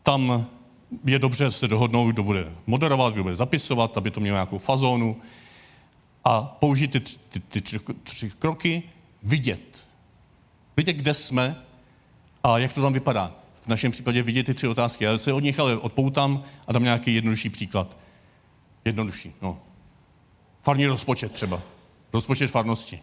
tam 0.04 0.46
je 1.06 1.20
dobře 1.20 1.52
se 1.52 1.68
dohodnout, 1.68 2.12
kdo 2.12 2.24
bude 2.24 2.52
moderovat, 2.68 3.14
kdo 3.14 3.24
bude 3.24 3.36
zapisovat, 3.36 3.98
aby 3.98 4.12
to 4.12 4.20
mělo 4.20 4.36
nějakou 4.36 4.58
fazónu 4.58 5.22
a 6.26 6.42
použít 6.42 6.92
ty, 6.92 7.00
ty, 7.00 7.40
ty 7.40 7.62
tři, 7.62 7.80
tři 8.04 8.30
kroky, 8.30 8.84
vidět. 9.24 9.88
Vidět, 10.78 10.94
kde 10.94 11.14
jsme 11.14 11.62
a 12.44 12.58
jak 12.58 12.74
to 12.74 12.82
tam 12.82 12.94
vypadá. 12.94 13.32
V 13.62 13.68
našem 13.68 13.92
případě 13.92 14.24
vidět 14.24 14.44
ty 14.44 14.54
tři 14.54 14.68
otázky. 14.68 15.04
Já 15.04 15.18
se 15.18 15.34
od 15.34 15.44
nich 15.44 15.60
ale 15.60 15.78
odpoutám 15.78 16.44
a 16.68 16.72
dám 16.74 16.84
nějaký 16.84 17.16
jednodušší 17.16 17.50
příklad. 17.50 17.98
Jednodušší, 18.86 19.34
no. 19.42 19.60
Farní 20.64 20.86
rozpočet 20.86 21.32
třeba. 21.32 21.62
Rozpočet 22.14 22.48
farnosti. 22.48 23.00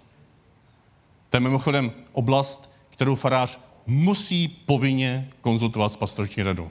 To 1.30 1.36
je 1.36 1.40
mimochodem 1.40 1.92
oblast, 2.12 2.70
kterou 2.90 3.14
farář 3.14 3.58
musí 3.86 4.48
povinně 4.48 5.30
konzultovat 5.40 5.92
s 5.92 5.96
pastorační 5.96 6.42
radou. 6.42 6.70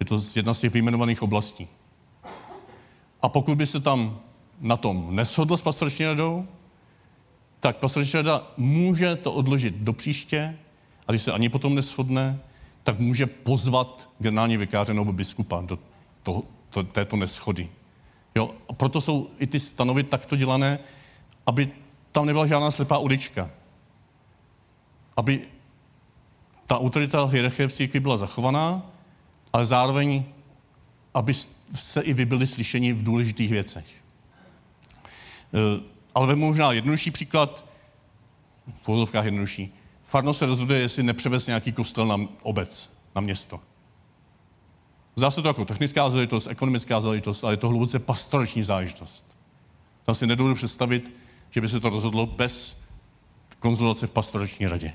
Je 0.00 0.06
to 0.06 0.20
jedna 0.36 0.54
z 0.54 0.60
těch 0.60 0.72
vyjmenovaných 0.72 1.22
oblastí. 1.22 1.68
A 3.22 3.28
pokud 3.28 3.58
by 3.58 3.66
se 3.66 3.80
tam 3.80 4.20
na 4.60 4.76
tom 4.76 5.16
neshodl 5.16 5.56
s 5.56 5.62
pastorační 5.62 6.04
radou, 6.04 6.46
tak 7.60 7.76
pastorační 7.76 8.16
rada 8.16 8.52
může 8.56 9.16
to 9.16 9.32
odložit 9.32 9.74
do 9.74 9.92
příště 9.92 10.58
a 11.06 11.12
když 11.12 11.22
se 11.22 11.32
ani 11.32 11.48
potom 11.48 11.74
neschodne, 11.74 12.40
tak 12.82 12.98
může 12.98 13.26
pozvat 13.26 14.08
generální 14.18 14.56
vikáře 14.56 14.94
nebo 14.94 15.12
biskupa 15.12 15.60
do 15.60 15.78
toho, 16.22 16.44
to, 16.70 16.82
této 16.82 17.16
neschody. 17.16 17.68
Jo? 18.34 18.54
A 18.68 18.72
proto 18.72 19.00
jsou 19.00 19.30
i 19.38 19.46
ty 19.46 19.60
stanovy 19.60 20.02
takto 20.02 20.36
dělané, 20.36 20.78
aby 21.46 21.68
tam 22.12 22.26
nebyla 22.26 22.46
žádná 22.46 22.70
slepá 22.70 22.98
ulička. 22.98 23.50
Aby 25.16 25.46
ta 26.66 26.78
autorita 26.78 27.24
hierarchie 27.24 27.68
v 27.68 27.72
církvi 27.72 28.00
byla 28.00 28.16
zachovaná, 28.16 28.82
ale 29.52 29.66
zároveň, 29.66 30.24
aby 31.14 31.34
se 31.74 32.00
i 32.00 32.12
vy 32.12 32.24
byli 32.24 32.46
slyšeni 32.46 32.92
v 32.92 33.02
důležitých 33.02 33.50
věcech. 33.50 33.86
E, 35.54 35.82
ale 36.14 36.26
vemu 36.26 36.46
možná 36.46 36.72
jednodušší 36.72 37.10
příklad, 37.10 37.66
v 38.80 38.84
pohodovkách 38.84 39.24
jednodušší. 39.24 39.74
Farno 40.04 40.34
se 40.34 40.46
rozhoduje, 40.46 40.80
jestli 40.80 41.02
nepřevez 41.02 41.46
nějaký 41.46 41.72
kostel 41.72 42.06
na 42.06 42.20
obec, 42.42 42.98
na 43.14 43.20
město. 43.20 43.60
Zdá 45.16 45.30
se 45.30 45.42
to 45.42 45.48
jako 45.48 45.64
technická 45.64 46.10
záležitost, 46.10 46.46
ekonomická 46.46 47.00
záležitost, 47.00 47.44
ale 47.44 47.52
je 47.52 47.56
to 47.56 47.68
hluboce 47.68 47.98
pastorační 47.98 48.62
záležitost. 48.62 49.36
Tam 50.04 50.14
si 50.14 50.26
nedovedu 50.26 50.54
představit, 50.54 51.10
že 51.50 51.60
by 51.60 51.68
se 51.68 51.80
to 51.80 51.88
rozhodlo 51.88 52.26
bez 52.26 52.82
konzultace 53.60 54.06
v 54.06 54.12
pastorační 54.12 54.66
radě. 54.66 54.92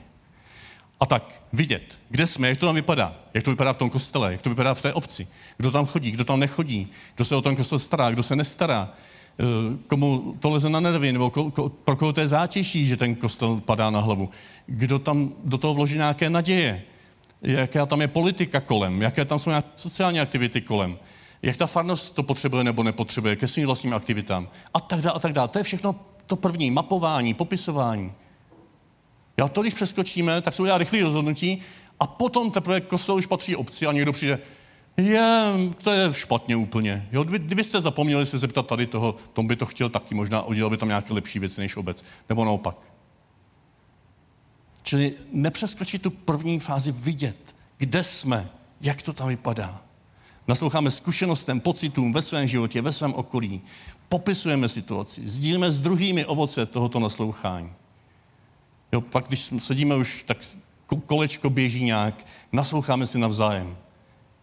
A 1.00 1.06
tak 1.06 1.44
vidět, 1.54 2.02
kde 2.10 2.28
jsme, 2.28 2.50
jak 2.50 2.58
to 2.58 2.66
tam 2.66 2.76
vypadá, 2.76 3.16
jak 3.34 3.44
to 3.44 3.52
vypadá 3.52 3.74
v 3.74 3.78
tom 3.78 3.90
kostele, 3.90 4.32
jak 4.32 4.42
to 4.42 4.50
vypadá 4.50 4.74
v 4.74 4.82
té 4.82 4.94
obci, 4.94 5.28
kdo 5.58 5.72
tam 5.72 5.86
chodí, 5.86 6.12
kdo 6.12 6.26
tam 6.26 6.40
nechodí, 6.40 6.92
kdo 7.16 7.26
se 7.26 7.36
o 7.36 7.42
tom 7.42 7.56
kostel 7.56 7.80
stará, 7.80 8.12
kdo 8.12 8.24
se 8.24 8.36
nestará, 8.36 8.90
eh, 8.92 8.96
komu 9.88 10.36
to 10.40 10.50
leze 10.50 10.70
na 10.70 10.80
nervy, 10.80 11.12
nebo 11.12 11.30
ko, 11.30 11.52
ko, 11.52 11.70
pro 11.70 11.96
koho 11.96 12.14
to 12.14 12.22
je 12.22 12.28
zátěží, 12.28 12.88
že 12.88 12.98
ten 12.98 13.16
kostel 13.16 13.62
padá 13.66 13.90
na 13.90 14.00
hlavu, 14.00 14.30
kdo 14.66 15.00
tam 15.00 15.34
do 15.44 15.58
toho 15.58 15.74
vloží 15.74 15.96
nějaké 15.96 16.30
naděje, 16.30 16.84
jaká 17.42 17.86
tam 17.86 18.02
je 18.02 18.08
politika 18.08 18.60
kolem, 18.60 19.02
jaké 19.02 19.26
tam 19.26 19.40
jsou 19.40 19.50
nějaké 19.50 19.70
sociální 19.76 20.20
aktivity 20.20 20.62
kolem, 20.62 20.98
jak 21.42 21.58
ta 21.58 21.68
farnost 21.68 22.16
to 22.16 22.24
potřebuje 22.24 22.64
nebo 22.64 22.84
nepotřebuje? 22.84 23.36
Ke 23.36 23.48
svým 23.48 23.66
vlastním 23.66 23.94
aktivitám? 23.94 24.50
A 24.74 24.80
tak 24.80 25.02
dále 25.02 25.16
a 25.16 25.20
tak 25.20 25.34
dále. 25.34 25.48
To 25.48 25.58
je 25.58 25.64
všechno 25.64 25.96
to 26.28 26.36
první, 26.36 26.72
mapování, 26.72 27.34
popisování. 27.34 28.12
Já 29.38 29.48
to, 29.48 29.62
když 29.62 29.74
přeskočíme, 29.74 30.42
tak 30.42 30.54
se 30.54 30.62
udělá 30.62 30.78
rychlé 30.78 31.02
rozhodnutí 31.02 31.62
a 32.00 32.08
potom 32.08 32.52
teprve 32.52 32.82
kostel 32.82 33.16
už 33.16 33.26
patří 33.26 33.56
obci 33.56 33.88
a 33.88 33.92
někdo 33.92 34.14
přijde, 34.14 34.40
je, 34.98 35.54
to 35.84 35.92
je 35.92 36.14
špatně 36.14 36.56
úplně. 36.56 37.10
Jo, 37.12 37.24
kdybyste 37.24 37.82
zapomněli 37.82 38.26
se 38.26 38.38
zeptat 38.38 38.68
tady 38.68 38.88
toho, 38.88 39.16
tom 39.34 39.48
by 39.48 39.56
to 39.56 39.66
chtěl 39.66 39.90
taky, 39.90 40.16
možná 40.16 40.42
udělal 40.42 40.70
by 40.70 40.78
tam 40.78 40.90
nějaké 40.90 41.14
lepší 41.14 41.40
věci 41.40 41.62
než 41.62 41.78
obec. 41.78 42.06
Nebo 42.30 42.46
naopak. 42.46 42.78
Čili 44.84 45.14
nepřeskočit 45.32 46.02
tu 46.02 46.10
první 46.10 46.60
fázi 46.60 46.92
vidět, 46.92 47.56
kde 47.78 48.04
jsme, 48.04 48.50
jak 48.82 49.02
to 49.02 49.14
tam 49.14 49.28
vypadá. 49.28 49.82
Nasloucháme 50.48 50.92
zkušenostem, 50.92 51.60
pocitům 51.60 52.14
ve 52.14 52.22
svém 52.22 52.48
životě, 52.48 52.82
ve 52.82 52.92
svém 52.92 53.14
okolí. 53.14 53.62
Popisujeme 54.10 54.70
situaci, 54.70 55.30
sdílíme 55.30 55.72
s 55.72 55.80
druhými 55.80 56.26
ovoce 56.26 56.66
tohoto 56.66 57.00
naslouchání. 57.00 57.72
Jo, 58.92 59.02
pak, 59.02 59.28
když 59.28 59.54
sedíme 59.60 59.96
už, 59.96 60.24
tak 60.24 60.38
kolečko 61.06 61.50
běží 61.50 61.84
nějak, 61.84 62.26
nasloucháme 62.52 63.08
si 63.08 63.18
navzájem. 63.20 63.78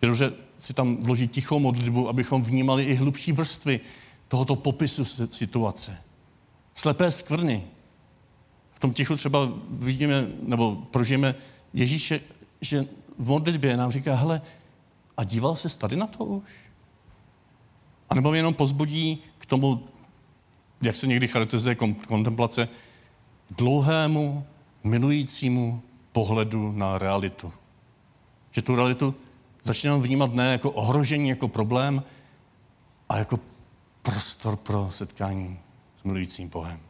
Dobře 0.02 0.32
si 0.58 0.74
tam 0.74 0.96
vložit 0.96 1.30
tichou 1.30 1.58
modlitbu, 1.58 2.08
abychom 2.08 2.42
vnímali 2.42 2.84
i 2.84 2.94
hlubší 2.94 3.32
vrstvy 3.32 3.80
tohoto 4.28 4.56
popisu 4.56 5.04
situace. 5.32 5.98
Slepé 6.74 7.10
skvrny. 7.10 7.64
V 8.72 8.78
tom 8.78 8.92
tichu 8.92 9.16
třeba 9.16 9.48
vidíme, 9.70 10.26
nebo 10.42 10.76
prožijeme 10.90 11.34
Ježíše, 11.74 12.20
že 12.60 12.86
v 13.18 13.28
modlitbě 13.28 13.76
nám 13.76 13.90
říká, 13.90 14.14
hele, 14.14 14.42
a 15.16 15.24
díval 15.24 15.56
se 15.56 15.78
tady 15.78 15.96
na 15.96 16.06
to 16.06 16.24
už? 16.24 16.50
A 18.10 18.14
nebo 18.14 18.34
jenom 18.34 18.54
pozbudí 18.54 19.18
k 19.38 19.46
tomu, 19.46 19.88
jak 20.82 20.96
se 20.96 21.06
někdy 21.06 21.28
charakterizuje 21.28 21.74
kontemplace, 22.08 22.68
dlouhému, 23.50 24.46
milujícímu 24.84 25.82
pohledu 26.12 26.72
na 26.72 26.98
realitu. 26.98 27.52
Že 28.52 28.62
tu 28.62 28.76
realitu 28.76 29.14
začínám 29.64 30.02
vnímat 30.02 30.34
ne 30.34 30.52
jako 30.52 30.70
ohrožení, 30.70 31.28
jako 31.28 31.48
problém, 31.48 32.02
a 33.08 33.18
jako 33.18 33.40
prostor 34.02 34.56
pro 34.56 34.88
setkání 34.92 35.58
s 36.00 36.02
milujícím 36.02 36.48
Bohem. 36.48 36.80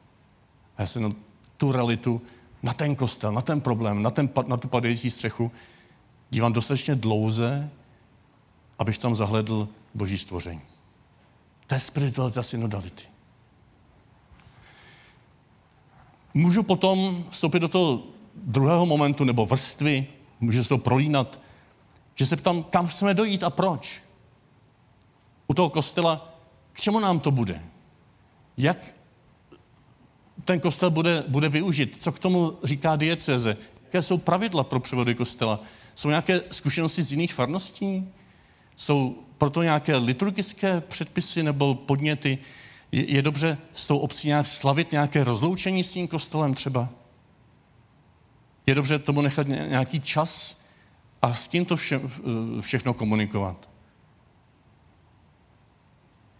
A 0.76 0.82
já 0.82 0.86
se 0.86 1.00
na 1.00 1.12
tu 1.56 1.72
realitu, 1.72 2.22
na 2.62 2.72
ten 2.74 2.94
kostel, 2.94 3.32
na 3.32 3.42
ten 3.42 3.60
problém, 3.60 4.02
na, 4.02 4.10
ten, 4.10 4.28
na 4.46 4.56
tu 4.56 4.68
padající 4.68 5.10
střechu 5.10 5.52
dívám 6.30 6.52
dostatečně 6.52 6.94
dlouze, 6.94 7.70
abych 8.78 8.98
tam 8.98 9.14
zahledl 9.14 9.68
boží 9.94 10.18
stvoření. 10.18 10.60
To 11.66 11.74
je 11.74 11.80
spiritualita 11.80 12.42
synodality. 12.42 13.04
Můžu 16.34 16.62
potom 16.62 17.24
vstoupit 17.30 17.60
do 17.60 17.68
toho 17.68 18.02
druhého 18.34 18.86
momentu 18.86 19.24
nebo 19.24 19.46
vrstvy, 19.46 20.06
může 20.40 20.62
se 20.62 20.68
to 20.68 20.78
prolínat, 20.78 21.40
že 22.20 22.26
se 22.26 22.36
ptám, 22.36 22.62
kam 22.62 22.86
chceme 22.86 23.14
dojít 23.14 23.42
a 23.42 23.50
proč. 23.50 24.02
U 25.46 25.54
toho 25.54 25.70
kostela, 25.70 26.34
k 26.72 26.80
čemu 26.80 27.00
nám 27.00 27.20
to 27.20 27.30
bude? 27.30 27.62
Jak 28.56 28.94
ten 30.44 30.60
kostel 30.60 30.90
bude, 30.90 31.24
bude 31.28 31.48
využit? 31.48 31.96
Co 32.02 32.12
k 32.12 32.18
tomu 32.18 32.58
říká 32.64 32.96
dieceze? 32.96 33.56
Jaké 33.84 34.02
jsou 34.02 34.18
pravidla 34.18 34.64
pro 34.64 34.80
převody 34.80 35.14
kostela? 35.14 35.60
Jsou 35.94 36.08
nějaké 36.08 36.40
zkušenosti 36.50 37.02
z 37.02 37.10
jiných 37.10 37.34
farností? 37.34 38.08
Jsou 38.76 39.16
proto 39.38 39.62
nějaké 39.62 39.96
liturgické 39.96 40.80
předpisy 40.80 41.42
nebo 41.42 41.74
podněty? 41.74 42.38
Je, 42.92 43.12
je 43.12 43.22
dobře 43.22 43.58
s 43.72 43.86
tou 43.86 43.98
obcí 43.98 44.28
nějak 44.28 44.46
slavit 44.46 44.92
nějaké 44.92 45.24
rozloučení 45.24 45.84
s 45.84 45.92
tím 45.92 46.08
kostelem 46.08 46.54
třeba? 46.54 46.88
Je 48.66 48.74
dobře 48.74 48.98
tomu 48.98 49.20
nechat 49.20 49.48
nějaký 49.48 50.00
čas 50.00 50.59
a 51.22 51.34
s 51.34 51.48
tím 51.48 51.64
to 51.64 51.76
vše, 51.76 52.00
všechno 52.60 52.94
komunikovat? 52.94 53.68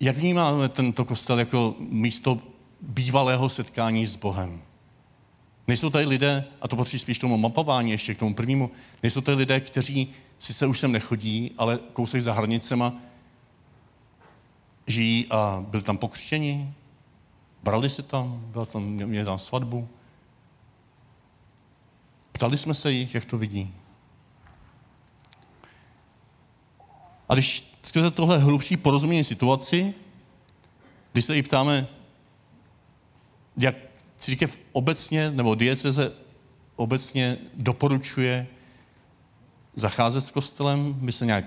Jak 0.01 0.17
vnímáme 0.17 0.69
tento 0.69 1.05
kostel 1.05 1.39
jako 1.39 1.75
místo 1.79 2.39
bývalého 2.81 3.49
setkání 3.49 4.07
s 4.07 4.17
Bohem? 4.17 4.63
Nejsou 5.69 5.91
tady 5.91 6.07
lidé, 6.07 6.45
a 6.61 6.69
to 6.69 6.77
patří 6.77 6.99
spíš 6.99 7.19
tomu 7.19 7.37
mapování, 7.37 7.91
ještě 7.91 8.15
k 8.15 8.19
tomu 8.19 8.35
prvnímu, 8.35 8.71
nejsou 9.03 9.21
tady 9.21 9.37
lidé, 9.37 9.61
kteří 9.61 10.15
sice 10.39 10.67
už 10.67 10.79
sem 10.79 10.93
nechodí, 10.93 11.53
ale 11.59 11.79
kousek 11.93 12.23
za 12.23 12.33
hranicema 12.33 12.93
žijí 14.87 15.27
a 15.31 15.65
byli 15.69 15.83
tam 15.83 15.99
pokřtěni, 15.99 16.75
brali 17.63 17.91
se 17.91 18.03
tam, 18.03 18.41
byla 18.47 18.67
tam, 18.67 18.83
měli 18.83 19.25
tam 19.25 19.39
svatbu. 19.39 19.89
Ptali 22.33 22.59
jsme 22.59 22.75
se 22.75 22.93
jich, 22.93 23.15
jak 23.15 23.25
to 23.25 23.39
vidí. 23.39 23.75
A 27.31 27.35
když 27.35 27.75
skrze 27.83 28.11
tohle 28.11 28.39
hlubší 28.39 28.77
porozumění 28.77 29.25
situaci, 29.25 29.95
když 31.13 31.25
se 31.25 31.37
jí 31.37 31.43
ptáme, 31.43 31.87
jak 33.57 33.75
církev 34.19 34.61
obecně, 34.73 35.31
nebo 35.31 35.55
dieceze 35.55 36.13
obecně 36.77 37.39
doporučuje 37.55 38.47
zacházet 39.75 40.25
s 40.25 40.31
kostelem, 40.31 40.97
my 41.01 41.13
se 41.13 41.27
nějak 41.27 41.45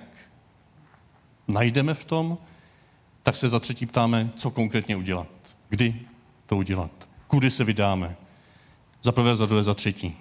najdeme 1.47 1.93
v 1.93 2.05
tom, 2.05 2.37
tak 3.23 3.35
se 3.35 3.49
za 3.49 3.59
třetí 3.59 3.85
ptáme, 3.85 4.29
co 4.35 4.51
konkrétně 4.51 4.95
udělat. 4.95 5.27
Kdy 5.69 6.01
to 6.45 6.57
udělat. 6.57 6.91
Kudy 7.27 7.51
se 7.51 7.63
vydáme. 7.63 8.15
Za 9.01 9.11
prvé, 9.11 9.35
za 9.35 9.45
druhé, 9.45 9.63
za 9.63 9.73
třetí. 9.73 10.17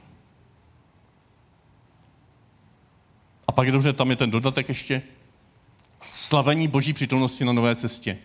A 3.47 3.53
pak 3.53 3.67
je 3.67 3.73
dobře, 3.73 3.93
tam 3.93 4.11
je 4.11 4.17
ten 4.17 4.31
dodatek 4.31 4.69
ještě, 4.69 5.03
slavení 6.09 6.69
boží 6.69 6.93
přítomnosti 6.93 7.45
na 7.45 7.53
nové 7.53 7.77
cestě. 7.77 8.19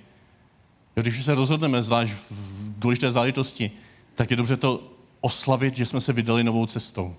Když 0.95 1.25
se 1.25 1.35
rozhodneme, 1.35 1.83
zvlášť 1.83 2.11
v 2.11 2.79
důležité 2.79 3.11
záležitosti, 3.11 3.71
tak 4.15 4.31
je 4.31 4.37
dobře 4.37 4.57
to 4.57 4.83
oslavit, 5.21 5.75
že 5.75 5.85
jsme 5.85 6.01
se 6.01 6.13
vydali 6.13 6.43
novou 6.43 6.65
cestou. 6.65 7.15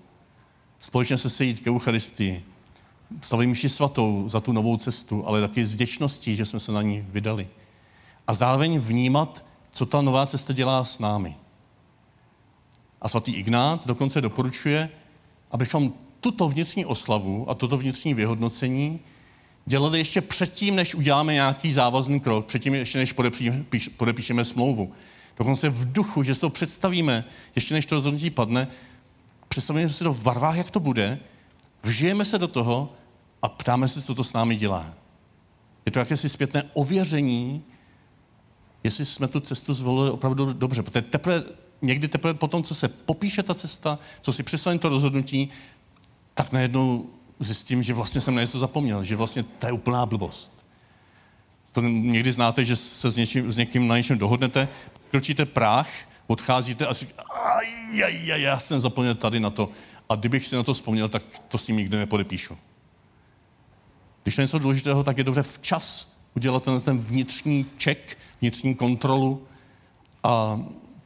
Společně 0.79 1.17
se 1.17 1.29
sejít 1.29 1.59
k 1.59 1.67
Eucharistii, 1.67 2.43
slavit 3.21 3.47
mši 3.47 3.69
svatou 3.69 4.29
za 4.29 4.39
tu 4.39 4.51
novou 4.51 4.77
cestu, 4.77 5.27
ale 5.27 5.41
taky 5.41 5.65
s 5.65 5.73
vděčností, 5.73 6.35
že 6.35 6.45
jsme 6.45 6.59
se 6.59 6.71
na 6.71 6.81
ní 6.81 7.05
vydali. 7.09 7.47
A 8.27 8.33
zároveň 8.33 8.79
vnímat, 8.79 9.45
co 9.71 9.85
ta 9.85 10.01
nová 10.01 10.25
cesta 10.25 10.53
dělá 10.53 10.85
s 10.85 10.99
námi. 10.99 11.35
A 13.01 13.09
svatý 13.09 13.31
Ignác 13.31 13.87
dokonce 13.87 14.21
doporučuje, 14.21 14.89
abychom 15.51 15.93
tuto 16.19 16.49
vnitřní 16.49 16.85
oslavu 16.85 17.49
a 17.49 17.55
toto 17.55 17.77
vnitřní 17.77 18.13
vyhodnocení 18.13 18.99
dělali 19.65 19.97
ještě 19.97 20.21
předtím, 20.21 20.75
než 20.75 20.95
uděláme 20.95 21.33
nějaký 21.33 21.71
závazný 21.71 22.19
krok, 22.19 22.45
předtím 22.45 22.73
ještě 22.73 22.99
než 22.99 23.13
podepíšeme 23.97 24.45
smlouvu. 24.45 24.93
Dokonce 25.37 25.69
v 25.69 25.91
duchu, 25.91 26.23
že 26.23 26.35
si 26.35 26.41
to 26.41 26.49
představíme, 26.49 27.23
ještě 27.55 27.73
než 27.73 27.85
to 27.85 27.95
rozhodnutí 27.95 28.29
padne, 28.29 28.67
představíme 29.47 29.89
si 29.89 30.03
to 30.03 30.13
v 30.13 30.23
barvách, 30.23 30.55
jak 30.55 30.71
to 30.71 30.79
bude, 30.79 31.19
vžijeme 31.83 32.25
se 32.25 32.37
do 32.37 32.47
toho 32.47 32.93
a 33.41 33.49
ptáme 33.49 33.87
se, 33.87 34.01
co 34.01 34.15
to 34.15 34.23
s 34.23 34.33
námi 34.33 34.55
dělá. 34.55 34.93
Je 35.85 35.91
to 35.91 35.99
jakési 35.99 36.29
zpětné 36.29 36.63
ověření, 36.73 37.63
jestli 38.83 39.05
jsme 39.05 39.27
tu 39.27 39.39
cestu 39.39 39.73
zvolili 39.73 40.11
opravdu 40.11 40.53
dobře. 40.53 40.83
Protože 40.83 41.01
teprve, 41.01 41.43
někdy 41.81 42.07
teprve 42.07 42.33
po 42.33 42.47
tom, 42.47 42.63
co 42.63 42.75
se 42.75 42.87
popíše 42.87 43.43
ta 43.43 43.53
cesta, 43.53 43.99
co 44.21 44.33
si 44.33 44.43
představím 44.43 44.79
to 44.79 44.89
rozhodnutí, 44.89 45.49
tak 46.33 46.51
najednou 46.51 47.09
zjistím, 47.39 47.83
že 47.83 47.93
vlastně 47.93 48.21
jsem 48.21 48.35
na 48.35 48.41
něco 48.41 48.59
zapomněl, 48.59 49.03
že 49.03 49.15
vlastně 49.15 49.43
to 49.43 49.65
je 49.65 49.71
úplná 49.71 50.05
blbost. 50.05 50.65
To 51.71 51.81
někdy 51.81 52.31
znáte, 52.31 52.65
že 52.65 52.75
se 52.75 53.11
s, 53.11 53.15
něčím, 53.15 53.51
s 53.51 53.57
někým 53.57 53.87
na 53.87 53.97
něčem 53.97 54.17
dohodnete, 54.17 54.67
kročíte 55.11 55.45
práh, 55.45 55.89
odcházíte 56.27 56.87
a 56.87 56.93
říkáte, 56.93 57.23
já 58.35 58.59
jsem 58.59 58.79
zapomněl 58.79 59.15
tady 59.15 59.39
na 59.39 59.49
to. 59.49 59.69
A 60.09 60.15
kdybych 60.15 60.47
si 60.47 60.55
na 60.55 60.63
to 60.63 60.73
vzpomněl, 60.73 61.09
tak 61.09 61.23
to 61.47 61.57
s 61.57 61.67
ním 61.67 61.77
nikdy 61.77 61.97
nepodepíšu. 61.97 62.57
Když 64.23 64.37
je 64.37 64.41
něco 64.41 64.59
důležitého, 64.59 65.03
tak 65.03 65.17
je 65.17 65.23
dobře 65.23 65.43
včas 65.43 66.13
udělat 66.35 66.63
ten, 66.63 66.81
ten 66.81 66.99
vnitřní 66.99 67.65
ček, 67.77 68.17
vnitřní 68.41 68.75
kontrolu 68.75 69.47
a 70.23 70.59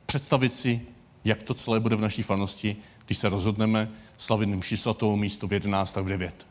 představit 0.06 0.54
si, 0.54 0.82
jak 1.26 1.44
to 1.44 1.54
celé 1.54 1.80
bude 1.80 1.96
v 1.96 2.02
naší 2.02 2.22
farnosti, 2.22 2.76
když 3.06 3.18
se 3.18 3.30
rozhodneme 3.30 3.92
slavit 4.18 4.46
mši 4.50 4.78
svatou 4.78 5.16
místo 5.16 5.48
v 5.48 5.54
11 5.54 5.98
a 5.98 6.02
v 6.02 6.08
9. 6.08 6.48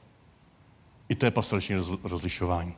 I 1.08 1.14
to 1.14 1.24
je 1.24 1.30
pastorační 1.30 1.76
rozlišování. 2.02 2.74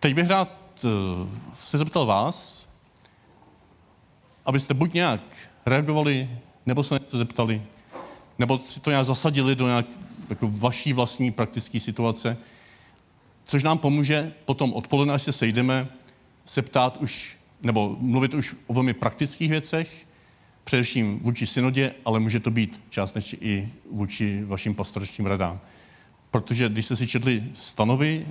Teď 0.00 0.14
bych 0.14 0.28
rád 0.28 0.48
uh, 0.84 0.90
se 1.60 1.78
zeptal 1.78 2.06
vás, 2.06 2.68
abyste 4.44 4.74
buď 4.74 4.92
nějak 4.92 5.20
reagovali, 5.66 6.30
nebo 6.66 6.82
se 6.82 6.94
něco 6.94 7.18
zeptali, 7.18 7.62
nebo 8.38 8.58
si 8.58 8.80
to 8.80 8.90
nějak 8.90 9.06
zasadili 9.06 9.54
do 9.54 9.66
nějak 9.66 9.86
jako 10.30 10.50
vaší 10.52 10.92
vlastní 10.92 11.32
praktické 11.32 11.80
situace, 11.80 12.36
což 13.44 13.62
nám 13.62 13.78
pomůže 13.78 14.32
potom 14.44 14.72
odpoledne, 14.72 15.14
až 15.14 15.22
se 15.22 15.32
sejdeme, 15.32 15.88
se 16.44 16.62
ptát 16.62 16.96
už, 16.96 17.36
nebo 17.62 17.96
mluvit 18.00 18.34
už 18.34 18.56
o 18.66 18.74
velmi 18.74 18.94
praktických 18.94 19.50
věcech, 19.50 20.06
především 20.64 21.18
vůči 21.18 21.46
synodě, 21.46 21.94
ale 22.04 22.20
může 22.20 22.40
to 22.40 22.50
být 22.50 22.80
částečně 22.90 23.38
i 23.40 23.68
vůči 23.90 24.44
vašim 24.44 24.74
pastoračním 24.74 25.26
radám. 25.26 25.60
Protože 26.30 26.68
když 26.68 26.84
jste 26.84 26.96
si 26.96 27.06
četli 27.06 27.44
stanovy, 27.54 28.26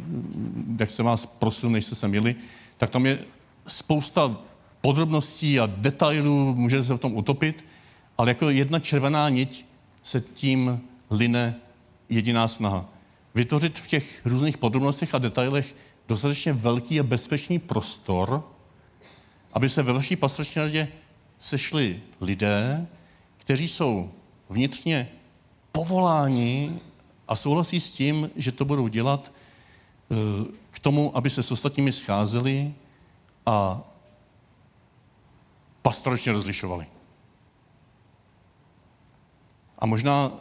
jak 0.79 0.91
se 0.91 1.03
vás 1.03 1.25
prosil, 1.25 1.69
než 1.69 1.85
jste 1.85 1.95
se 1.95 2.07
měli, 2.07 2.35
tak 2.77 2.89
tam 2.89 3.05
je 3.05 3.19
spousta 3.67 4.37
podrobností 4.81 5.59
a 5.59 5.65
detailů, 5.65 6.55
můžete 6.55 6.83
se 6.83 6.93
v 6.93 6.99
tom 6.99 7.17
utopit, 7.17 7.65
ale 8.17 8.29
jako 8.29 8.49
jedna 8.49 8.79
červená 8.79 9.29
niť 9.29 9.65
se 10.03 10.21
tím 10.21 10.81
line 11.11 11.55
jediná 12.09 12.47
snaha. 12.47 12.85
Vytvořit 13.35 13.79
v 13.79 13.87
těch 13.87 14.25
různých 14.25 14.57
podrobnostech 14.57 15.15
a 15.15 15.17
detailech 15.17 15.75
dostatečně 16.07 16.53
velký 16.53 16.99
a 16.99 17.03
bezpečný 17.03 17.59
prostor, 17.59 18.43
aby 19.53 19.69
se 19.69 19.83
ve 19.83 19.93
vaší 19.93 20.15
pastorační 20.15 20.61
radě 20.61 20.87
sešli 21.39 22.01
lidé, 22.21 22.87
kteří 23.37 23.67
jsou 23.67 24.11
vnitřně 24.49 25.09
povoláni 25.71 26.79
a 27.27 27.35
souhlasí 27.35 27.79
s 27.79 27.89
tím, 27.89 28.29
že 28.35 28.51
to 28.51 28.65
budou 28.65 28.87
dělat 28.87 29.31
eh, 29.31 30.15
k 30.71 30.79
tomu, 30.79 31.17
aby 31.17 31.29
se 31.29 31.43
s 31.43 31.51
ostatními 31.51 31.91
scházeli 31.91 32.73
a 33.45 33.81
pastoračně 35.81 36.31
rozlišovali. 36.31 36.87
A 39.79 39.85
možná 39.85 40.31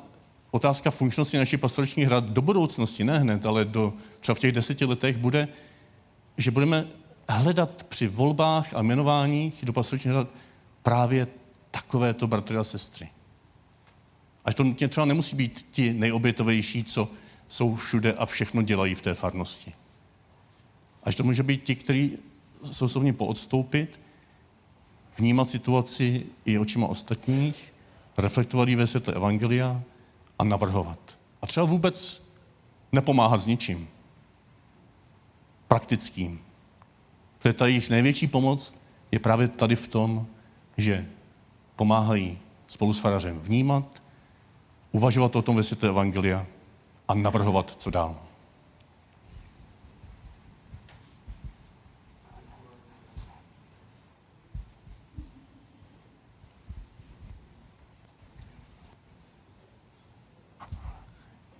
otázka 0.55 0.91
funkčnosti 0.91 1.39
naší 1.39 1.57
pastorační 1.57 2.05
hrad 2.05 2.25
do 2.25 2.43
budoucnosti, 2.43 3.05
ne 3.05 3.19
hned, 3.19 3.47
ale 3.47 3.65
do, 3.65 3.93
třeba 4.21 4.35
v 4.35 4.39
těch 4.39 4.53
deseti 4.53 4.85
letech 4.85 5.17
bude, 5.17 5.49
že 6.37 6.51
budeme 6.51 6.87
hledat 7.29 7.85
při 7.85 8.09
volbách 8.09 8.75
a 8.75 8.81
jmenováních 8.81 9.65
do 9.65 9.73
pastoračních 9.73 10.15
hrad 10.15 10.29
právě 10.83 11.27
takovéto 11.71 12.27
bratry 12.27 12.57
a 12.57 12.65
sestry. 12.65 13.09
Až 14.45 14.55
to 14.55 14.65
třeba 14.89 15.07
nemusí 15.07 15.37
být 15.37 15.67
ti 15.71 15.93
nejobětovější, 15.93 16.85
co 16.85 17.09
jsou 17.49 17.75
všude 17.75 18.13
a 18.13 18.27
všechno 18.27 18.63
dělají 18.63 18.95
v 18.95 19.03
té 19.03 19.15
farnosti. 19.15 19.73
Až 21.03 21.15
to 21.17 21.25
může 21.25 21.43
být 21.43 21.63
ti, 21.63 21.75
kteří 21.75 22.19
jsou 22.73 22.89
schopni 22.89 23.13
poodstoupit, 23.13 24.01
vnímat 25.19 25.49
situaci 25.49 26.27
i 26.45 26.59
očima 26.59 26.87
ostatních, 26.87 27.73
reflektovat 28.19 28.69
ji 28.69 28.77
ve 28.77 28.87
světle 28.87 29.15
Evangelia 29.15 29.83
a 30.39 30.45
navrhovat. 30.45 30.99
A 31.43 31.47
třeba 31.47 31.67
vůbec 31.67 32.23
nepomáhat 32.93 33.41
s 33.41 33.47
ničím. 33.47 33.89
Praktickým. 35.69 36.41
To 37.39 37.49
je 37.49 37.55
ta 37.55 37.67
jejich 37.67 37.91
největší 37.91 38.27
pomoc, 38.27 38.75
je 39.13 39.19
právě 39.19 39.49
tady 39.49 39.77
v 39.77 39.89
tom, 39.89 40.27
že 40.77 41.07
pomáhají 41.77 42.39
spolu 42.67 42.93
s 42.93 42.99
farařem 42.99 43.41
vnímat, 43.41 44.03
uvažovat 44.93 45.37
o 45.37 45.43
tom 45.43 45.57
ve 45.57 45.63
světle 45.63 45.89
Evangelia 45.89 46.47
a 47.09 47.15
navrhovat, 47.15 47.75
co 47.77 47.91
dál. 47.91 48.19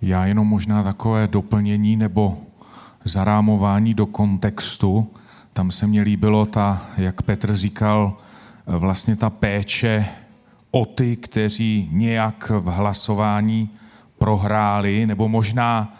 Já 0.05 0.25
jenom 0.25 0.47
možná 0.47 0.83
takové 0.83 1.27
doplnění 1.27 1.95
nebo 1.95 2.37
zarámování 3.05 3.93
do 3.93 4.05
kontextu. 4.05 5.11
Tam 5.53 5.71
se 5.71 5.87
mně 5.87 6.01
líbilo 6.01 6.45
ta, 6.45 6.85
jak 6.97 7.21
Petr 7.21 7.55
říkal, 7.55 8.17
vlastně 8.67 9.15
ta 9.15 9.29
péče 9.29 10.05
o 10.71 10.85
ty, 10.85 11.15
kteří 11.15 11.89
nějak 11.91 12.51
v 12.59 12.65
hlasování 12.65 13.69
prohráli, 14.17 15.05
nebo 15.05 15.27
možná 15.27 15.93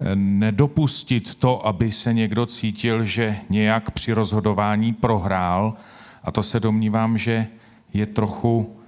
eh, 0.00 0.16
nedopustit 0.16 1.34
to, 1.34 1.66
aby 1.66 1.92
se 1.92 2.14
někdo 2.14 2.46
cítil, 2.46 3.04
že 3.04 3.36
nějak 3.50 3.90
při 3.90 4.12
rozhodování 4.12 4.92
prohrál. 4.92 5.74
A 6.24 6.30
to 6.30 6.42
se 6.42 6.60
domnívám, 6.60 7.18
že 7.18 7.46
je 7.92 8.06
trochu, 8.06 8.76
eh, 8.76 8.81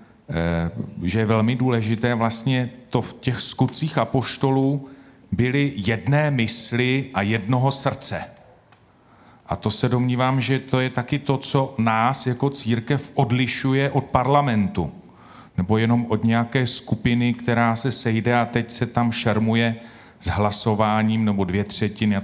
že 1.03 1.19
je 1.19 1.27
velmi 1.27 1.57
důležité. 1.57 2.15
Vlastně 2.15 2.71
to 2.91 3.03
v 3.03 3.13
těch 3.13 3.41
skutcích 3.41 3.99
apoštolů 3.99 4.89
byly 5.33 5.73
jedné 5.77 6.31
mysli 6.31 7.11
a 7.15 7.23
jednoho 7.23 7.71
srdce. 7.71 8.25
A 9.47 9.57
to 9.57 9.71
se 9.71 9.89
domnívám, 9.89 10.41
že 10.41 10.59
to 10.59 10.81
je 10.81 10.91
taky 10.91 11.19
to, 11.19 11.37
co 11.37 11.75
nás 11.79 12.27
jako 12.27 12.51
církev 12.51 13.11
odlišuje 13.15 13.91
od 13.91 14.05
parlamentu. 14.05 14.93
Nebo 15.57 15.79
jenom 15.79 16.07
od 16.09 16.25
nějaké 16.25 16.67
skupiny, 16.67 17.35
která 17.35 17.77
se 17.77 17.93
sejde 17.93 18.41
a 18.41 18.45
teď 18.45 18.71
se 18.71 18.87
tam 18.87 19.13
šermuje 19.13 19.77
s 20.21 20.27
hlasováním 20.27 21.25
nebo 21.25 21.45
dvě 21.45 21.65
třetiny. 21.65 22.17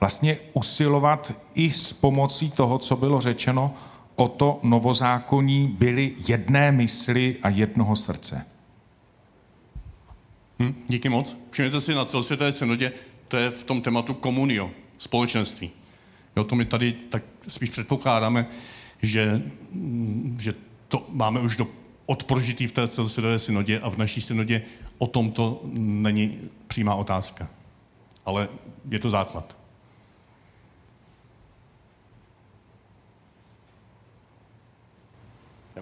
Vlastně 0.00 0.36
usilovat 0.52 1.32
i 1.54 1.70
s 1.70 1.92
pomocí 1.92 2.50
toho, 2.50 2.78
co 2.78 2.96
bylo 2.96 3.20
řečeno, 3.20 3.74
o 4.18 4.28
to 4.28 4.60
novozákonní 4.62 5.68
byly 5.68 6.14
jedné 6.28 6.72
mysli 6.72 7.36
a 7.42 7.48
jednoho 7.48 7.96
srdce. 7.96 8.46
Hm, 10.58 10.74
díky 10.88 11.08
moc. 11.08 11.36
Všimněte 11.50 11.80
si 11.80 11.94
na 11.94 12.04
celosvětové 12.04 12.52
synodě, 12.52 12.92
to 13.28 13.36
je 13.36 13.50
v 13.50 13.64
tom 13.64 13.82
tématu 13.82 14.14
komunio, 14.14 14.70
společenství. 14.98 15.70
Jo, 16.36 16.44
to 16.44 16.54
my 16.54 16.64
tady 16.64 16.92
tak 16.92 17.22
spíš 17.48 17.70
předpokládáme, 17.70 18.46
že, 19.02 19.42
že 20.38 20.54
to 20.88 21.06
máme 21.08 21.40
už 21.40 21.56
do, 21.56 21.66
odprožitý 22.06 22.66
v 22.66 22.72
té 22.72 22.88
celosvětové 22.88 23.38
synodě 23.38 23.80
a 23.80 23.90
v 23.90 23.96
naší 23.98 24.20
synodě 24.20 24.62
o 24.98 25.06
tom 25.06 25.30
to 25.30 25.60
není 25.72 26.38
přímá 26.66 26.94
otázka. 26.94 27.48
Ale 28.26 28.48
je 28.90 28.98
to 28.98 29.10
základ. 29.10 29.57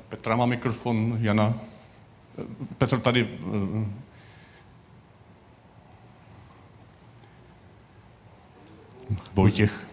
Petra 0.01 0.37
má 0.37 0.47
mikrofon, 0.47 1.19
Jana. 1.21 1.61
Petr 2.79 3.01
tady 3.01 3.29
eh, 3.41 4.07
Vojtěch. 9.35 9.87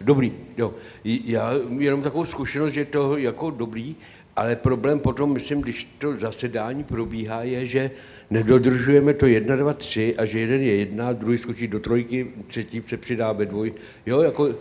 Dobrý, 0.00 0.32
jo. 0.56 0.74
Já 1.04 1.52
jenom 1.78 2.02
takovou 2.02 2.26
zkušenost, 2.26 2.72
že 2.72 2.84
to 2.84 3.16
jako 3.16 3.50
dobrý, 3.50 3.96
ale 4.36 4.56
problém 4.56 5.00
potom, 5.00 5.32
myslím, 5.32 5.60
když 5.60 5.88
to 5.98 6.16
zasedání 6.16 6.84
probíhá, 6.84 7.42
je, 7.42 7.66
že 7.66 7.90
nedodržujeme 8.30 9.14
to 9.14 9.26
jedna, 9.26 9.56
dva, 9.56 9.74
tři 9.74 10.16
a 10.16 10.24
že 10.24 10.40
jeden 10.40 10.62
je 10.62 10.76
jedna, 10.76 11.12
druhý 11.12 11.38
skočí 11.38 11.68
do 11.68 11.80
trojky, 11.80 12.32
třetí 12.46 12.82
se 12.86 12.96
přidá 12.96 13.32
ve 13.32 13.46
dvoj. 13.46 13.72
Jo, 14.06 14.20
jako, 14.20 14.54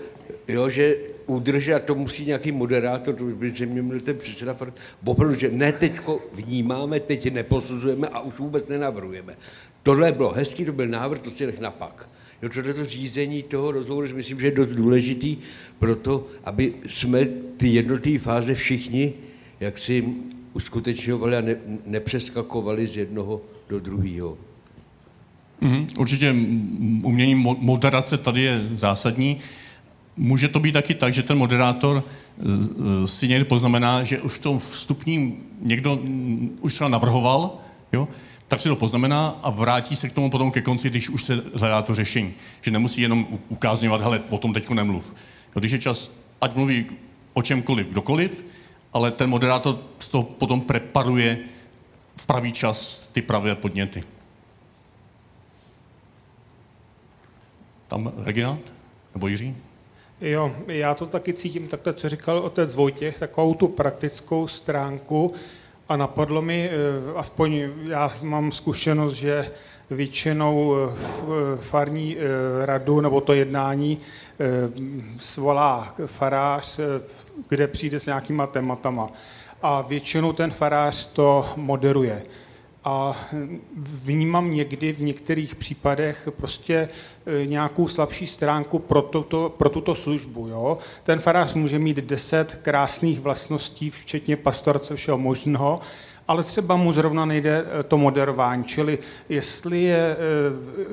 jo, 0.47 0.69
že 0.69 0.95
udržet, 1.35 1.73
a 1.73 1.79
to 1.79 1.95
musí 1.95 2.25
nějaký 2.25 2.51
moderátor, 2.51 3.15
to 3.15 3.23
by 3.23 3.53
se 3.57 3.65
mě 3.65 3.81
měl 3.81 3.99
ten 3.99 4.17
předseda 4.17 4.57
opravdu, 5.05 5.35
že 5.35 5.49
ne 5.51 5.71
teďko 5.71 6.19
vnímáme, 6.33 6.99
teď 6.99 7.33
neposuzujeme 7.33 8.07
a 8.07 8.19
už 8.19 8.39
vůbec 8.39 8.67
nenavrhujeme. 8.67 9.35
Tohle 9.83 10.11
bylo 10.11 10.31
hezký, 10.31 10.65
to 10.65 10.71
byl 10.71 10.87
návrh, 10.87 11.21
to 11.21 11.31
si 11.31 11.45
nech 11.45 11.59
napak. 11.59 12.09
Jo, 12.41 12.49
tohle 12.49 12.73
to 12.73 12.85
řízení 12.85 13.43
toho 13.43 13.71
rozhovoru 13.71 14.07
si 14.07 14.13
myslím, 14.13 14.39
že 14.39 14.47
je 14.47 14.51
dost 14.51 14.69
důležitý 14.69 15.37
pro 15.79 15.95
to, 15.95 16.27
aby 16.43 16.73
jsme 16.89 17.25
ty 17.57 17.67
jednotlivé 17.67 18.19
fáze 18.19 18.55
všichni 18.55 19.13
jak 19.61 19.77
si 19.77 20.05
uskutečňovali 20.53 21.37
a 21.37 21.41
ne, 21.41 21.55
nepřeskakovali 21.85 22.87
z 22.87 22.97
jednoho 22.97 23.41
do 23.69 23.79
druhého. 23.79 24.37
Mm, 25.61 25.87
určitě 25.97 26.35
umění 27.03 27.35
moderace 27.35 28.17
tady 28.17 28.41
je 28.41 28.69
zásadní. 28.75 29.39
Může 30.21 30.47
to 30.47 30.59
být 30.59 30.71
taky 30.71 30.93
tak, 30.93 31.13
že 31.13 31.23
ten 31.23 31.37
moderátor 31.37 32.03
eh, 32.05 32.43
eh, 32.43 33.07
si 33.07 33.27
někdy 33.27 33.45
poznamená, 33.45 34.03
že 34.03 34.21
už 34.21 34.33
v 34.33 34.39
tom 34.39 34.59
vstupním 34.59 35.43
někdo 35.61 35.95
mm, 35.95 36.57
už 36.61 36.73
třeba 36.73 36.89
navrhoval, 36.89 37.57
jo, 37.93 38.07
tak 38.47 38.61
si 38.61 38.69
to 38.69 38.75
poznamená 38.75 39.39
a 39.43 39.49
vrátí 39.49 39.95
se 39.95 40.09
k 40.09 40.13
tomu 40.13 40.29
potom 40.29 40.51
ke 40.51 40.61
konci, 40.61 40.89
když 40.89 41.09
už 41.09 41.23
se 41.23 41.43
hledá 41.55 41.81
to 41.81 41.95
řešení. 41.95 42.33
Že 42.61 42.71
nemusí 42.71 43.01
jenom 43.01 43.27
ukázňovat, 43.49 44.01
hele, 44.01 44.21
o 44.29 44.37
tom 44.37 44.53
teď 44.53 44.69
nemluv. 44.69 45.15
Jo, 45.55 45.59
když 45.59 45.71
je 45.71 45.79
čas, 45.79 46.11
ať 46.41 46.55
mluví 46.55 46.85
o 47.33 47.41
čemkoliv, 47.41 47.89
kdokoliv, 47.89 48.45
ale 48.93 49.11
ten 49.11 49.29
moderátor 49.29 49.79
z 49.99 50.09
toho 50.09 50.23
potom 50.23 50.61
preparuje 50.61 51.39
v 52.15 52.25
pravý 52.25 52.51
čas 52.53 53.09
ty 53.13 53.21
pravé 53.21 53.55
podněty. 53.55 54.03
Tam 57.87 58.11
Regina? 58.17 58.57
Nebo 59.13 59.27
Jiří? 59.27 59.70
Jo, 60.21 60.51
já 60.67 60.93
to 60.93 61.05
taky 61.05 61.33
cítím 61.33 61.67
takhle, 61.67 61.93
co 61.93 62.09
říkal 62.09 62.37
otec 62.37 62.75
Vojtěch, 62.75 63.19
takovou 63.19 63.53
tu 63.53 63.67
praktickou 63.67 64.47
stránku 64.47 65.33
a 65.89 65.97
napadlo 65.97 66.41
mi, 66.41 66.69
eh, 66.69 67.13
aspoň 67.15 67.69
já 67.83 68.11
mám 68.21 68.51
zkušenost, 68.51 69.13
že 69.13 69.51
většinou 69.89 70.75
eh, 70.75 70.95
farní 71.55 72.17
eh, 72.17 72.65
radu 72.65 73.01
nebo 73.01 73.21
to 73.21 73.33
jednání 73.33 73.99
svolá 75.17 75.95
farář, 76.05 76.79
kde 77.49 77.67
přijde 77.67 77.99
s 77.99 78.05
nějakýma 78.05 78.47
tématama. 78.47 79.11
A 79.61 79.81
většinou 79.81 80.33
ten 80.33 80.51
farář 80.51 81.05
to 81.05 81.45
moderuje 81.55 82.23
a 82.83 83.15
vnímám 83.77 84.53
někdy 84.53 84.93
v 84.93 85.01
některých 85.01 85.55
případech 85.55 86.29
prostě 86.37 86.89
e, 87.25 87.45
nějakou 87.45 87.87
slabší 87.87 88.27
stránku 88.27 88.79
pro, 88.79 89.01
tuto, 89.01 89.53
pro 89.57 89.69
tuto 89.69 89.95
službu. 89.95 90.47
Jo? 90.47 90.77
Ten 91.03 91.19
farář 91.19 91.53
může 91.53 91.79
mít 91.79 91.97
deset 91.97 92.55
krásných 92.55 93.19
vlastností, 93.19 93.89
včetně 93.89 94.37
pastorce 94.37 94.95
všeho 94.95 95.17
možného, 95.17 95.79
ale 96.27 96.43
třeba 96.43 96.75
mu 96.75 96.91
zrovna 96.91 97.25
nejde 97.25 97.65
e, 97.79 97.83
to 97.83 97.97
moderování. 97.97 98.63
Čili 98.63 98.99
jestli 99.29 99.83
je, 99.83 99.97
e, 99.97 100.17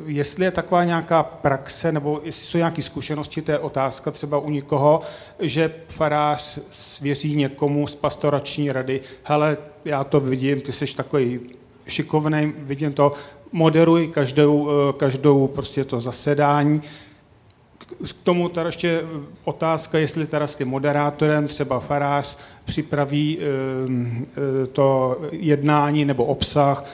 jestli 0.06 0.44
je 0.44 0.50
taková 0.50 0.84
nějaká 0.84 1.22
praxe, 1.22 1.92
nebo 1.92 2.20
jestli 2.24 2.46
jsou 2.46 2.58
nějaké 2.58 2.82
zkušenosti, 2.82 3.42
to 3.42 3.52
je 3.52 3.58
otázka 3.58 4.10
třeba 4.10 4.38
u 4.38 4.50
někoho, 4.50 5.00
že 5.40 5.74
farář 5.88 6.58
svěří 6.70 7.36
někomu 7.36 7.86
z 7.86 7.94
pastorační 7.94 8.72
rady, 8.72 9.00
hele, 9.22 9.56
já 9.84 10.04
to 10.04 10.20
vidím, 10.20 10.60
ty 10.60 10.72
jsi 10.72 10.96
takový 10.96 11.40
šikovný, 11.88 12.52
vidím 12.58 12.92
to, 12.92 13.12
moderuj 13.52 14.08
každou, 14.08 14.70
eh, 14.70 14.92
každou 14.92 15.48
prostě 15.48 15.84
to 15.84 16.00
zasedání. 16.00 16.82
K 17.78 18.12
tomu 18.22 18.48
teda 18.48 18.66
ještě 18.66 19.02
otázka, 19.44 19.98
jestli 19.98 20.26
teda 20.26 20.46
s 20.46 20.56
tím 20.56 20.68
moderátorem 20.68 21.48
třeba 21.48 21.80
farář 21.80 22.38
připraví 22.64 23.38
eh, 23.38 23.44
eh, 24.62 24.66
to 24.66 25.18
jednání 25.32 26.04
nebo 26.04 26.24
obsah, 26.24 26.84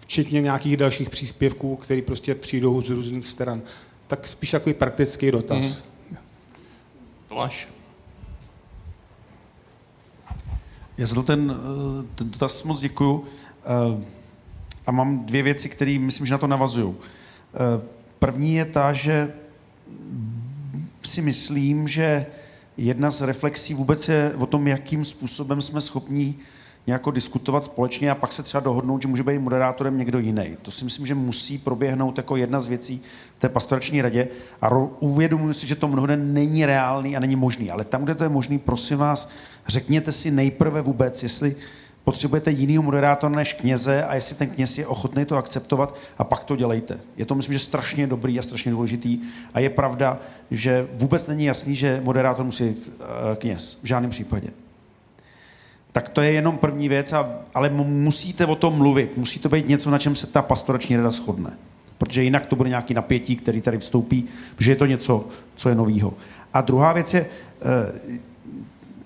včetně 0.00 0.40
nějakých 0.40 0.76
dalších 0.76 1.10
příspěvků, 1.10 1.76
které 1.76 2.02
prostě 2.02 2.34
přijdou 2.34 2.82
z 2.82 2.90
různých 2.90 3.28
stran. 3.28 3.62
Tak 4.06 4.26
spíš 4.26 4.50
takový 4.50 4.74
praktický 4.74 5.30
dotaz. 5.30 5.64
Mm. 5.64 6.16
Tomáš? 7.28 7.68
Já 10.98 11.06
za 11.06 11.22
ten, 11.22 11.56
ten 12.14 12.30
dotaz 12.30 12.64
moc 12.64 12.80
děkuju. 12.80 13.24
Eh, 13.64 14.04
a 14.86 14.92
mám 14.92 15.24
dvě 15.24 15.42
věci, 15.42 15.68
které 15.68 15.98
myslím, 15.98 16.26
že 16.26 16.34
na 16.34 16.38
to 16.38 16.46
navazují. 16.46 16.94
Eh, 16.94 17.84
první 18.18 18.54
je 18.54 18.64
ta, 18.64 18.92
že 18.92 19.32
si 21.02 21.22
myslím, 21.22 21.88
že 21.88 22.26
jedna 22.76 23.10
z 23.10 23.22
reflexí 23.22 23.74
vůbec 23.74 24.08
je 24.08 24.32
o 24.38 24.46
tom, 24.46 24.66
jakým 24.66 25.04
způsobem 25.04 25.60
jsme 25.60 25.80
schopni 25.80 26.34
nějako 26.88 27.10
diskutovat 27.10 27.64
společně 27.64 28.10
a 28.10 28.14
pak 28.14 28.32
se 28.32 28.42
třeba 28.42 28.60
dohodnout, 28.60 29.02
že 29.02 29.08
může 29.08 29.22
být 29.22 29.38
moderátorem 29.38 29.98
někdo 29.98 30.18
jiný. 30.18 30.56
To 30.62 30.70
si 30.70 30.84
myslím, 30.84 31.06
že 31.06 31.14
musí 31.14 31.58
proběhnout 31.58 32.16
jako 32.16 32.36
jedna 32.36 32.60
z 32.60 32.68
věcí 32.68 33.02
v 33.36 33.40
té 33.40 33.48
pastorační 33.48 34.02
radě 34.02 34.28
a 34.62 34.68
uvědomuji 35.00 35.52
si, 35.52 35.66
že 35.66 35.74
to 35.74 35.88
mnohde 35.88 36.16
není 36.16 36.66
reálný 36.66 37.16
a 37.16 37.20
není 37.20 37.36
možný. 37.36 37.70
Ale 37.70 37.84
tam, 37.84 38.04
kde 38.04 38.14
to 38.14 38.22
je 38.22 38.28
možný, 38.28 38.58
prosím 38.58 38.98
vás, 38.98 39.30
řekněte 39.66 40.12
si 40.12 40.30
nejprve 40.30 40.80
vůbec, 40.80 41.22
jestli 41.22 41.56
potřebujete 42.08 42.50
jinýho 42.50 42.82
moderátora 42.82 43.34
než 43.34 43.52
kněze 43.52 44.04
a 44.04 44.14
jestli 44.14 44.36
ten 44.36 44.48
kněz 44.50 44.78
je 44.78 44.86
ochotný 44.86 45.24
to 45.24 45.36
akceptovat 45.36 45.94
a 46.18 46.24
pak 46.24 46.44
to 46.44 46.56
dělejte. 46.56 47.00
Je 47.16 47.26
to, 47.26 47.34
myslím, 47.34 47.52
že 47.52 47.58
strašně 47.58 48.06
dobrý 48.06 48.38
a 48.38 48.42
strašně 48.42 48.70
důležitý 48.70 49.18
a 49.54 49.60
je 49.60 49.70
pravda, 49.70 50.18
že 50.50 50.88
vůbec 50.94 51.26
není 51.26 51.44
jasný, 51.44 51.76
že 51.76 52.00
moderátor 52.04 52.44
musí 52.44 52.64
být 52.64 52.92
uh, 53.00 53.04
kněz. 53.36 53.78
V 53.82 53.86
žádném 53.86 54.10
případě. 54.10 54.48
Tak 55.92 56.08
to 56.08 56.20
je 56.20 56.32
jenom 56.32 56.58
první 56.58 56.88
věc, 56.88 57.12
a, 57.12 57.30
ale 57.54 57.70
musíte 57.70 58.46
o 58.46 58.54
tom 58.54 58.74
mluvit. 58.74 59.16
Musí 59.16 59.40
to 59.40 59.48
být 59.48 59.68
něco, 59.68 59.90
na 59.90 59.98
čem 59.98 60.16
se 60.16 60.26
ta 60.26 60.42
pastorační 60.42 60.96
rada 60.96 61.10
shodne. 61.10 61.50
Protože 61.98 62.22
jinak 62.22 62.46
to 62.46 62.56
bude 62.56 62.68
nějaký 62.68 62.94
napětí, 62.94 63.36
který 63.36 63.60
tady 63.60 63.78
vstoupí, 63.78 64.24
že 64.58 64.72
je 64.72 64.76
to 64.76 64.86
něco, 64.86 65.28
co 65.54 65.68
je 65.68 65.74
novýho. 65.74 66.12
A 66.54 66.60
druhá 66.60 66.92
věc 66.92 67.14
je, 67.14 67.20
uh, 67.20 68.08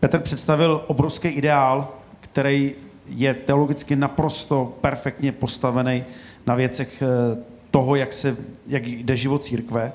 Petr 0.01 0.19
představil 0.19 0.85
obrovský 0.87 1.29
ideál, 1.29 1.89
který 2.21 2.75
je 3.07 3.35
teologicky 3.35 3.97
naprosto 3.97 4.79
perfektně 4.81 5.33
postavený 5.33 6.05
na 6.47 6.55
věcech 6.55 7.03
eh, 7.03 7.39
toho, 7.71 7.97
jak, 7.97 8.13
se, 8.13 8.37
jak 8.67 8.87
jde 8.87 9.17
život 9.17 9.45
církve, 9.45 9.93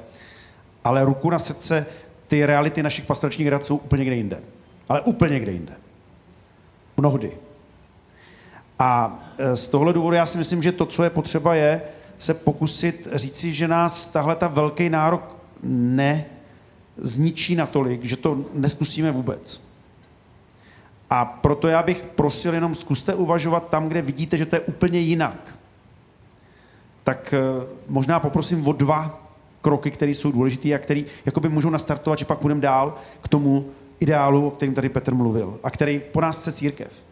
ale 0.84 1.05
ruku 1.05 1.30
na 1.30 1.39
srdce, 1.39 1.86
ty 2.28 2.45
reality 2.45 2.84
našich 2.84 3.05
pastoračních 3.05 3.47
rad 3.47 3.64
jsou 3.64 3.78
úplně 3.78 4.05
kde 4.05 4.16
jinde. 4.16 4.39
Ale 4.89 5.01
úplně 5.01 5.34
někde 5.34 5.51
jinde. 5.51 5.74
Mnohdy. 6.97 7.32
A 8.80 9.20
eh, 9.38 9.55
z 9.58 9.70
tohle 9.70 9.93
důvodu 9.93 10.16
já 10.16 10.26
si 10.26 10.38
myslím, 10.38 10.64
že 10.64 10.72
to, 10.72 10.86
co 10.86 11.03
je 11.03 11.10
potřeba, 11.10 11.55
je 11.55 11.82
se 12.18 12.34
pokusit 12.34 13.08
říci, 13.14 13.53
že 13.53 13.68
nás 13.68 14.08
tahle 14.08 14.36
ta 14.36 14.47
velký 14.47 14.89
nárok 14.89 15.38
nezničí 15.64 17.55
natolik, 17.55 18.03
že 18.03 18.18
to 18.18 18.45
neskusíme 18.53 19.12
vůbec. 19.12 19.66
A 21.10 21.26
proto 21.26 21.68
já 21.68 21.84
bych 21.84 22.05
prosil 22.16 22.53
jenom 22.53 22.76
zkuste 22.76 23.14
uvažovat 23.14 23.70
tam, 23.70 23.88
kde 23.88 24.01
vidíte, 24.01 24.38
že 24.38 24.45
to 24.45 24.55
je 24.55 24.60
úplně 24.60 24.99
jinak. 24.99 25.58
Tak 27.03 27.34
eh, 27.34 27.68
možná 27.88 28.20
poprosím 28.20 28.68
o 28.68 28.72
dva 28.72 29.24
kroky, 29.62 29.91
které 29.91 30.12
jsou 30.12 30.32
důležité 30.32 30.74
a 30.74 30.78
které 30.78 31.01
jakoby 31.26 31.49
můžou 31.49 31.70
nastartovat, 31.70 32.20
že 32.20 32.26
pak 32.26 32.39
půjdeme 32.39 32.62
dál 32.62 32.95
k 33.22 33.28
tomu 33.28 33.66
ideálu, 33.99 34.47
o 34.47 34.51
kterém 34.51 34.74
tady 34.74 34.89
Petr 34.89 35.14
mluvil 35.14 35.60
a 35.64 35.72
který 35.72 36.01
po 36.12 36.22
nás 36.22 36.39
chce 36.39 36.51
církev. 36.51 37.03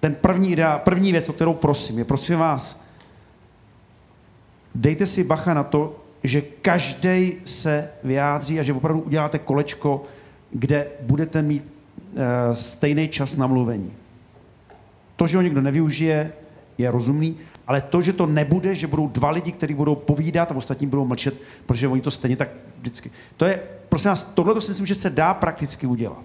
Ten 0.00 0.14
první, 0.14 0.52
ideál, 0.52 0.78
první 0.78 1.12
věc, 1.12 1.28
o 1.28 1.32
kterou 1.32 1.54
prosím, 1.54 1.98
je 1.98 2.04
prosím 2.04 2.38
vás, 2.38 2.84
dejte 4.74 5.06
si 5.06 5.24
bacha 5.24 5.54
na 5.54 5.62
to, 5.62 5.96
že 6.22 6.40
každý 6.40 7.32
se 7.44 7.90
vyjádří 8.04 8.60
a 8.60 8.62
že 8.62 8.72
opravdu 8.72 9.02
uděláte 9.02 9.38
kolečko, 9.38 10.02
kde 10.50 10.90
budete 11.00 11.42
mít 11.42 11.75
stejný 12.52 13.08
čas 13.08 13.36
na 13.36 13.46
mluvení. 13.46 13.92
To, 15.16 15.26
že 15.26 15.36
ho 15.36 15.42
někdo 15.42 15.60
nevyužije, 15.60 16.32
je 16.78 16.90
rozumný, 16.90 17.36
ale 17.66 17.80
to, 17.80 18.02
že 18.02 18.12
to 18.12 18.26
nebude, 18.26 18.74
že 18.74 18.86
budou 18.86 19.08
dva 19.08 19.30
lidi, 19.30 19.52
kteří 19.52 19.74
budou 19.74 19.94
povídat 19.94 20.52
a 20.52 20.56
ostatní 20.56 20.86
budou 20.86 21.04
mlčet, 21.04 21.42
protože 21.66 21.88
oni 21.88 22.00
to 22.00 22.10
stejně 22.10 22.36
tak 22.36 22.48
vždycky. 22.78 23.10
To 23.36 23.44
je, 23.44 23.60
prosím 23.88 24.08
vás, 24.08 24.24
tohle 24.24 24.54
to 24.54 24.60
si 24.60 24.70
myslím, 24.70 24.86
že 24.86 24.94
se 24.94 25.10
dá 25.10 25.34
prakticky 25.34 25.86
udělat. 25.86 26.24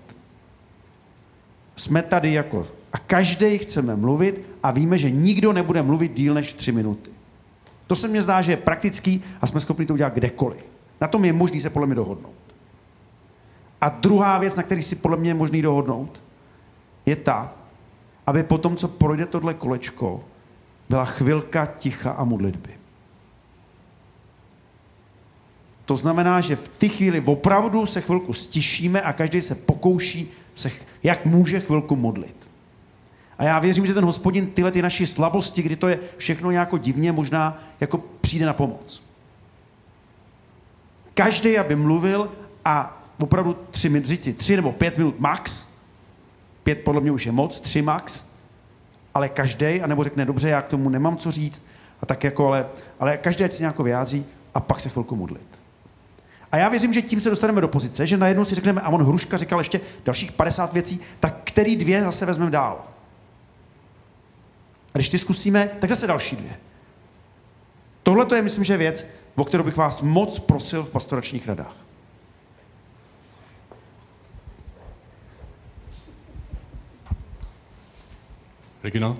Jsme 1.75 2.01
tady 2.01 2.33
jako 2.33 2.67
a 2.93 2.97
každý 2.97 3.57
chceme 3.57 3.95
mluvit 3.95 4.41
a 4.63 4.71
víme, 4.71 4.97
že 4.97 5.11
nikdo 5.11 5.53
nebude 5.53 5.81
mluvit 5.81 6.13
díl 6.13 6.33
než 6.33 6.53
tři 6.53 6.71
minuty. 6.71 7.11
To 7.87 7.95
se 7.95 8.07
mně 8.07 8.21
zdá, 8.21 8.41
že 8.41 8.51
je 8.51 8.57
praktický 8.57 9.23
a 9.41 9.47
jsme 9.47 9.59
schopni 9.59 9.85
to 9.85 9.93
udělat 9.93 10.13
kdekoliv. 10.13 10.65
Na 11.01 11.07
tom 11.07 11.25
je 11.25 11.33
možný 11.33 11.61
se 11.61 11.69
podle 11.69 11.87
mě 11.87 11.95
dohodnout. 11.95 12.35
A 13.81 13.89
druhá 13.89 14.37
věc, 14.37 14.55
na 14.55 14.63
který 14.63 14.83
si 14.83 14.95
podle 14.95 15.17
mě 15.17 15.29
je 15.29 15.33
možný 15.33 15.61
dohodnout, 15.61 16.23
je 17.05 17.15
ta, 17.15 17.53
aby 18.27 18.43
po 18.43 18.57
tom, 18.57 18.75
co 18.75 18.87
projde 18.87 19.25
tohle 19.25 19.53
kolečko, 19.53 20.23
byla 20.89 21.05
chvilka 21.05 21.65
ticha 21.65 22.11
a 22.11 22.23
modlitby. 22.23 22.69
To 25.85 25.97
znamená, 25.97 26.41
že 26.41 26.55
v 26.55 26.69
té 26.69 26.87
chvíli 26.87 27.21
opravdu 27.25 27.85
se 27.85 28.01
chvilku 28.01 28.33
stišíme 28.33 29.01
a 29.01 29.13
každý 29.13 29.41
se 29.41 29.55
pokouší 29.55 30.31
se, 30.55 30.71
jak 31.03 31.25
může 31.25 31.59
chvilku 31.59 31.95
modlit. 31.95 32.49
A 33.37 33.43
já 33.43 33.59
věřím, 33.59 33.85
že 33.85 33.93
ten 33.93 34.05
hospodin 34.05 34.47
tyhle 34.47 34.71
ty 34.71 34.81
naši 34.81 35.07
slabosti, 35.07 35.61
kdy 35.61 35.75
to 35.75 35.87
je 35.87 35.99
všechno 36.17 36.51
nějako 36.51 36.77
divně, 36.77 37.11
možná 37.11 37.63
jako 37.79 38.03
přijde 38.21 38.45
na 38.45 38.53
pomoc. 38.53 39.03
Každý, 41.13 41.57
aby 41.57 41.75
mluvil 41.75 42.31
a 42.65 43.00
opravdu 43.23 43.57
tři 43.71 44.01
říci 44.03 44.33
tři 44.33 44.55
nebo 44.55 44.71
pět 44.71 44.97
minut 44.97 45.19
max, 45.19 45.67
pět 46.63 46.75
podle 46.75 47.01
mě 47.01 47.11
už 47.11 47.25
je 47.25 47.31
moc, 47.31 47.59
tři 47.59 47.81
max, 47.81 48.25
ale 49.13 49.29
každý, 49.29 49.81
anebo 49.81 50.03
řekne, 50.03 50.25
dobře, 50.25 50.49
já 50.49 50.61
k 50.61 50.67
tomu 50.67 50.89
nemám 50.89 51.17
co 51.17 51.31
říct, 51.31 51.67
a 52.01 52.05
tak 52.05 52.23
jako, 52.23 52.47
ale, 52.47 52.69
ale 52.99 53.17
každý 53.17 53.43
ať 53.43 53.53
se 53.53 53.63
nějak 53.63 53.79
vyjádří 53.79 54.25
a 54.55 54.59
pak 54.59 54.79
se 54.79 54.89
chvilku 54.89 55.15
modlit. 55.15 55.61
A 56.51 56.57
já 56.57 56.69
věřím, 56.69 56.93
že 56.93 57.01
tím 57.01 57.21
se 57.21 57.29
dostaneme 57.29 57.61
do 57.61 57.67
pozice, 57.67 58.07
že 58.07 58.17
najednou 58.17 58.45
si 58.45 58.55
řekneme, 58.55 58.81
a 58.81 58.89
on 58.89 59.03
Hruška 59.03 59.37
říkal 59.37 59.59
ještě 59.59 59.81
dalších 60.05 60.31
50 60.31 60.73
věcí, 60.73 60.99
tak 61.19 61.37
který 61.43 61.75
dvě 61.75 62.03
zase 62.03 62.25
vezmeme 62.25 62.51
dál. 62.51 62.83
A 64.93 64.97
když 64.97 65.09
ty 65.09 65.17
zkusíme, 65.19 65.69
tak 65.79 65.89
zase 65.89 66.07
další 66.07 66.35
dvě. 66.35 66.55
Tohle 68.03 68.25
to 68.25 68.35
je, 68.35 68.41
myslím, 68.41 68.63
že 68.63 68.77
věc, 68.77 69.07
o 69.35 69.43
kterou 69.43 69.63
bych 69.63 69.77
vás 69.77 70.01
moc 70.01 70.39
prosil 70.39 70.83
v 70.83 70.89
pastoračních 70.89 71.47
radách. 71.47 71.75
Regina? 78.83 79.15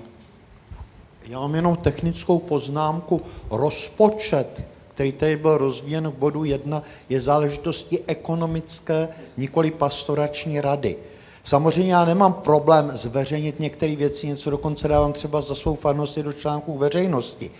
Já 1.28 1.40
mám 1.40 1.54
jenom 1.54 1.76
technickou 1.76 2.38
poznámku. 2.38 3.22
Rozpočet, 3.50 4.64
který 4.88 5.12
tady 5.12 5.36
byl 5.36 5.58
rozvíjen 5.58 6.08
v 6.08 6.14
bodu 6.14 6.44
1, 6.44 6.82
je 7.08 7.20
záležitostí 7.20 7.98
ekonomické, 8.06 9.08
nikoli 9.36 9.70
pastorační 9.70 10.60
rady. 10.60 10.96
Samozřejmě 11.44 11.92
já 11.92 12.04
nemám 12.04 12.32
problém 12.32 12.90
zveřejnit 12.94 13.60
některé 13.60 13.96
věci, 13.96 14.26
něco 14.26 14.50
dokonce 14.50 14.88
dávám 14.88 15.12
třeba 15.12 15.40
za 15.40 15.54
svou 15.54 15.74
farnosti 15.74 16.22
do 16.22 16.32
článků 16.32 16.78
veřejnosti 16.78 17.50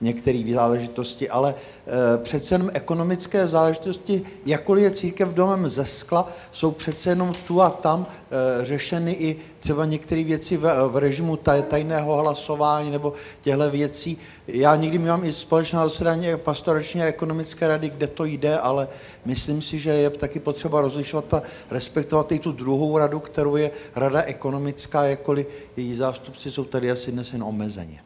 některé 0.00 0.42
záležitosti, 0.54 1.28
ale 1.28 1.54
e, 1.54 2.18
přece 2.18 2.54
jenom 2.54 2.70
ekonomické 2.74 3.46
záležitosti, 3.46 4.22
jakkoliv 4.46 4.84
je 4.84 4.90
církev 4.90 5.28
domem 5.28 5.68
ze 5.68 5.84
skla, 5.84 6.28
jsou 6.52 6.70
přece 6.70 7.10
jenom 7.10 7.34
tu 7.46 7.62
a 7.62 7.70
tam 7.70 8.06
e, 8.06 8.64
řešeny 8.64 9.12
i 9.12 9.36
třeba 9.58 9.84
některé 9.84 10.24
věci 10.24 10.56
v, 10.56 10.90
režimu 10.94 11.36
taj, 11.36 11.62
tajného 11.62 12.16
hlasování 12.16 12.90
nebo 12.90 13.12
těchto 13.42 13.70
věcí. 13.70 14.18
Já 14.48 14.76
někdy 14.76 14.98
mám 14.98 15.24
i 15.24 15.32
společná 15.32 15.88
zasedání 15.88 16.26
pastorační 16.36 17.02
a 17.02 17.06
ekonomické 17.06 17.68
rady, 17.68 17.90
kde 17.90 18.06
to 18.06 18.24
jde, 18.24 18.58
ale 18.58 18.88
myslím 19.24 19.62
si, 19.62 19.78
že 19.78 19.90
je 19.90 20.10
taky 20.10 20.40
potřeba 20.40 20.80
rozlišovat 20.80 21.34
a 21.34 21.42
respektovat 21.70 22.32
i 22.32 22.38
tu 22.38 22.52
druhou 22.52 22.98
radu, 22.98 23.20
kterou 23.20 23.56
je 23.56 23.70
rada 23.96 24.22
ekonomická, 24.22 25.04
jakkoliv 25.04 25.46
její 25.76 25.94
zástupci 25.94 26.50
jsou 26.50 26.64
tady 26.64 26.90
asi 26.90 27.12
dnes 27.12 27.32
jen 27.32 27.42
omezeně. 27.42 28.00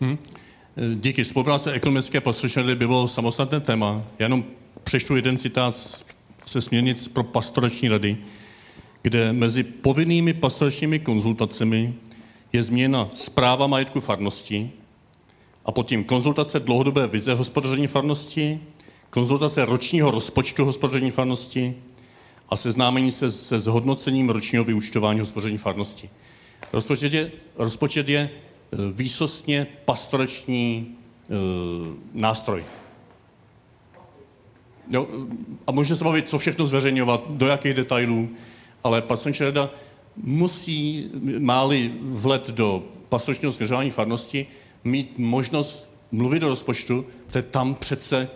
Hmm. 0.00 0.18
Díky. 0.94 1.24
Spolupráce 1.24 1.72
ekonomické 1.72 2.20
pastorační 2.20 2.62
by 2.62 2.74
bylo 2.74 3.08
samostatné 3.08 3.60
téma. 3.60 4.02
Já 4.18 4.24
jenom 4.24 4.44
přečtu 4.84 5.16
jeden 5.16 5.38
citát 5.38 5.74
se 6.46 6.60
směrnic 6.60 7.08
pro 7.08 7.24
pastorační 7.24 7.88
rady, 7.88 8.16
kde 9.02 9.32
mezi 9.32 9.62
povinnými 9.62 10.34
pastoračními 10.34 10.98
konzultacemi 10.98 11.94
je 12.52 12.62
změna 12.62 13.10
zpráva 13.14 13.66
majetku 13.66 14.00
farnosti 14.00 14.70
a 15.64 15.72
pod 15.72 15.86
tím 15.86 16.04
konzultace 16.04 16.60
dlouhodobé 16.60 17.06
vize 17.06 17.34
hospodaření 17.34 17.86
farnosti, 17.86 18.60
konzultace 19.10 19.64
ročního 19.64 20.10
rozpočtu 20.10 20.64
hospodaření 20.64 21.10
farnosti 21.10 21.74
a 22.48 22.56
seznámení 22.56 23.10
se 23.10 23.30
se 23.30 23.60
zhodnocením 23.60 24.30
ročního 24.30 24.64
vyučtování 24.64 25.20
hospodaření 25.20 25.58
farnosti. 25.58 26.10
Rozpočet 26.72 27.12
je, 27.12 27.32
rozpočet 27.56 28.08
je 28.08 28.30
výsostně 28.92 29.66
pastorační 29.84 30.86
e, 30.86 31.34
nástroj. 32.14 32.64
Jo, 34.90 35.06
a 35.66 35.72
můžeme 35.72 35.96
se 35.96 36.04
bavit, 36.04 36.28
co 36.28 36.38
všechno 36.38 36.66
zveřejňovat, 36.66 37.24
do 37.30 37.46
jakých 37.46 37.74
detailů, 37.74 38.28
ale 38.84 39.02
pastorační 39.02 39.44
rada 39.44 39.70
musí, 40.16 41.10
máli 41.38 41.92
vlet 42.02 42.50
do 42.50 42.82
pastoračního 43.08 43.52
směřování 43.52 43.90
farnosti, 43.90 44.46
mít 44.84 45.18
možnost 45.18 45.90
mluvit 46.12 46.38
do 46.38 46.48
rozpočtu, 46.48 47.06
protože 47.26 47.42
tam 47.42 47.74
přece 47.74 48.18
e, 48.18 48.28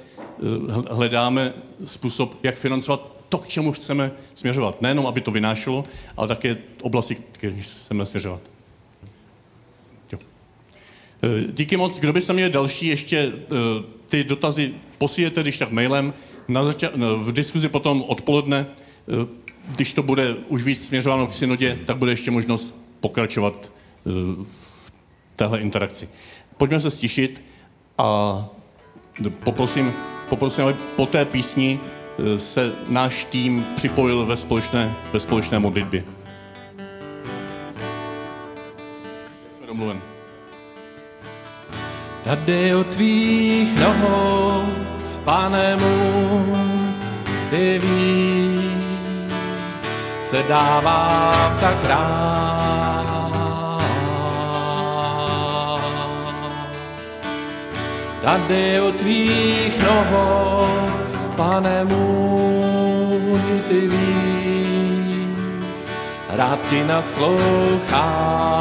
hledáme 0.94 1.52
způsob, 1.86 2.38
jak 2.42 2.54
financovat 2.54 3.16
to, 3.28 3.38
k 3.38 3.48
čemu 3.48 3.72
chceme 3.72 4.12
směřovat. 4.34 4.82
Nejenom, 4.82 5.06
aby 5.06 5.20
to 5.20 5.30
vynášelo, 5.30 5.84
ale 6.16 6.28
také 6.28 6.56
oblasti, 6.82 7.14
které 7.14 7.56
chceme 7.60 8.06
směřovat. 8.06 8.49
Eh, 11.22 11.52
díky 11.52 11.76
moc. 11.76 11.98
Kdo 11.98 12.12
byste 12.12 12.32
měl 12.32 12.48
další 12.48 12.86
ještě 12.86 13.32
eh, 13.34 13.56
ty 14.08 14.24
dotazy 14.24 14.74
posílete, 14.98 15.42
když 15.42 15.58
tak 15.58 15.70
mailem. 15.70 16.14
Na 16.48 16.64
zača- 16.64 16.90
v 17.16 17.32
diskuzi 17.32 17.68
potom 17.68 18.04
odpoledne, 18.08 18.66
eh, 18.66 19.26
když 19.76 19.94
to 19.94 20.02
bude 20.02 20.34
už 20.34 20.64
víc 20.64 20.86
směřováno 20.86 21.26
k 21.26 21.32
synodě, 21.32 21.78
tak 21.86 21.96
bude 21.96 22.12
ještě 22.12 22.30
možnost 22.30 22.74
pokračovat 23.00 23.72
v 24.04 24.46
téhle 25.36 25.60
interakci. 25.60 26.08
Pojďme 26.56 26.80
se 26.80 26.90
stišit 26.90 27.42
a 27.98 28.48
poprosím, 29.44 29.92
poprosím, 30.28 30.64
aby 30.64 30.74
po 30.96 31.06
té 31.06 31.24
písni 31.24 31.80
se 32.36 32.72
náš 32.88 33.24
tým 33.24 33.66
připojil 33.76 34.26
ve 34.26 34.36
společné, 34.36 34.94
ve 35.12 35.20
společné 35.20 35.58
modlitbě. 35.58 36.04
Domluven. 39.66 40.09
Tady 42.24 42.74
u 42.74 42.84
tvých 42.84 43.80
nohou, 43.80 44.64
pane 45.24 45.76
můj, 45.76 46.58
ty 47.50 47.80
víš, 47.82 48.60
se 50.30 50.42
dává 50.48 51.56
tak 51.60 51.84
rád. 51.84 52.70
Tady 58.22 58.80
u 58.80 58.92
tvých 58.92 59.82
nohou, 59.82 60.68
pane 61.36 61.84
můj, 61.84 63.40
ty 63.68 63.88
víš, 63.88 65.28
rád 66.28 66.58
ti 66.70 66.84
naslouchám. 66.84 68.60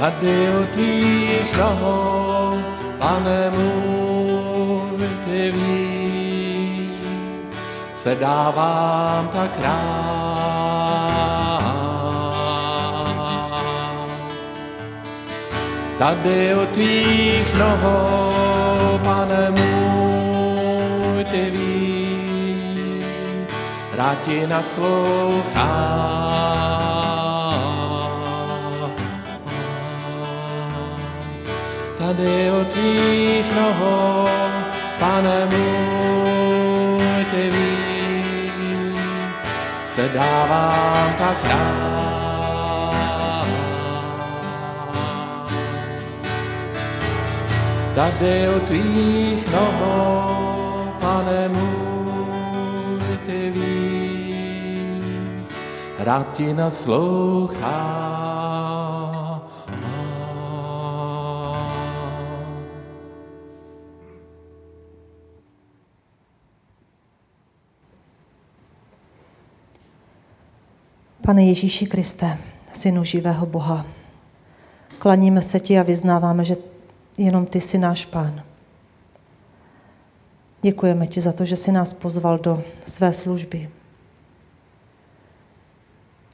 Tady 0.00 0.48
u 0.60 0.66
tvých 0.74 1.56
nohou, 1.56 2.58
pane 2.98 3.50
můj, 3.50 5.08
ty 5.24 5.50
víš, 5.50 6.90
se 7.96 8.14
dávám 8.14 9.28
tak 9.28 9.50
rád. 9.62 9.78
Tady 15.98 16.54
u 16.54 16.66
tvých 16.66 17.54
nohou, 17.58 18.98
pane 19.04 19.50
můj, 19.50 21.24
ty 21.24 21.50
víš, 21.50 23.04
rád 23.96 24.18
ti 24.26 24.46
naslouchám. 24.46 25.98
Tady 32.08 32.50
u 32.50 32.64
tvých 32.64 33.56
nohou, 33.56 34.28
pane 34.98 35.46
můj, 35.46 37.24
ty 37.30 37.50
víš, 37.50 38.98
se 39.86 40.08
dávám 40.14 41.14
tak 41.18 41.36
rád. 41.48 43.46
Tady 47.94 48.48
u 48.56 48.60
tvých 48.60 49.52
nohou, 49.52 50.92
pane 51.00 51.48
můj, 51.48 53.18
ty 53.26 53.50
víš, 53.50 54.34
rád 55.98 56.32
ti 56.32 56.54
naslouchám. 56.54 58.17
Pane 71.28 71.44
Ježíši 71.44 71.86
Kriste, 71.86 72.38
Synu 72.72 73.04
živého 73.04 73.46
Boha, 73.46 73.86
klaníme 74.98 75.42
se 75.42 75.60
ti 75.60 75.78
a 75.78 75.82
vyznáváme, 75.82 76.44
že 76.44 76.56
jenom 77.18 77.46
ty 77.46 77.60
jsi 77.60 77.78
náš 77.78 78.04
pán. 78.04 78.42
Děkujeme 80.62 81.06
ti 81.06 81.20
za 81.20 81.32
to, 81.32 81.44
že 81.44 81.56
jsi 81.56 81.72
nás 81.72 81.92
pozval 81.92 82.38
do 82.38 82.62
své 82.84 83.12
služby. 83.12 83.70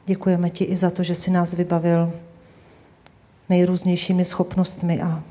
Děkujeme 0.07 0.51
ti 0.51 0.65
i 0.65 0.77
za 0.77 0.91
to, 0.91 1.03
že 1.03 1.15
jsi 1.15 1.31
nás 1.31 1.55
vybavil 1.55 2.13
nejrůznějšími 3.49 4.25
schopnostmi 4.25 5.03
a 5.03 5.23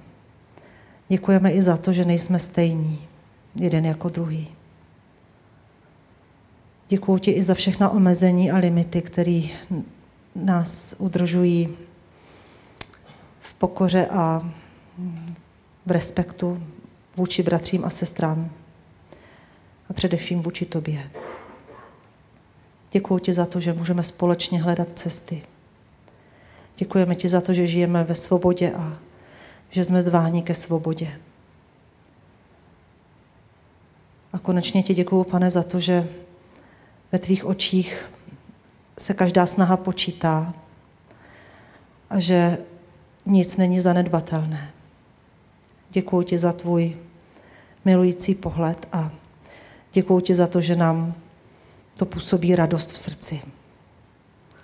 děkujeme 1.08 1.52
i 1.52 1.62
za 1.62 1.78
to, 1.78 1.94
že 1.94 2.06
nejsme 2.06 2.40
stejní, 2.40 3.08
jeden 3.56 3.86
jako 3.86 4.10
druhý. 4.10 4.56
Děkuji 6.94 7.18
ti 7.18 7.32
i 7.32 7.44
za 7.44 7.54
všechna 7.54 7.90
omezení 7.90 8.52
a 8.52 8.58
limity, 8.58 9.02
které 9.02 9.42
nás 10.36 10.96
udržují 10.98 11.78
v 13.42 13.54
pokoře 13.54 14.08
a 14.08 14.52
v 15.86 15.92
respektu 15.92 16.64
vůči 17.18 17.44
bratřím 17.44 17.86
a 17.86 17.90
sestrám 17.90 18.52
a 19.90 19.94
především 19.94 20.42
vůči 20.42 20.66
tobě. 20.66 21.12
Děkuji 22.92 23.20
ti 23.20 23.34
za 23.34 23.46
to, 23.46 23.60
že 23.60 23.74
můžeme 23.74 24.04
společně 24.04 24.64
hledat 24.64 25.00
cesty. 25.00 25.42
Děkujeme 26.78 27.16
ti 27.16 27.30
za 27.30 27.42
to, 27.42 27.54
že 27.54 27.68
žijeme 27.68 28.04
ve 28.04 28.16
svobodě 28.16 28.74
a 28.74 28.98
že 29.70 29.84
jsme 29.84 30.02
zváni 30.02 30.42
ke 30.42 30.54
svobodě. 30.54 31.20
A 34.34 34.40
konečně 34.40 34.84
ti 34.84 34.94
děkuji, 34.94 35.24
pane, 35.24 35.52
za 35.52 35.64
to, 35.64 35.80
že 35.80 36.08
ve 37.14 37.20
tvých 37.20 37.46
očích 37.46 38.10
se 38.98 39.14
každá 39.14 39.46
snaha 39.46 39.78
počítá 39.78 40.54
a 42.10 42.20
že 42.20 42.58
nic 43.26 43.58
není 43.58 43.80
zanedbatelné. 43.80 44.72
Děkuji 45.90 46.22
ti 46.22 46.38
za 46.38 46.54
tvůj 46.54 46.98
milující 47.86 48.36
pohled 48.36 48.88
a 48.92 49.12
děkuji 49.94 50.20
ti 50.20 50.36
za 50.36 50.48
to, 50.48 50.62
že 50.62 50.76
nám 50.76 51.14
to 51.98 52.06
působí 52.06 52.56
radost 52.56 52.92
v 52.92 52.98
srdci. 52.98 53.42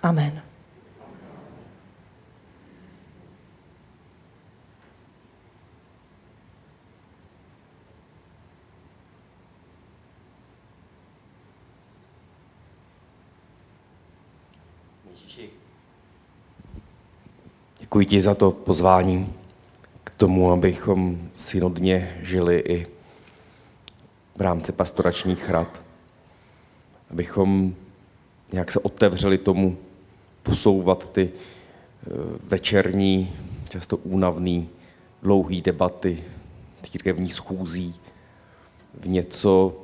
Amen. 0.02 0.49
Děkuji 17.90 18.06
ti 18.06 18.22
za 18.22 18.34
to 18.34 18.50
pozvání 18.50 19.32
k 20.04 20.10
tomu, 20.10 20.52
abychom 20.52 21.30
synodně 21.36 22.18
žili 22.22 22.62
i 22.68 22.86
v 24.36 24.40
rámci 24.40 24.72
pastoračních 24.72 25.50
rad. 25.50 25.82
Abychom 27.10 27.74
nějak 28.52 28.70
se 28.70 28.78
otevřeli 28.78 29.38
tomu 29.38 29.78
posouvat 30.42 31.12
ty 31.12 31.30
eh, 31.32 32.08
večerní, 32.44 33.36
často 33.68 33.96
únavný, 33.96 34.68
dlouhý 35.22 35.62
debaty, 35.62 36.24
církevní 36.82 37.30
schůzí 37.30 37.94
v 38.94 39.08
něco, 39.08 39.76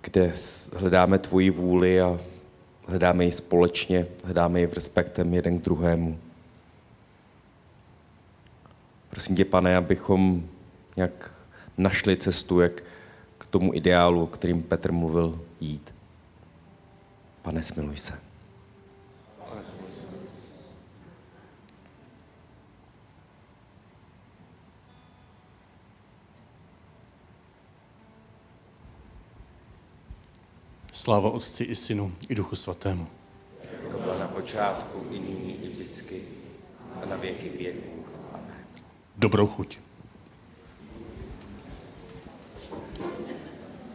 kde 0.00 0.32
hledáme 0.76 1.18
tvoji 1.18 1.50
vůli 1.50 2.00
a 2.00 2.18
hledáme 2.88 3.24
ji 3.24 3.32
společně, 3.32 4.06
hledáme 4.24 4.60
ji 4.60 4.66
v 4.66 4.72
respektem 4.72 5.34
jeden 5.34 5.58
k 5.58 5.62
druhému. 5.62 6.18
Prosím 9.10 9.36
tě, 9.36 9.44
pane, 9.44 9.76
abychom 9.76 10.48
nějak 10.96 11.32
našli 11.78 12.16
cestu, 12.16 12.60
jak 12.60 12.82
k 13.38 13.46
tomu 13.46 13.74
ideálu, 13.74 14.22
o 14.22 14.26
kterým 14.26 14.62
Petr 14.62 14.92
mluvil, 14.92 15.40
jít. 15.60 15.94
Pane, 17.42 17.62
smiluj 17.62 17.96
se. 17.96 18.27
Sláva 30.98 31.30
Otci 31.30 31.64
i 31.64 31.76
Synu 31.76 32.12
i 32.28 32.34
Duchu 32.34 32.56
Svatému. 32.56 33.06
Jako 33.82 33.98
byla 33.98 34.18
na 34.18 34.28
počátku, 34.28 35.06
i 35.10 35.18
nyní, 35.18 35.56
i 35.62 35.68
vždycky, 35.68 36.22
a 37.02 37.06
na 37.06 37.16
věky 37.16 37.48
věků. 37.48 38.04
Amen. 38.32 38.64
Dobrou 39.16 39.46
chuť. 39.46 39.78